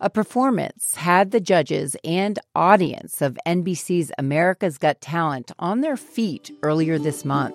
A 0.00 0.08
performance 0.08 0.94
had 0.94 1.32
the 1.32 1.40
judges 1.40 1.94
and 2.02 2.38
audience 2.54 3.20
of 3.20 3.36
NBC's 3.46 4.10
America's 4.16 4.78
Got 4.78 5.02
Talent 5.02 5.52
on 5.58 5.82
their 5.82 5.98
feet 5.98 6.50
earlier 6.62 6.98
this 6.98 7.26
month. 7.26 7.54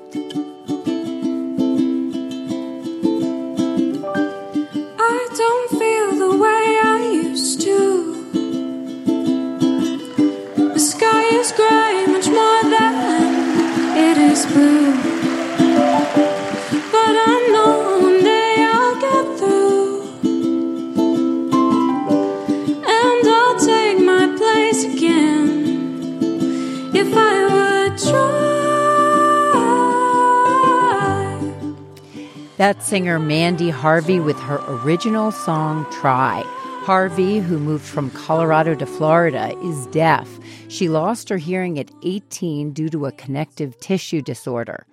That's 32.64 32.86
singer 32.86 33.20
Mandy 33.20 33.70
Harvey 33.72 34.22
with 34.22 34.40
her 34.40 34.64
original 34.68 35.32
song 35.32 35.86
Try. 35.92 36.46
Harvey, 36.84 37.40
who 37.40 37.60
moved 37.60 37.86
from 37.86 38.12
Colorado 38.12 38.76
to 38.76 38.86
Florida, 38.86 39.58
is 39.64 39.86
deaf. 39.88 40.28
She 40.68 40.90
lost 40.90 41.30
her 41.30 41.38
hearing 41.38 41.80
at 41.80 41.90
18 42.04 42.74
due 42.74 42.90
to 42.90 43.06
a 43.06 43.14
connective 43.14 43.80
tissue 43.80 44.22
disorder. 44.22 44.86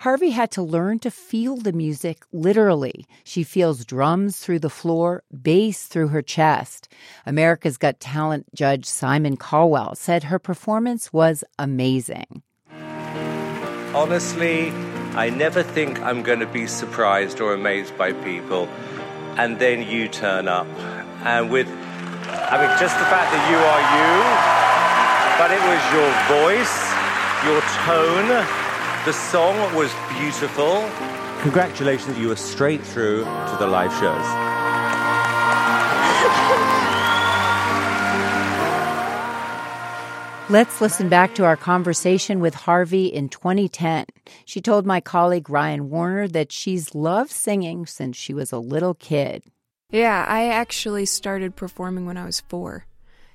Harvey 0.00 0.30
had 0.30 0.50
to 0.50 0.62
learn 0.62 0.98
to 0.98 1.10
feel 1.10 1.56
the 1.56 1.72
music 1.72 2.24
literally. 2.32 3.06
She 3.22 3.44
feels 3.44 3.84
drums 3.84 4.38
through 4.38 4.58
the 4.58 4.68
floor, 4.68 5.22
bass 5.40 5.86
through 5.86 6.08
her 6.08 6.20
chest. 6.20 6.88
America's 7.26 7.76
Got 7.76 8.00
Talent 8.00 8.52
judge 8.52 8.84
Simon 8.84 9.36
Cowell 9.36 9.94
said 9.94 10.24
her 10.24 10.40
performance 10.40 11.12
was 11.12 11.44
amazing. 11.60 12.42
Honestly, 13.94 14.70
I 15.14 15.30
never 15.30 15.62
think 15.62 16.00
I'm 16.00 16.24
going 16.24 16.40
to 16.40 16.46
be 16.46 16.66
surprised 16.66 17.40
or 17.40 17.54
amazed 17.54 17.96
by 17.96 18.14
people, 18.14 18.68
and 19.36 19.60
then 19.60 19.88
you 19.88 20.08
turn 20.08 20.48
up. 20.48 20.66
And 21.26 21.50
with, 21.50 21.66
I 21.66 22.54
mean, 22.54 22.70
just 22.78 22.94
the 23.02 23.08
fact 23.10 23.34
that 23.34 23.42
you 23.50 23.58
are 23.58 23.82
you, 23.98 24.14
but 25.42 25.50
it 25.50 25.58
was 25.58 25.82
your 25.90 26.06
voice, 26.30 26.76
your 27.42 27.58
tone, 27.82 28.30
the 29.04 29.12
song 29.12 29.74
was 29.74 29.90
beautiful. 30.20 30.88
Congratulations, 31.42 32.16
you 32.16 32.28
were 32.28 32.36
straight 32.36 32.80
through 32.80 33.24
to 33.24 33.56
the 33.58 33.66
live 33.66 33.90
shows. 33.98 34.24
Let's 40.48 40.80
listen 40.80 41.08
back 41.08 41.34
to 41.34 41.44
our 41.44 41.56
conversation 41.56 42.38
with 42.38 42.54
Harvey 42.54 43.06
in 43.06 43.30
2010. 43.30 44.06
She 44.44 44.60
told 44.60 44.86
my 44.86 45.00
colleague 45.00 45.50
Ryan 45.50 45.90
Warner 45.90 46.28
that 46.28 46.52
she's 46.52 46.94
loved 46.94 47.32
singing 47.32 47.84
since 47.84 48.16
she 48.16 48.32
was 48.32 48.52
a 48.52 48.60
little 48.60 48.94
kid. 48.94 49.42
Yeah, 49.90 50.24
I 50.26 50.48
actually 50.48 51.06
started 51.06 51.56
performing 51.56 52.06
when 52.06 52.16
I 52.16 52.24
was 52.24 52.40
four 52.40 52.86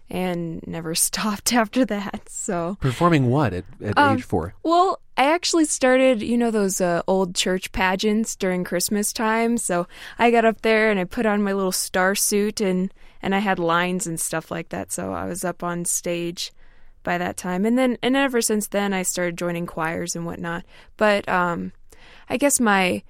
and 0.10 0.66
never 0.68 0.94
stopped 0.96 1.54
after 1.54 1.86
that. 1.86 2.30
So 2.30 2.78
performing 2.82 3.30
what 3.30 3.54
at, 3.54 3.66
at 3.82 3.98
um, 3.98 4.18
age 4.18 4.24
four? 4.24 4.54
Well, 4.64 5.00
I 5.18 5.32
actually 5.34 5.66
started, 5.66 6.22
you 6.22 6.38
know, 6.38 6.52
those 6.52 6.82
uh, 6.82 7.02
old 7.08 7.36
church 7.36 7.72
pageants 7.72 8.36
during 8.36 8.64
Christmas 8.64 9.14
time. 9.14 9.58
So 9.58 9.88
I 10.20 10.32
got 10.32 10.46
up 10.46 10.62
there 10.62 10.90
and 10.92 11.00
I 11.00 11.06
put 11.06 11.26
on 11.26 11.44
my 11.44 11.54
little 11.54 11.72
star 11.72 12.16
suit 12.16 12.62
and 12.62 12.94
and 13.24 13.36
I 13.36 13.40
had 13.40 13.60
lines 13.60 14.08
and 14.08 14.20
stuff 14.20 14.50
like 14.50 14.70
that. 14.70 14.92
So 14.92 15.14
I 15.14 15.26
was 15.26 15.46
up 15.46 15.64
on 15.64 15.86
stage 15.86 16.52
by 17.04 17.20
that 17.20 17.38
time. 17.38 17.66
And 17.66 17.78
then 17.78 17.98
and 18.02 18.16
ever 18.16 18.42
since 18.42 18.68
then 18.68 18.94
I 18.94 19.04
started 19.04 19.38
joining 19.38 19.68
choirs 19.68 20.16
and 20.16 20.26
whatnot. 20.26 20.66
But 20.98 21.30
um 21.30 21.72
I 22.30 22.38
guess 22.38 22.60
my 22.60 23.04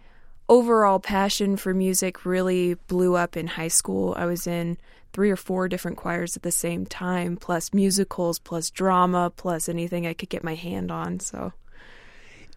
overall 0.51 0.99
passion 0.99 1.55
for 1.55 1.73
music 1.73 2.25
really 2.25 2.73
blew 2.73 3.15
up 3.15 3.37
in 3.37 3.47
high 3.47 3.69
school. 3.69 4.13
I 4.17 4.25
was 4.25 4.45
in 4.45 4.77
three 5.13 5.31
or 5.31 5.37
four 5.37 5.69
different 5.69 5.95
choirs 5.95 6.35
at 6.35 6.43
the 6.43 6.51
same 6.51 6.85
time, 6.85 7.37
plus 7.37 7.73
musicals, 7.73 8.37
plus 8.37 8.69
drama, 8.69 9.31
plus 9.33 9.69
anything 9.69 10.05
I 10.05 10.13
could 10.13 10.27
get 10.27 10.43
my 10.43 10.55
hand 10.55 10.91
on. 10.91 11.21
So 11.21 11.53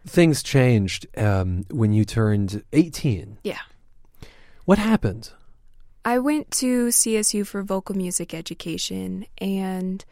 things 0.04 0.42
changed 0.42 1.06
um, 1.16 1.66
when 1.70 1.92
you 1.92 2.04
turned 2.04 2.64
18. 2.72 3.38
Yeah. 3.44 3.60
What 4.64 4.78
happened? 4.78 5.30
I 6.04 6.18
went 6.18 6.50
to 6.52 6.88
CSU 6.88 7.46
for 7.46 7.62
vocal 7.62 7.96
music 7.96 8.34
education 8.34 9.24
and 9.38 10.04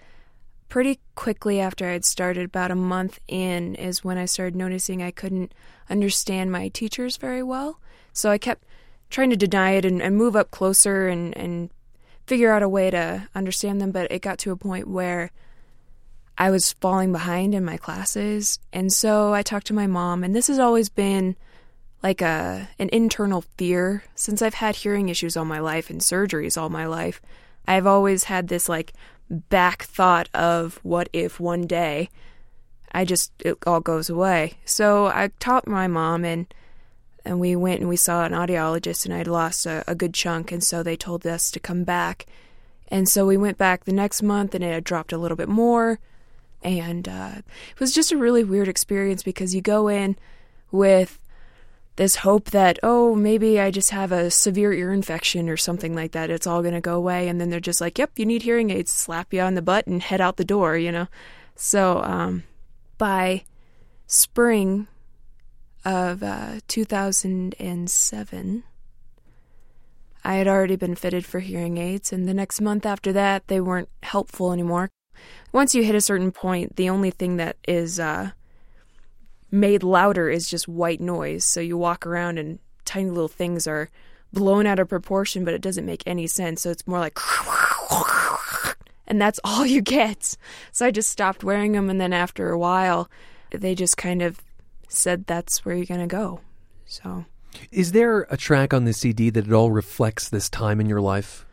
pretty 0.73 0.99
quickly 1.17 1.61
after 1.61 1.87
I 1.87 1.93
had 1.93 2.05
started, 2.07 2.47
about 2.47 2.71
a 2.71 2.75
month 2.75 3.21
in, 3.29 3.75
is 3.75 4.03
when 4.03 4.17
I 4.17 4.25
started 4.25 4.57
noticing 4.57 5.03
I 5.03 5.11
couldn't 5.11 5.53
understand 5.91 6.51
my 6.51 6.69
teachers 6.69 7.19
very 7.19 7.43
well. 7.43 7.79
So 8.15 8.31
I 8.31 8.39
kept 8.39 8.65
trying 9.11 9.29
to 9.29 9.37
deny 9.37 9.73
it 9.73 9.85
and, 9.85 10.01
and 10.01 10.17
move 10.17 10.35
up 10.35 10.51
closer 10.51 11.09
and, 11.09 11.37
and 11.37 11.69
figure 12.27 12.51
out 12.51 12.63
a 12.63 12.71
way 12.71 12.91
to 12.91 13.29
understand 13.35 13.83
them. 13.83 13.91
But 13.91 14.11
it 14.11 14.23
got 14.23 14.39
to 14.39 14.51
a 14.51 14.57
point 14.57 14.89
where 14.89 15.31
I 16.39 16.49
was 16.49 16.73
falling 16.73 17.13
behind 17.13 17.55
in 17.55 17.67
my 17.67 17.77
classes. 17.77 18.59
And 18.73 18.91
so 18.91 19.35
I 19.35 19.43
talked 19.43 19.67
to 19.67 19.75
my 19.75 19.87
mom, 19.87 20.25
and 20.25 20.35
this 20.35 20.47
has 20.47 20.59
always 20.59 20.89
been 20.89 21.37
like 22.03 22.23
a 22.23 22.71
an 22.79 22.89
internal 22.95 23.45
fear 23.59 24.05
since 24.15 24.41
I've 24.41 24.55
had 24.55 24.77
hearing 24.77 25.11
issues 25.11 25.37
all 25.37 25.45
my 25.45 25.61
life 25.61 25.91
and 25.91 26.01
surgeries 26.01 26.57
all 26.57 26.71
my 26.71 26.87
life. 26.87 27.21
I've 27.69 27.87
always 27.87 28.25
had 28.25 28.49
this 28.49 28.71
like 28.71 28.95
back 29.31 29.85
thought 29.85 30.29
of 30.35 30.79
what 30.83 31.09
if 31.13 31.41
one 31.41 31.63
day 31.67 32.11
I 32.93 33.05
just 33.05 33.33
it 33.45 33.57
all 33.67 33.81
goes 33.81 34.11
away. 34.11 34.55
So 34.65 35.07
I 35.07 35.31
taught 35.41 35.67
my 35.67 35.87
mom 35.87 36.25
and 36.25 36.53
and 37.25 37.41
we 37.41 37.57
went 37.57 37.81
and 37.81 37.89
we 37.89 37.97
saw 37.97 38.25
an 38.25 38.33
audiologist 38.33 39.05
and 39.05 39.15
I'd 39.15 39.29
lost 39.29 39.65
a, 39.67 39.85
a 39.87 39.95
good 39.95 40.13
chunk 40.13 40.53
and 40.53 40.63
so 40.63 40.83
they 40.83 40.97
told 40.97 41.27
us 41.27 41.51
to 41.53 41.61
come 41.61 41.85
back 41.85 42.27
And 42.93 43.09
so 43.09 43.27
we 43.27 43.39
went 43.39 43.57
back 43.57 43.85
the 43.85 43.93
next 43.93 44.23
month 44.23 44.55
and 44.55 44.63
it 44.63 44.71
had 44.71 44.85
dropped 44.85 45.15
a 45.15 45.19
little 45.19 45.37
bit 45.37 45.49
more. 45.49 45.99
And 46.63 47.09
uh, 47.09 47.37
it 47.71 47.81
was 47.81 47.95
just 47.95 48.13
a 48.13 48.19
really 48.19 48.45
weird 48.45 48.69
experience 48.69 49.23
because 49.23 49.55
you 49.55 49.63
go 49.63 49.89
in 49.89 50.17
with 50.71 51.19
this 51.97 52.17
hope 52.17 52.51
that, 52.51 52.79
oh, 52.83 53.15
maybe 53.15 53.61
I 53.61 53.71
just 53.71 53.91
have 53.91 54.13
a 54.13 54.31
severe 54.31 54.73
ear 54.73 54.93
infection 54.93 55.49
or 55.49 55.57
something 55.57 55.95
like 55.95 56.13
that. 56.13 56.31
It's 56.31 56.47
all 56.47 56.63
going 56.63 56.75
to 56.75 56.81
go 56.81 56.95
away. 56.95 57.29
And 57.29 57.41
then 57.41 57.51
they're 57.51 57.61
just 57.61 57.81
like, 57.81 57.99
yep, 57.99 58.13
you 58.17 58.25
need 58.25 58.43
hearing 58.43 58.71
aids, 58.71 58.91
slap 58.91 59.33
you 59.33 59.41
on 59.41 59.55
the 59.55 59.63
butt 59.63 59.87
and 59.87 60.03
head 60.03 60.21
out 60.21 60.37
the 60.37 60.45
door, 60.45 60.77
you 60.77 60.91
know? 60.91 61.09
So 61.55 62.03
um, 62.03 62.45
by 62.97 63.45
spring 64.07 64.87
of 65.85 66.23
uh, 66.23 66.61
2007, 66.69 68.63
I 70.25 70.35
had 70.35 70.47
already 70.47 70.77
been 70.77 70.95
fitted 70.95 71.27
for 71.27 71.41
hearing 71.41 71.79
aids, 71.79 72.13
and 72.13 72.29
the 72.29 72.35
next 72.35 72.61
month 72.61 72.87
after 72.87 73.13
that, 73.13 73.49
they 73.49 73.61
weren't 73.61 73.89
helpful 74.05 74.53
anymore. 74.53 74.89
Once 75.51 75.75
you 75.75 75.83
hit 75.83 75.97
a 75.97 76.01
certain 76.01 76.31
point, 76.31 76.77
the 76.77 76.89
only 76.89 77.11
thing 77.11 77.37
that 77.39 77.57
is 77.67 77.99
uh, 77.99 78.31
made 79.53 79.83
louder 79.83 80.29
is 80.29 80.49
just 80.49 80.67
white 80.67 81.01
noise. 81.01 81.45
So 81.45 81.61
you 81.61 81.77
walk 81.77 82.07
around 82.07 82.39
and 82.39 82.59
tiny 82.85 83.11
little 83.11 83.29
things 83.29 83.67
are 83.69 83.91
blown 84.33 84.67
out 84.67 84.79
of 84.79 84.89
proportion, 84.89 85.45
but 85.45 85.55
it 85.55 85.61
doesn't 85.61 85.87
make 85.87 86.03
any 86.07 86.27
sense. 86.27 86.63
So 86.63 86.71
it's 86.71 86.87
more 86.87 86.99
like, 86.99 87.19
and 89.07 89.21
that's 89.21 89.39
all 89.45 89.67
you 89.67 89.83
get. 89.83 90.37
So 90.73 90.87
I 90.87 90.91
just 90.91 91.11
stopped 91.11 91.45
wearing 91.45 91.73
them, 91.73 91.91
and 91.91 92.01
then 92.01 92.13
after 92.13 92.51
a 92.51 92.59
while, 92.59 93.11
they 93.51 93.75
just 93.75 93.97
kind 93.97 94.23
of 94.23 94.41
said 94.89 95.27
that's 95.27 95.65
where 95.65 95.75
you're 95.75 95.87
going 95.87 96.01
to 96.01 96.07
go. 96.07 96.41
So. 96.87 97.27
Is 97.71 97.93
there 97.93 98.27
a 98.31 98.39
track 98.39 98.73
on 98.73 98.87
the 98.87 98.95
CD 98.95 99.29
that 99.29 99.47
at 99.47 99.53
all 99.53 99.71
reflects 99.71 100.31
this 100.31 100.49
time 100.49 100.81
in 100.81 100.89
your 100.89 101.03
life? 101.03 101.45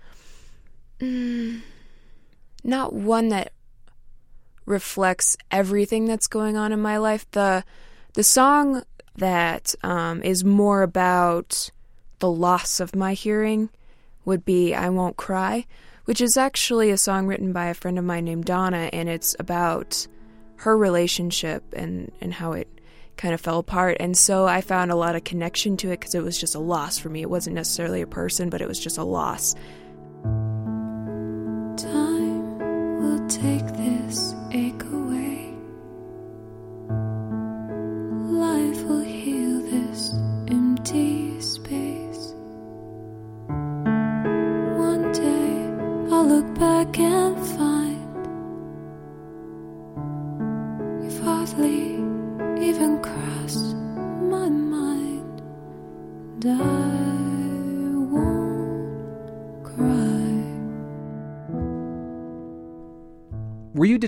Mm, 1.01 1.61
not 2.63 2.93
one 2.93 3.27
that 3.29 3.51
reflects 4.65 5.35
everything 5.51 6.05
that's 6.05 6.27
going 6.27 6.55
on 6.55 6.71
in 6.71 6.81
my 6.81 6.97
life. 6.97 7.29
The 7.31 7.65
the 8.20 8.24
song 8.24 8.84
that 9.15 9.74
um, 9.82 10.22
is 10.24 10.43
more 10.43 10.82
about 10.82 11.72
the 12.20 12.30
loss 12.30 12.82
of 12.82 12.93
my 12.93 13.13
hearing 13.13 13.70
would 14.26 14.43
be 14.43 14.76
"I 14.76 14.89
Won't 14.89 15.15
Cry," 15.15 15.65
which 16.03 16.20
is 16.20 16.36
actually 16.36 16.89
a 16.91 16.97
song 16.97 17.28
written 17.28 17.53
by 17.53 17.67
a 17.67 17.74
friend 17.74 17.97
of 17.97 18.03
mine 18.03 18.26
named 18.26 18.43
Donna, 18.43 18.89
and 18.91 19.07
it's 19.07 19.38
about 19.39 20.05
her 20.57 20.78
relationship 20.78 21.63
and 21.72 22.11
and 22.20 22.34
how 22.34 22.51
it 22.51 22.67
kind 23.15 23.34
of 23.34 23.39
fell 23.39 23.59
apart. 23.59 23.95
And 24.01 24.17
so 24.17 24.45
I 24.45 24.59
found 24.59 24.91
a 24.91 24.97
lot 24.97 25.15
of 25.15 25.24
connection 25.24 25.78
to 25.78 25.91
it 25.91 26.01
because 26.01 26.13
it 26.13 26.22
was 26.22 26.38
just 26.38 26.55
a 26.55 26.59
loss 26.59 26.99
for 26.99 27.07
me. 27.07 27.22
It 27.22 27.30
wasn't 27.30 27.55
necessarily 27.55 28.01
a 28.01 28.05
person, 28.05 28.49
but 28.49 28.59
it 28.59 28.67
was 28.67 28.82
just 28.82 28.97
a 28.97 29.03
loss. 29.05 29.55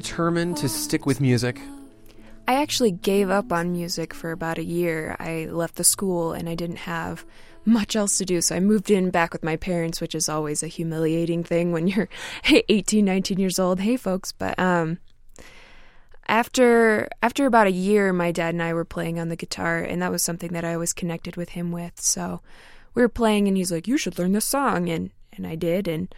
Determined 0.01 0.57
to 0.57 0.67
stick 0.67 1.05
with 1.05 1.21
music? 1.21 1.61
I 2.47 2.55
actually 2.55 2.91
gave 2.91 3.29
up 3.29 3.53
on 3.53 3.71
music 3.71 4.13
for 4.13 4.31
about 4.31 4.57
a 4.57 4.63
year. 4.63 5.15
I 5.19 5.45
left 5.45 5.75
the 5.75 5.83
school 5.83 6.33
and 6.33 6.49
I 6.49 6.55
didn't 6.55 6.87
have 6.89 7.23
much 7.65 7.95
else 7.95 8.17
to 8.17 8.25
do, 8.25 8.41
so 8.41 8.55
I 8.55 8.59
moved 8.59 8.89
in 8.89 9.11
back 9.11 9.31
with 9.31 9.43
my 9.43 9.55
parents, 9.55 10.01
which 10.01 10.15
is 10.15 10.27
always 10.27 10.63
a 10.63 10.67
humiliating 10.67 11.43
thing 11.43 11.71
when 11.71 11.87
you're 11.87 12.09
18, 12.49 13.05
19 13.05 13.39
years 13.39 13.59
old. 13.59 13.79
Hey, 13.79 13.95
folks, 13.95 14.31
but 14.31 14.57
um, 14.57 14.97
after 16.27 17.07
after 17.21 17.45
about 17.45 17.67
a 17.67 17.71
year, 17.71 18.11
my 18.11 18.31
dad 18.31 18.55
and 18.55 18.63
I 18.63 18.73
were 18.73 18.85
playing 18.85 19.19
on 19.19 19.29
the 19.29 19.35
guitar, 19.35 19.77
and 19.77 20.01
that 20.01 20.11
was 20.11 20.23
something 20.23 20.53
that 20.53 20.65
I 20.65 20.77
was 20.77 20.93
connected 20.93 21.35
with 21.35 21.49
him 21.49 21.71
with. 21.71 22.01
So 22.01 22.41
we 22.95 23.03
were 23.03 23.09
playing, 23.09 23.47
and 23.47 23.55
he's 23.55 23.71
like, 23.71 23.87
"You 23.87 23.99
should 23.99 24.17
learn 24.17 24.31
this 24.31 24.45
song," 24.45 24.89
and 24.89 25.11
and 25.31 25.45
I 25.45 25.55
did, 25.55 25.87
and 25.87 26.13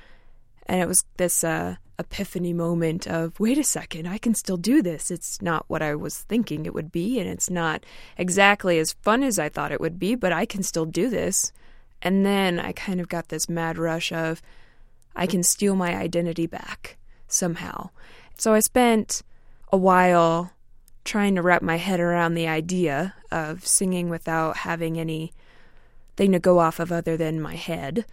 and 0.67 0.79
it 0.79 0.87
was 0.87 1.03
this 1.17 1.43
uh, 1.43 1.75
epiphany 2.03 2.53
moment 2.53 3.07
of, 3.07 3.39
"Wait 3.39 3.57
a 3.57 3.63
second, 3.63 4.07
I 4.07 4.17
can 4.17 4.35
still 4.35 4.57
do 4.57 4.81
this. 4.81 5.09
It's 5.09 5.41
not 5.41 5.65
what 5.67 5.81
I 5.81 5.95
was 5.95 6.19
thinking 6.19 6.65
it 6.65 6.73
would 6.73 6.91
be, 6.91 7.19
and 7.19 7.29
it's 7.29 7.49
not 7.49 7.85
exactly 8.17 8.79
as 8.79 8.93
fun 9.01 9.23
as 9.23 9.39
I 9.39 9.49
thought 9.49 9.71
it 9.71 9.81
would 9.81 9.97
be, 9.97 10.15
but 10.15 10.31
I 10.31 10.45
can 10.45 10.63
still 10.63 10.85
do 10.85 11.09
this." 11.09 11.51
And 12.01 12.25
then 12.25 12.59
I 12.59 12.73
kind 12.73 12.99
of 12.99 13.07
got 13.07 13.29
this 13.29 13.47
mad 13.47 13.77
rush 13.77 14.11
of, 14.11 14.41
I 15.15 15.25
can 15.25 15.43
steal 15.43 15.75
my 15.75 15.95
identity 15.95 16.47
back 16.47 16.97
somehow. 17.27 17.91
So 18.37 18.53
I 18.53 18.59
spent 18.59 19.21
a 19.71 19.77
while 19.77 20.51
trying 21.05 21.35
to 21.35 21.41
wrap 21.41 21.61
my 21.61 21.77
head 21.77 21.99
around 21.99 22.33
the 22.33 22.47
idea 22.47 23.13
of 23.31 23.65
singing 23.65 24.09
without 24.09 24.57
having 24.57 24.99
anything 24.99 26.31
to 26.31 26.39
go 26.39 26.59
off 26.59 26.79
of 26.79 26.91
other 26.91 27.15
than 27.15 27.39
my 27.41 27.55
head, 27.55 28.05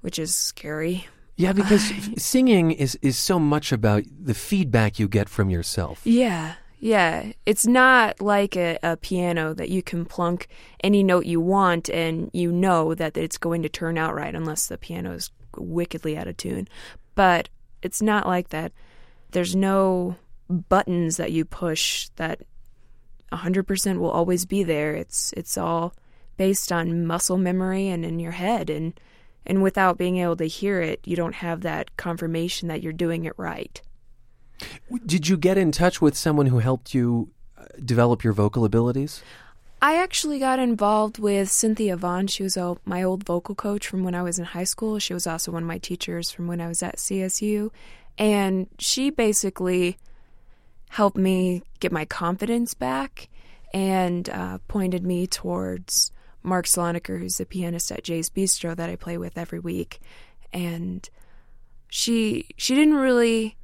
which 0.00 0.18
is 0.18 0.34
scary. 0.34 1.06
Yeah, 1.38 1.52
because 1.52 1.92
singing 2.18 2.72
is, 2.72 2.98
is 3.00 3.16
so 3.16 3.38
much 3.38 3.70
about 3.72 4.02
the 4.20 4.34
feedback 4.34 4.98
you 4.98 5.08
get 5.08 5.28
from 5.28 5.48
yourself. 5.48 6.00
Yeah, 6.04 6.54
yeah. 6.80 7.32
It's 7.46 7.64
not 7.64 8.20
like 8.20 8.56
a, 8.56 8.76
a 8.82 8.96
piano 8.96 9.54
that 9.54 9.70
you 9.70 9.80
can 9.80 10.04
plunk 10.04 10.48
any 10.82 11.04
note 11.04 11.26
you 11.26 11.40
want 11.40 11.88
and 11.88 12.28
you 12.32 12.50
know 12.50 12.92
that 12.94 13.16
it's 13.16 13.38
going 13.38 13.62
to 13.62 13.68
turn 13.68 13.96
out 13.96 14.16
right 14.16 14.34
unless 14.34 14.66
the 14.66 14.76
piano 14.76 15.12
is 15.12 15.30
wickedly 15.56 16.18
out 16.18 16.26
of 16.26 16.36
tune. 16.36 16.66
But 17.14 17.48
it's 17.82 18.02
not 18.02 18.26
like 18.26 18.48
that. 18.48 18.72
There's 19.30 19.54
no 19.54 20.16
buttons 20.48 21.18
that 21.18 21.30
you 21.30 21.44
push 21.44 22.08
that 22.16 22.42
100% 23.32 23.98
will 23.98 24.10
always 24.10 24.44
be 24.44 24.64
there. 24.64 24.94
It's 24.94 25.32
it's 25.36 25.56
all 25.56 25.94
based 26.36 26.72
on 26.72 27.06
muscle 27.06 27.38
memory 27.38 27.88
and 27.88 28.04
in 28.04 28.18
your 28.18 28.32
head 28.32 28.70
and 28.70 28.98
and 29.48 29.62
without 29.62 29.96
being 29.98 30.18
able 30.18 30.36
to 30.36 30.46
hear 30.46 30.80
it, 30.80 31.00
you 31.04 31.16
don't 31.16 31.36
have 31.36 31.62
that 31.62 31.96
confirmation 31.96 32.68
that 32.68 32.82
you're 32.82 32.92
doing 32.92 33.24
it 33.24 33.32
right. 33.36 33.80
Did 35.06 35.28
you 35.28 35.36
get 35.36 35.56
in 35.56 35.72
touch 35.72 36.02
with 36.02 36.16
someone 36.16 36.46
who 36.46 36.58
helped 36.58 36.92
you 36.92 37.30
uh, 37.56 37.64
develop 37.84 38.22
your 38.22 38.32
vocal 38.32 38.64
abilities? 38.64 39.22
I 39.80 39.96
actually 39.96 40.40
got 40.40 40.58
involved 40.58 41.18
with 41.18 41.48
Cynthia 41.50 41.96
Vaughn. 41.96 42.26
She 42.26 42.42
was 42.42 42.56
a, 42.56 42.76
my 42.84 43.02
old 43.02 43.24
vocal 43.24 43.54
coach 43.54 43.86
from 43.86 44.02
when 44.02 44.14
I 44.14 44.22
was 44.22 44.38
in 44.38 44.44
high 44.44 44.64
school. 44.64 44.98
She 44.98 45.14
was 45.14 45.26
also 45.26 45.52
one 45.52 45.62
of 45.62 45.68
my 45.68 45.78
teachers 45.78 46.30
from 46.30 46.48
when 46.48 46.60
I 46.60 46.66
was 46.66 46.82
at 46.82 46.96
CSU. 46.96 47.70
And 48.18 48.66
she 48.78 49.10
basically 49.10 49.96
helped 50.90 51.16
me 51.16 51.62
get 51.78 51.92
my 51.92 52.04
confidence 52.04 52.74
back 52.74 53.28
and 53.72 54.28
uh, 54.28 54.58
pointed 54.66 55.04
me 55.04 55.28
towards 55.28 56.10
Mark 56.48 56.66
Sloniker, 56.66 57.18
who's 57.20 57.36
the 57.36 57.46
pianist 57.46 57.92
at 57.92 58.02
Jay's 58.04 58.30
Bistro 58.30 58.74
that 58.76 58.90
I 58.90 58.96
play 58.96 59.18
with 59.18 59.38
every 59.38 59.58
week. 59.60 60.00
And 60.52 61.08
she 61.88 62.46
she 62.56 62.74
didn't 62.74 62.94
really 62.96 63.56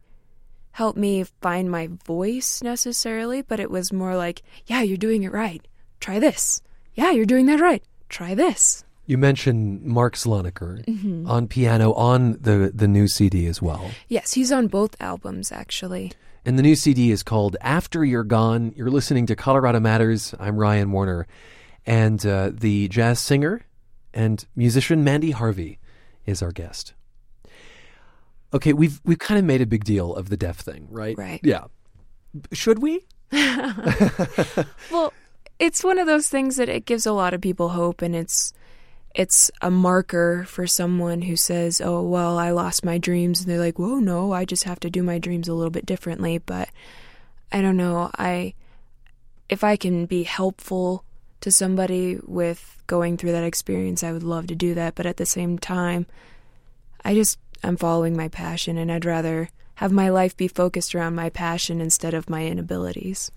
help 0.72 0.96
me 0.96 1.24
find 1.40 1.70
my 1.70 1.88
voice 2.04 2.62
necessarily, 2.62 3.42
but 3.42 3.60
it 3.60 3.70
was 3.70 3.92
more 3.92 4.16
like, 4.16 4.42
yeah, 4.66 4.82
you're 4.82 4.96
doing 4.96 5.22
it 5.22 5.32
right. 5.32 5.66
Try 6.00 6.18
this. 6.18 6.62
Yeah, 6.94 7.10
you're 7.12 7.26
doing 7.26 7.46
that 7.46 7.60
right. 7.60 7.82
Try 8.08 8.34
this. 8.34 8.84
You 9.06 9.18
mentioned 9.18 9.82
Mark 9.82 10.14
Sloniker 10.16 10.84
Mhm. 10.86 11.28
on 11.28 11.46
piano 11.46 11.92
on 11.92 12.38
the, 12.40 12.72
the 12.74 12.88
new 12.88 13.06
CD 13.06 13.46
as 13.46 13.60
well. 13.60 13.90
Yes, 14.08 14.32
he's 14.32 14.50
on 14.50 14.66
both 14.66 14.96
albums 15.00 15.52
actually. 15.52 16.12
And 16.46 16.58
the 16.58 16.62
new 16.62 16.74
CD 16.74 17.10
is 17.10 17.22
called 17.22 17.56
After 17.60 18.04
You're 18.04 18.24
Gone. 18.24 18.72
You're 18.76 18.90
listening 18.90 19.26
to 19.26 19.36
Colorado 19.36 19.80
Matters. 19.80 20.34
I'm 20.40 20.56
Ryan 20.56 20.90
Warner. 20.92 21.26
And 21.86 22.24
uh, 22.24 22.50
the 22.52 22.88
jazz 22.88 23.20
singer 23.20 23.62
and 24.12 24.44
musician 24.56 25.04
Mandy 25.04 25.32
Harvey 25.32 25.78
is 26.24 26.42
our 26.42 26.52
guest. 26.52 26.94
Okay, 28.52 28.72
we've 28.72 29.00
we've 29.04 29.18
kind 29.18 29.38
of 29.38 29.44
made 29.44 29.60
a 29.60 29.66
big 29.66 29.84
deal 29.84 30.14
of 30.14 30.28
the 30.28 30.36
deaf 30.36 30.58
thing, 30.60 30.86
right? 30.90 31.18
Right. 31.18 31.40
Yeah. 31.42 31.64
Should 32.52 32.80
we? 32.80 33.04
well, 33.32 35.12
it's 35.58 35.82
one 35.82 35.98
of 35.98 36.06
those 36.06 36.28
things 36.28 36.56
that 36.56 36.68
it 36.68 36.86
gives 36.86 37.04
a 37.04 37.12
lot 37.12 37.34
of 37.34 37.40
people 37.40 37.70
hope 37.70 38.00
and 38.00 38.14
it's 38.14 38.52
it's 39.14 39.50
a 39.62 39.70
marker 39.70 40.44
for 40.48 40.66
someone 40.66 41.22
who 41.22 41.36
says, 41.36 41.80
"Oh, 41.80 42.02
well, 42.02 42.36
I 42.36 42.50
lost 42.50 42.84
my 42.84 42.98
dreams." 42.98 43.40
And 43.40 43.48
they're 43.48 43.60
like, 43.60 43.78
"Whoa, 43.78 44.00
no, 44.00 44.32
I 44.32 44.44
just 44.44 44.64
have 44.64 44.80
to 44.80 44.90
do 44.90 45.02
my 45.02 45.18
dreams 45.18 45.46
a 45.46 45.54
little 45.54 45.70
bit 45.70 45.86
differently." 45.86 46.38
But 46.38 46.68
I 47.52 47.62
don't 47.62 47.76
know. 47.76 48.10
I 48.18 48.54
if 49.48 49.62
I 49.62 49.76
can 49.76 50.06
be 50.06 50.24
helpful 50.24 51.04
to 51.44 51.52
somebody 51.52 52.18
with 52.24 52.82
going 52.86 53.18
through 53.18 53.32
that 53.32 53.44
experience, 53.44 54.02
I 54.02 54.12
would 54.12 54.22
love 54.22 54.46
to 54.46 54.54
do 54.54 54.72
that, 54.72 54.94
but 54.94 55.04
at 55.04 55.18
the 55.18 55.26
same 55.26 55.58
time, 55.58 56.06
I 57.04 57.12
just 57.12 57.38
I'm 57.62 57.76
following 57.76 58.16
my 58.16 58.28
passion, 58.28 58.78
and 58.78 58.90
I'd 58.90 59.04
rather 59.04 59.50
have 59.74 59.92
my 59.92 60.08
life 60.08 60.34
be 60.34 60.48
focused 60.48 60.94
around 60.94 61.14
my 61.14 61.28
passion 61.28 61.82
instead 61.82 62.14
of 62.14 62.30
my 62.30 62.46
inabilities. 62.46 63.30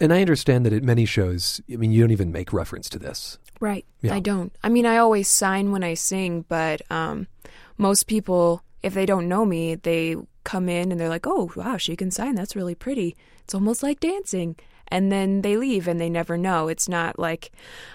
And 0.00 0.12
I 0.12 0.20
understand 0.20 0.66
that 0.66 0.72
at 0.72 0.82
many 0.82 1.04
shows, 1.04 1.60
I 1.72 1.76
mean, 1.76 1.92
you 1.92 2.00
don't 2.00 2.10
even 2.10 2.32
make 2.32 2.52
reference 2.52 2.88
to 2.88 2.98
this. 2.98 3.38
Right. 3.60 3.86
Yeah. 4.00 4.16
I 4.16 4.18
don't. 4.18 4.52
I 4.64 4.68
mean, 4.68 4.84
I 4.84 4.96
always 4.96 5.28
sign 5.28 5.70
when 5.70 5.84
I 5.84 5.94
sing, 5.94 6.44
but 6.48 6.82
um, 6.90 7.28
most 7.78 8.08
people, 8.08 8.62
if 8.82 8.94
they 8.94 9.06
don't 9.06 9.28
know 9.28 9.46
me, 9.46 9.76
they 9.76 10.16
come 10.42 10.68
in 10.68 10.90
and 10.90 11.00
they're 11.00 11.08
like, 11.08 11.28
oh, 11.28 11.52
wow, 11.54 11.76
she 11.76 11.94
can 11.94 12.10
sign. 12.10 12.34
That's 12.34 12.56
really 12.56 12.74
pretty. 12.74 13.16
It's 13.44 13.54
almost 13.54 13.84
like 13.84 14.00
dancing. 14.00 14.56
And 14.88 15.10
then 15.10 15.42
they 15.42 15.56
leave 15.56 15.88
and 15.88 16.00
they 16.00 16.10
never 16.10 16.36
know. 16.36 16.68
It's 16.68 16.88
not 16.88 17.18
like 17.18 17.50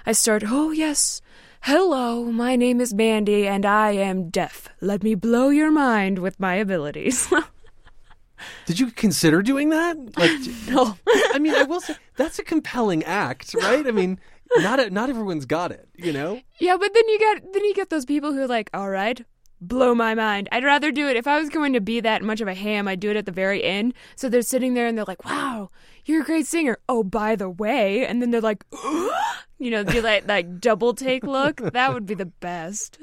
I 0.06 0.12
start, 0.12 0.44
oh, 0.46 0.72
yes, 0.72 1.22
hello, 1.62 2.26
my 2.26 2.56
name 2.56 2.82
is 2.82 2.94
Mandy 2.94 3.48
and 3.48 3.66
I 3.66 3.92
am 3.92 4.30
deaf. 4.30 4.70
Let 4.82 5.04
me 5.04 5.16
blow 5.16 5.50
your 5.50 5.72
mind 5.72 6.20
with 6.20 6.40
my 6.40 6.56
abilities. 6.56 7.32
Did 8.66 8.80
you 8.80 8.92
consider 8.92 9.42
doing 9.42 9.70
that? 9.70 9.98
Like, 10.18 10.32
no. 10.70 10.98
I 11.34 11.40
mean, 11.40 11.54
I 11.56 11.64
will 11.64 11.82
say 11.82 11.96
that's 12.16 12.40
a 12.40 12.44
compelling 12.44 13.04
act, 13.04 13.54
right? 13.54 13.86
I 13.86 13.92
mean, 13.92 14.20
not 14.58 14.92
not 14.92 15.10
everyone's 15.10 15.46
got 15.46 15.72
it, 15.72 15.88
you 15.96 16.14
know. 16.14 16.40
Yeah, 16.60 16.78
but 16.78 16.94
then 16.94 17.08
you 17.08 17.20
get 17.20 17.54
then 17.54 17.66
you 17.66 17.74
get 17.74 17.90
those 17.90 18.06
people 18.06 18.34
who 18.34 18.42
are 18.42 18.48
like, 18.48 18.70
all 18.74 18.90
right, 18.90 19.22
blow 19.62 19.94
my 19.94 20.16
mind. 20.16 20.48
I'd 20.52 20.64
rather 20.64 20.92
do 20.92 21.08
it 21.08 21.18
if 21.18 21.28
I 21.28 21.40
was 21.40 21.50
going 21.50 21.74
to 21.74 21.82
be 21.82 22.00
that 22.00 22.22
much 22.22 22.42
of 22.42 22.48
a 22.48 22.54
ham. 22.54 22.88
I'd 22.88 23.00
do 23.00 23.12
it 23.12 23.18
at 23.18 23.26
the 23.26 23.32
very 23.32 23.64
end. 23.64 23.94
So 24.16 24.30
they're 24.30 24.42
sitting 24.42 24.74
there 24.74 24.88
and 24.88 24.98
they're 24.98 25.06
like, 25.06 25.26
"Wow, 25.26 25.70
you're 26.10 26.24
a 26.24 26.26
great 26.26 26.47
singer." 26.47 26.78
Oh, 26.89 27.03
by 27.03 27.36
the 27.36 27.49
way, 27.49 28.05
and 28.05 28.22
then 28.22 28.32
they're 28.32 28.41
like, 28.41 28.66
you 29.60 29.72
know, 29.72 29.84
do 29.84 30.01
that 30.01 30.28
like 30.28 30.60
double 30.60 30.93
take 30.93 31.24
look. 31.24 31.57
That 31.57 31.93
would 31.93 32.05
be 32.05 32.16
the 32.16 32.26
best. 32.26 32.99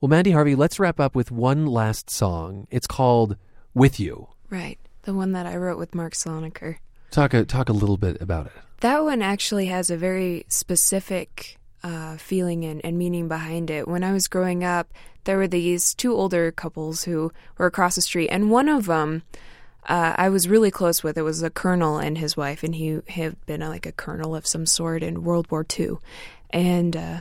Well, 0.00 0.08
Mandy 0.08 0.32
Harvey, 0.32 0.54
let's 0.54 0.78
wrap 0.78 1.00
up 1.00 1.14
with 1.14 1.30
one 1.30 1.66
last 1.66 2.10
song. 2.10 2.66
It's 2.70 2.86
called 2.86 3.36
"With 3.74 3.98
You." 3.98 4.28
Right, 4.50 4.78
the 5.02 5.14
one 5.14 5.32
that 5.32 5.46
I 5.46 5.56
wrote 5.56 5.78
with 5.78 5.94
Mark 5.94 6.14
Sloniker. 6.14 6.76
Talk 7.10 7.34
a, 7.34 7.44
talk 7.44 7.68
a 7.68 7.72
little 7.72 7.96
bit 7.96 8.20
about 8.20 8.46
it. 8.46 8.52
That 8.80 9.02
one 9.02 9.22
actually 9.22 9.66
has 9.66 9.88
a 9.88 9.96
very 9.96 10.44
specific 10.48 11.58
uh, 11.82 12.16
feeling 12.16 12.64
and, 12.64 12.84
and 12.84 12.98
meaning 12.98 13.28
behind 13.28 13.70
it. 13.70 13.86
When 13.86 14.02
I 14.04 14.12
was 14.12 14.26
growing 14.28 14.64
up, 14.64 14.92
there 15.24 15.38
were 15.38 15.48
these 15.48 15.94
two 15.94 16.12
older 16.12 16.50
couples 16.52 17.04
who 17.04 17.32
were 17.56 17.66
across 17.66 17.94
the 17.94 18.02
street, 18.02 18.28
and 18.28 18.50
one 18.50 18.68
of 18.68 18.86
them 18.86 19.22
uh, 19.86 20.14
I 20.16 20.28
was 20.28 20.48
really 20.48 20.70
close 20.70 21.02
with. 21.02 21.18
It 21.18 21.22
was 21.22 21.42
a 21.42 21.50
colonel 21.50 21.98
and 21.98 22.16
his 22.16 22.36
wife, 22.36 22.62
and 22.62 22.74
he 22.74 23.00
had 23.08 23.44
been 23.46 23.62
a, 23.62 23.68
like 23.68 23.86
a 23.86 23.92
colonel 23.92 24.34
of 24.34 24.46
some 24.46 24.66
sort 24.66 25.02
in 25.02 25.24
World 25.24 25.50
War 25.50 25.66
II. 25.78 25.96
And 26.50 26.96
uh, 26.96 27.20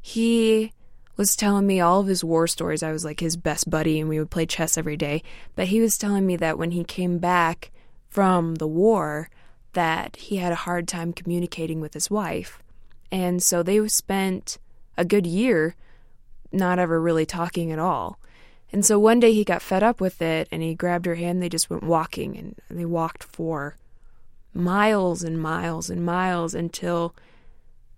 he 0.00 0.72
was 1.16 1.34
telling 1.34 1.66
me 1.66 1.80
all 1.80 2.00
of 2.00 2.06
his 2.06 2.22
war 2.22 2.46
stories. 2.46 2.82
I 2.82 2.92
was 2.92 3.04
like 3.04 3.20
his 3.20 3.36
best 3.36 3.68
buddy, 3.68 3.98
and 3.98 4.08
we 4.08 4.18
would 4.18 4.30
play 4.30 4.46
chess 4.46 4.78
every 4.78 4.96
day. 4.96 5.22
But 5.56 5.68
he 5.68 5.80
was 5.80 5.98
telling 5.98 6.24
me 6.24 6.36
that 6.36 6.58
when 6.58 6.70
he 6.70 6.84
came 6.84 7.18
back 7.18 7.72
from 8.08 8.54
the 8.56 8.68
war, 8.68 9.28
that 9.72 10.16
he 10.16 10.36
had 10.36 10.52
a 10.52 10.56
hard 10.56 10.86
time 10.86 11.12
communicating 11.12 11.80
with 11.80 11.94
his 11.94 12.10
wife. 12.10 12.62
And 13.10 13.42
so 13.42 13.62
they 13.62 13.86
spent 13.88 14.58
a 14.96 15.04
good 15.04 15.26
year 15.26 15.74
not 16.52 16.78
ever 16.78 17.00
really 17.00 17.26
talking 17.26 17.72
at 17.72 17.78
all. 17.78 18.18
And 18.72 18.84
so 18.84 18.98
one 18.98 19.20
day 19.20 19.32
he 19.32 19.44
got 19.44 19.62
fed 19.62 19.82
up 19.82 20.00
with 20.00 20.20
it 20.20 20.48
and 20.52 20.62
he 20.62 20.74
grabbed 20.74 21.06
her 21.06 21.14
hand. 21.14 21.42
They 21.42 21.48
just 21.48 21.70
went 21.70 21.82
walking 21.82 22.36
and 22.36 22.54
they 22.70 22.84
walked 22.84 23.24
for 23.24 23.76
miles 24.52 25.22
and 25.22 25.40
miles 25.40 25.88
and 25.88 26.04
miles 26.04 26.54
until 26.54 27.14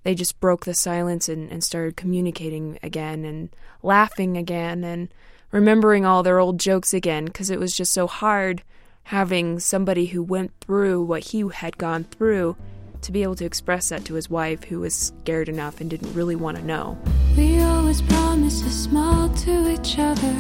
they 0.03 0.15
just 0.15 0.41
broke 0.41 0.65
the 0.65 0.75
silence 0.75 1.29
and, 1.29 1.51
and 1.51 1.63
started 1.63 1.97
communicating 1.97 2.79
again 2.83 3.25
and 3.25 3.51
laughing 3.83 4.37
again 4.37 4.85
and 4.85 5.13
remembering 5.51 6.07
all 6.07 6.23
their 6.23 6.39
old 6.39 6.59
jokes 6.59 6.95
again 6.95 7.27
because 7.27 7.51
it 7.51 7.59
was 7.59 7.77
just 7.77 7.93
so 7.93 8.07
hard 8.07 8.63
having 9.05 9.59
somebody 9.59 10.07
who 10.07 10.23
went 10.23 10.53
through 10.61 11.03
what 11.03 11.25
he 11.25 11.45
had 11.53 11.77
gone 11.77 12.05
through 12.05 12.57
to 13.03 13.13
be 13.13 13.23
able 13.23 13.35
to 13.35 13.45
express 13.45 13.89
that 13.89 14.05
to 14.05 14.15
his 14.15 14.31
wife 14.31 14.65
who 14.65 14.81
was 14.81 14.95
scared 14.95 15.49
enough 15.49 15.81
and 15.81 15.91
didn't 15.91 16.15
really 16.15 16.37
want 16.37 16.57
to 16.57 16.65
know. 16.65 16.99
We 17.41 17.63
always 17.63 18.03
promise 18.03 18.61
to 18.61 18.69
smile 18.69 19.31
to 19.47 19.73
each 19.73 19.99
other. 19.99 20.37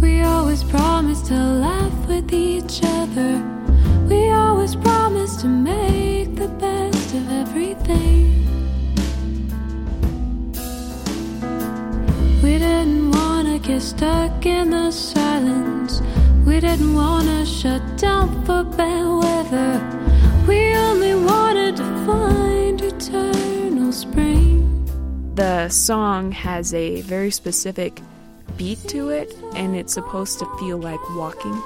We 0.00 0.22
always 0.22 0.62
promise 0.62 1.20
to 1.22 1.34
laugh 1.34 1.98
with 2.06 2.32
each 2.32 2.78
other. 2.84 3.42
We 4.08 4.30
always 4.30 4.76
promise 4.76 5.34
to 5.42 5.48
make 5.48 6.36
the 6.36 6.46
best 6.60 7.14
of 7.14 7.24
everything. 7.42 8.46
We 12.44 12.52
didn't 12.58 13.10
want 13.10 13.48
to 13.48 13.58
get 13.58 13.82
stuck 13.82 14.46
in 14.46 14.70
the 14.70 14.92
silence. 14.92 16.00
We 16.46 16.60
didn't 16.60 16.94
want 16.94 17.26
to 17.26 17.44
shut 17.44 17.82
down 17.96 18.44
for 18.44 18.62
bad 18.62 19.04
weather. 19.22 19.72
We 20.46 20.76
only 20.76 21.16
wanted 21.16 21.74
to 21.78 21.86
find 22.06 22.80
eternal 22.80 23.90
spring. 23.90 24.27
The 25.38 25.68
song 25.68 26.32
has 26.32 26.74
a 26.74 27.00
very 27.02 27.30
specific 27.30 28.00
beat 28.56 28.80
to 28.88 29.10
it, 29.10 29.32
and 29.54 29.76
it's 29.76 29.94
supposed 29.94 30.40
to 30.40 30.46
feel 30.58 30.78
like 30.78 30.98
walking. 31.10 31.62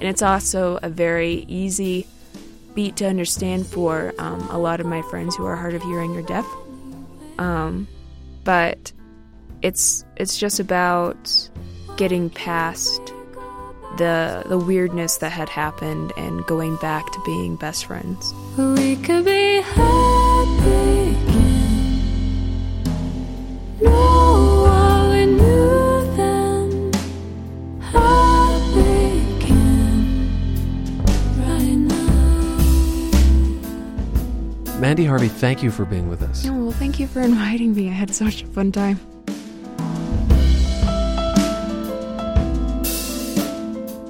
And 0.00 0.02
it's 0.02 0.22
also 0.22 0.80
a 0.82 0.88
very 0.88 1.44
easy 1.46 2.08
beat 2.74 2.96
to 2.96 3.06
understand 3.06 3.68
for 3.68 4.12
um, 4.18 4.40
a 4.50 4.58
lot 4.58 4.80
of 4.80 4.86
my 4.86 5.02
friends 5.02 5.36
who 5.36 5.46
are 5.46 5.54
hard 5.54 5.74
of 5.74 5.84
hearing 5.84 6.16
or 6.16 6.22
deaf. 6.22 6.44
Um, 7.38 7.86
but 8.42 8.92
it's 9.62 10.04
it's 10.16 10.36
just 10.36 10.58
about 10.58 11.48
getting 11.96 12.28
past 12.28 13.00
the 13.98 14.42
the 14.48 14.58
weirdness 14.58 15.18
that 15.18 15.30
had 15.30 15.48
happened 15.48 16.12
and 16.16 16.44
going 16.46 16.74
back 16.78 17.08
to 17.12 17.22
being 17.24 17.54
best 17.54 17.86
friends. 17.86 18.34
We 18.58 18.96
could 18.96 19.24
be 19.24 19.60
happy 19.60 20.95
Mandy 34.86 35.04
Harvey, 35.04 35.28
thank 35.28 35.62
you 35.62 35.70
for 35.70 35.84
being 35.84 36.08
with 36.08 36.22
us. 36.22 36.46
Oh, 36.46 36.52
well, 36.52 36.70
thank 36.70 37.00
you 37.00 37.06
for 37.06 37.20
inviting 37.20 37.74
me. 37.74 37.88
I 37.88 37.92
had 37.92 38.14
such 38.14 38.42
a 38.42 38.46
fun 38.46 38.72
time. 38.72 39.00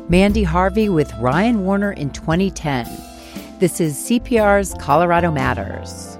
Mandy 0.08 0.44
Harvey 0.44 0.88
with 0.88 1.12
Ryan 1.14 1.64
Warner 1.64 1.92
in 1.92 2.10
2010. 2.10 2.86
This 3.58 3.80
is 3.80 3.96
CPR's 3.96 4.74
Colorado 4.78 5.32
Matters. 5.32 6.15